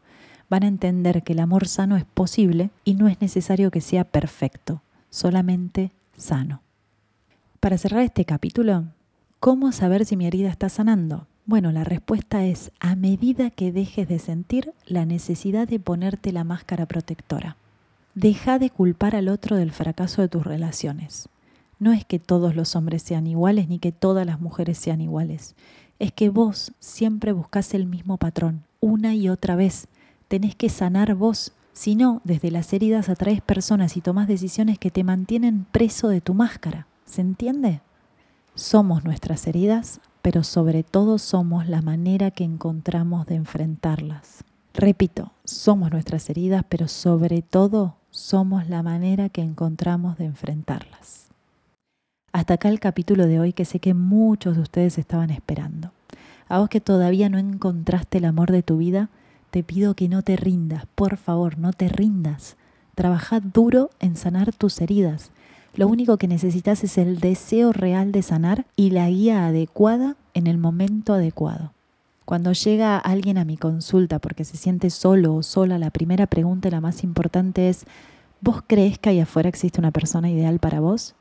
Van 0.48 0.62
a 0.62 0.68
entender 0.68 1.22
que 1.22 1.32
el 1.32 1.40
amor 1.40 1.66
sano 1.66 1.96
es 1.96 2.04
posible 2.04 2.70
y 2.84 2.94
no 2.94 3.08
es 3.08 3.20
necesario 3.20 3.70
que 3.70 3.80
sea 3.80 4.04
perfecto 4.04 4.82
solamente 5.08 5.92
sano. 6.16 6.62
Para 7.58 7.78
cerrar 7.78 8.02
este 8.02 8.24
capítulo, 8.24 8.84
¿cómo 9.38 9.72
saber 9.72 10.06
si 10.06 10.16
mi 10.16 10.26
herida 10.26 10.48
está 10.48 10.68
sanando? 10.68 11.26
Bueno, 11.50 11.72
la 11.72 11.82
respuesta 11.82 12.44
es 12.44 12.70
a 12.78 12.94
medida 12.94 13.50
que 13.50 13.72
dejes 13.72 14.06
de 14.06 14.20
sentir 14.20 14.72
la 14.86 15.04
necesidad 15.04 15.66
de 15.66 15.80
ponerte 15.80 16.30
la 16.30 16.44
máscara 16.44 16.86
protectora. 16.86 17.56
Deja 18.14 18.60
de 18.60 18.70
culpar 18.70 19.16
al 19.16 19.28
otro 19.28 19.56
del 19.56 19.72
fracaso 19.72 20.22
de 20.22 20.28
tus 20.28 20.44
relaciones. 20.44 21.28
no 21.80 21.92
es 21.92 22.04
que 22.04 22.20
todos 22.20 22.54
los 22.54 22.76
hombres 22.76 23.02
sean 23.02 23.26
iguales 23.26 23.68
ni 23.68 23.80
que 23.80 23.90
todas 23.90 24.24
las 24.24 24.40
mujeres 24.40 24.78
sean 24.78 25.00
iguales. 25.00 25.56
Es 25.98 26.12
que 26.12 26.30
vos 26.30 26.70
siempre 26.78 27.32
buscás 27.32 27.74
el 27.74 27.86
mismo 27.86 28.16
patrón, 28.16 28.62
una 28.78 29.16
y 29.16 29.28
otra 29.28 29.56
vez. 29.56 29.88
Tenés 30.28 30.54
que 30.54 30.68
sanar 30.68 31.16
vos. 31.16 31.52
Si 31.72 31.96
no, 31.96 32.20
desde 32.22 32.52
las 32.52 32.72
heridas 32.72 33.08
atraes 33.08 33.40
personas 33.40 33.96
y 33.96 34.02
tomás 34.02 34.28
decisiones 34.28 34.78
que 34.78 34.92
te 34.92 35.02
mantienen 35.02 35.66
preso 35.72 36.10
de 36.10 36.20
tu 36.20 36.32
máscara. 36.32 36.86
¿Se 37.06 37.22
entiende? 37.22 37.80
Somos 38.54 39.02
nuestras 39.02 39.48
heridas, 39.48 40.00
pero 40.22 40.44
sobre 40.44 40.82
todo 40.82 41.18
somos 41.18 41.68
la 41.68 41.82
manera 41.82 42.30
que 42.30 42.44
encontramos 42.44 43.26
de 43.26 43.36
enfrentarlas. 43.36 44.44
Repito, 44.74 45.32
somos 45.44 45.90
nuestras 45.90 46.30
heridas, 46.30 46.64
pero 46.68 46.88
sobre 46.88 47.42
todo 47.42 47.96
somos 48.10 48.68
la 48.68 48.82
manera 48.82 49.28
que 49.28 49.42
encontramos 49.42 50.18
de 50.18 50.26
enfrentarlas. 50.26 51.28
Hasta 52.32 52.54
acá 52.54 52.68
el 52.68 52.78
capítulo 52.78 53.26
de 53.26 53.40
hoy 53.40 53.52
que 53.52 53.64
sé 53.64 53.80
que 53.80 53.94
muchos 53.94 54.56
de 54.56 54.62
ustedes 54.62 54.98
estaban 54.98 55.30
esperando. 55.30 55.90
A 56.48 56.58
vos 56.58 56.68
que 56.68 56.80
todavía 56.80 57.28
no 57.28 57.38
encontraste 57.38 58.18
el 58.18 58.24
amor 58.24 58.52
de 58.52 58.62
tu 58.62 58.78
vida, 58.78 59.08
te 59.50 59.64
pido 59.64 59.94
que 59.94 60.08
no 60.08 60.22
te 60.22 60.36
rindas, 60.36 60.84
por 60.94 61.16
favor, 61.16 61.58
no 61.58 61.72
te 61.72 61.88
rindas. 61.88 62.56
Trabaja 62.94 63.40
duro 63.40 63.90
en 63.98 64.16
sanar 64.16 64.52
tus 64.52 64.80
heridas. 64.80 65.32
Lo 65.74 65.86
único 65.86 66.16
que 66.16 66.28
necesitas 66.28 66.82
es 66.82 66.98
el 66.98 67.20
deseo 67.20 67.72
real 67.72 68.10
de 68.12 68.22
sanar 68.22 68.66
y 68.76 68.90
la 68.90 69.08
guía 69.08 69.46
adecuada 69.46 70.16
en 70.34 70.46
el 70.46 70.58
momento 70.58 71.14
adecuado. 71.14 71.72
Cuando 72.24 72.52
llega 72.52 72.98
alguien 72.98 73.38
a 73.38 73.44
mi 73.44 73.56
consulta 73.56 74.18
porque 74.18 74.44
se 74.44 74.56
siente 74.56 74.90
solo 74.90 75.34
o 75.34 75.42
sola, 75.42 75.78
la 75.78 75.90
primera 75.90 76.26
pregunta 76.26 76.70
la 76.70 76.80
más 76.80 77.02
importante 77.02 77.68
es, 77.68 77.84
¿vos 78.40 78.62
crees 78.66 78.98
que 78.98 79.10
ahí 79.10 79.20
afuera 79.20 79.48
existe 79.48 79.80
una 79.80 79.90
persona 79.90 80.30
ideal 80.30 80.58
para 80.58 80.80
vos? 80.80 81.14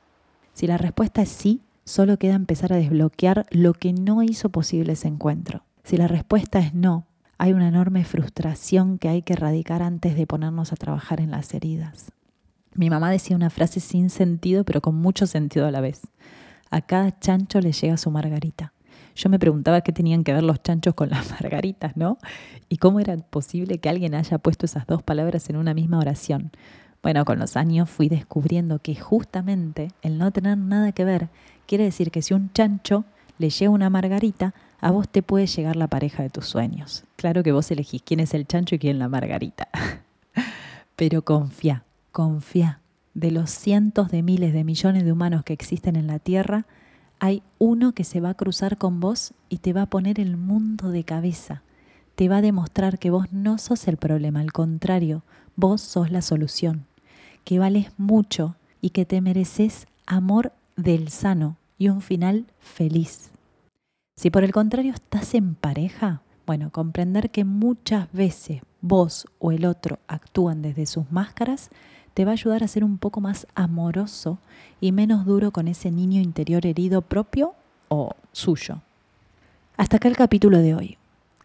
Si 0.54 0.68
la 0.68 0.78
respuesta 0.78 1.22
es 1.22 1.30
sí, 1.30 1.62
solo 1.86 2.18
queda 2.18 2.36
empezar 2.36 2.74
a 2.74 2.78
desbloquear 2.78 3.46
lo 3.50 3.74
que 3.74 3.94
no 3.94 4.24
hizo 4.24 4.50
posible 4.50 4.94
ese 4.94 5.08
encuentro. 5.08 5.64
Si 5.84 5.98
la 5.98 6.08
respuesta 6.08 6.60
es 6.60 6.74
no, 6.74 7.06
hay 7.40 7.54
una 7.54 7.68
enorme 7.68 8.04
frustración 8.04 8.98
que 8.98 9.10
hay 9.10 9.22
que 9.22 9.34
erradicar 9.34 9.82
antes 9.82 10.16
de 10.16 10.28
ponernos 10.28 10.74
a 10.74 10.76
trabajar 10.76 11.22
en 11.22 11.32
las 11.32 11.54
heridas. 11.54 12.12
Mi 12.80 12.90
mamá 12.90 13.12
decía 13.12 13.36
una 13.36 13.50
frase 13.50 13.82
sin 13.82 14.10
sentido, 14.10 14.64
pero 14.64 14.80
con 14.80 14.96
mucho 14.96 15.28
sentido 15.28 15.68
a 15.68 15.72
la 15.72 15.82
vez. 15.82 16.00
A 16.70 16.80
cada 16.80 17.20
chancho 17.20 17.60
le 17.60 17.74
llega 17.74 17.98
su 17.98 18.10
margarita. 18.10 18.72
Yo 19.18 19.28
me 19.28 19.38
preguntaba 19.38 19.82
qué 19.82 19.92
tenían 19.92 20.24
que 20.24 20.32
ver 20.32 20.44
los 20.44 20.64
chanchos 20.64 20.94
con 20.94 21.10
las 21.10 21.30
margaritas, 21.42 21.98
¿no? 21.98 22.20
Y 22.70 22.78
cómo 22.78 23.02
era 23.02 23.18
posible 23.18 23.80
que 23.80 23.90
alguien 23.90 24.16
haya 24.16 24.38
puesto 24.38 24.66
esas 24.66 24.88
dos 24.88 25.04
palabras 25.04 25.50
en 25.50 25.58
una 25.58 25.74
misma 25.74 26.00
oración. 26.00 26.52
Bueno, 27.04 27.26
con 27.26 27.38
los 27.38 27.58
años 27.58 27.90
fui 27.90 28.08
descubriendo 28.08 28.80
que 28.80 28.96
justamente 28.96 29.90
el 30.02 30.18
no 30.18 30.32
tener 30.32 30.58
nada 30.58 30.94
que 30.94 31.04
ver 31.04 31.28
quiere 31.68 31.84
decir 31.84 32.12
que 32.12 32.22
si 32.22 32.34
un 32.34 32.50
chancho 32.54 33.04
le 33.40 33.50
llega 33.50 33.72
una 33.72 33.90
margarita, 33.90 34.54
a 34.80 34.92
vos 34.92 35.10
te 35.10 35.22
puede 35.22 35.48
llegar 35.48 35.76
la 35.76 35.88
pareja 35.88 36.24
de 36.24 36.30
tus 36.30 36.46
sueños. 36.46 37.04
Claro 37.18 37.44
que 37.44 37.52
vos 37.52 37.70
elegís 37.72 38.04
quién 38.04 38.22
es 38.22 38.34
el 38.34 38.48
chancho 38.48 38.76
y 38.76 38.80
quién 38.80 39.00
la 39.00 39.10
margarita. 39.10 39.68
Pero 40.96 41.26
confía, 41.26 41.84
confía. 42.12 42.82
De 43.14 43.32
los 43.32 43.50
cientos 43.50 44.12
de 44.12 44.24
miles 44.24 44.54
de 44.54 44.64
millones 44.64 45.04
de 45.04 45.12
humanos 45.12 45.44
que 45.44 45.54
existen 45.54 45.96
en 45.96 46.08
la 46.08 46.20
Tierra, 46.20 46.66
hay 47.20 47.44
uno 47.58 47.94
que 47.94 48.04
se 48.04 48.22
va 48.22 48.30
a 48.30 48.34
cruzar 48.36 48.78
con 48.78 49.00
vos 49.00 49.34
y 49.50 49.58
te 49.58 49.74
va 49.74 49.84
a 49.84 49.90
poner 49.90 50.20
el 50.20 50.38
mundo 50.38 50.90
de 50.90 51.04
cabeza. 51.04 51.64
Te 52.16 52.30
va 52.30 52.38
a 52.38 52.42
demostrar 52.42 53.00
que 53.00 53.10
vos 53.10 53.32
no 53.32 53.58
sos 53.58 53.88
el 53.88 53.98
problema, 53.98 54.40
al 54.40 54.52
contrario, 54.52 55.24
vos 55.56 55.82
sos 55.82 56.12
la 56.12 56.22
solución. 56.22 56.86
Que 57.44 57.60
vales 57.60 57.92
mucho 57.98 58.56
y 58.82 58.92
que 58.92 59.06
te 59.06 59.22
mereces 59.22 59.88
amor 60.06 60.54
del 60.76 61.10
sano 61.10 61.58
y 61.78 61.90
un 61.90 62.02
final 62.02 62.46
feliz. 62.60 63.32
Si 64.16 64.30
por 64.30 64.44
el 64.44 64.52
contrario 64.52 64.94
estás 64.94 65.34
en 65.34 65.56
pareja, 65.56 66.22
bueno, 66.46 66.72
comprender 66.72 67.32
que 67.32 67.46
muchas 67.46 68.12
veces 68.12 68.62
vos 68.82 69.28
o 69.40 69.52
el 69.52 69.66
otro 69.66 70.00
actúan 70.08 70.62
desde 70.62 70.86
sus 70.86 71.12
máscaras 71.12 71.70
te 72.20 72.26
va 72.26 72.32
a 72.32 72.34
ayudar 72.34 72.66
a 72.66 72.68
ser 72.68 72.84
un 72.84 72.98
poco 72.98 73.22
más 73.22 73.48
amoroso 73.56 74.40
y 74.82 74.92
menos 74.92 75.26
duro 75.26 75.52
con 75.52 75.70
ese 75.70 75.90
niño 75.90 76.20
interior 76.20 76.66
herido 76.66 77.02
propio 77.02 77.54
o 77.88 78.12
suyo. 78.34 78.82
Hasta 79.78 79.96
acá 79.96 80.10
el 80.10 80.18
capítulo 80.18 80.58
de 80.58 80.76
hoy. 80.76 80.98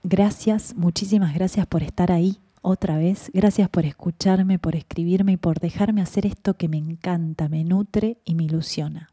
Gracias, 0.02 0.74
muchísimas 0.74 1.32
gracias 1.32 1.68
por 1.68 1.84
estar 1.84 2.10
ahí 2.10 2.40
otra 2.60 2.98
vez. 2.98 3.30
Gracias 3.32 3.68
por 3.68 3.86
escucharme, 3.86 4.58
por 4.58 4.74
escribirme 4.74 5.34
y 5.34 5.36
por 5.36 5.60
dejarme 5.60 6.02
hacer 6.02 6.26
esto 6.26 6.54
que 6.54 6.66
me 6.66 6.78
encanta, 6.78 7.48
me 7.48 7.62
nutre 7.62 8.18
y 8.24 8.34
me 8.34 8.42
ilusiona. 8.42 9.10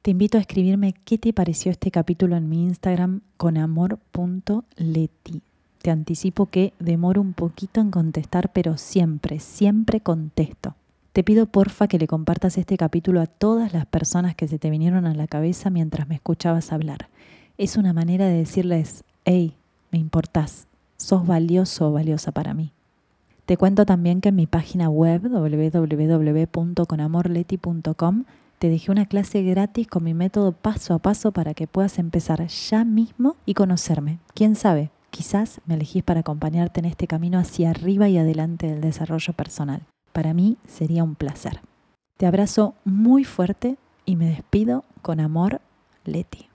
Te 0.00 0.12
invito 0.12 0.38
a 0.38 0.40
escribirme 0.40 0.94
qué 1.04 1.18
te 1.18 1.34
pareció 1.34 1.70
este 1.70 1.90
capítulo 1.90 2.36
en 2.36 2.48
mi 2.48 2.64
Instagram 2.64 3.20
con 3.36 3.58
amor.leti. 3.58 5.42
Te 5.82 5.90
anticipo 5.90 6.46
que 6.46 6.72
demoro 6.78 7.20
un 7.20 7.34
poquito 7.34 7.82
en 7.82 7.90
contestar, 7.90 8.50
pero 8.54 8.78
siempre, 8.78 9.40
siempre 9.40 10.00
contesto. 10.00 10.74
Te 11.12 11.22
pido 11.22 11.44
porfa 11.44 11.88
que 11.88 11.98
le 11.98 12.06
compartas 12.06 12.56
este 12.56 12.78
capítulo 12.78 13.20
a 13.20 13.26
todas 13.26 13.74
las 13.74 13.84
personas 13.84 14.34
que 14.34 14.48
se 14.48 14.58
te 14.58 14.70
vinieron 14.70 15.04
a 15.04 15.12
la 15.12 15.26
cabeza 15.26 15.68
mientras 15.68 16.08
me 16.08 16.14
escuchabas 16.14 16.72
hablar. 16.72 17.10
Es 17.58 17.76
una 17.76 17.92
manera 17.92 18.24
de 18.26 18.38
decirles, 18.38 19.04
hey, 19.26 19.54
me 19.90 19.98
importás, 19.98 20.68
sos 20.96 21.26
valioso 21.26 21.90
o 21.90 21.92
valiosa 21.92 22.32
para 22.32 22.54
mí. 22.54 22.72
Te 23.44 23.58
cuento 23.58 23.84
también 23.84 24.22
que 24.22 24.30
en 24.30 24.36
mi 24.36 24.46
página 24.46 24.88
web 24.88 25.28
www.conamorleti.com 25.28 28.24
te 28.58 28.70
dejé 28.70 28.90
una 28.90 29.04
clase 29.04 29.42
gratis 29.42 29.88
con 29.88 30.04
mi 30.04 30.14
método 30.14 30.52
paso 30.52 30.94
a 30.94 30.98
paso 30.98 31.32
para 31.32 31.52
que 31.52 31.66
puedas 31.66 31.98
empezar 31.98 32.46
ya 32.46 32.86
mismo 32.86 33.36
y 33.44 33.52
conocerme. 33.52 34.18
¿Quién 34.34 34.54
sabe? 34.54 34.88
Quizás 35.10 35.60
me 35.66 35.74
elegís 35.74 36.02
para 36.02 36.20
acompañarte 36.20 36.80
en 36.80 36.86
este 36.86 37.06
camino 37.06 37.38
hacia 37.38 37.68
arriba 37.68 38.08
y 38.08 38.16
adelante 38.16 38.68
del 38.68 38.80
desarrollo 38.80 39.34
personal. 39.34 39.82
Para 40.12 40.34
mí 40.34 40.56
sería 40.66 41.04
un 41.04 41.14
placer. 41.14 41.60
Te 42.16 42.26
abrazo 42.26 42.74
muy 42.84 43.24
fuerte 43.24 43.76
y 44.04 44.16
me 44.16 44.26
despido 44.26 44.84
con 45.00 45.20
amor, 45.20 45.60
Leti. 46.04 46.51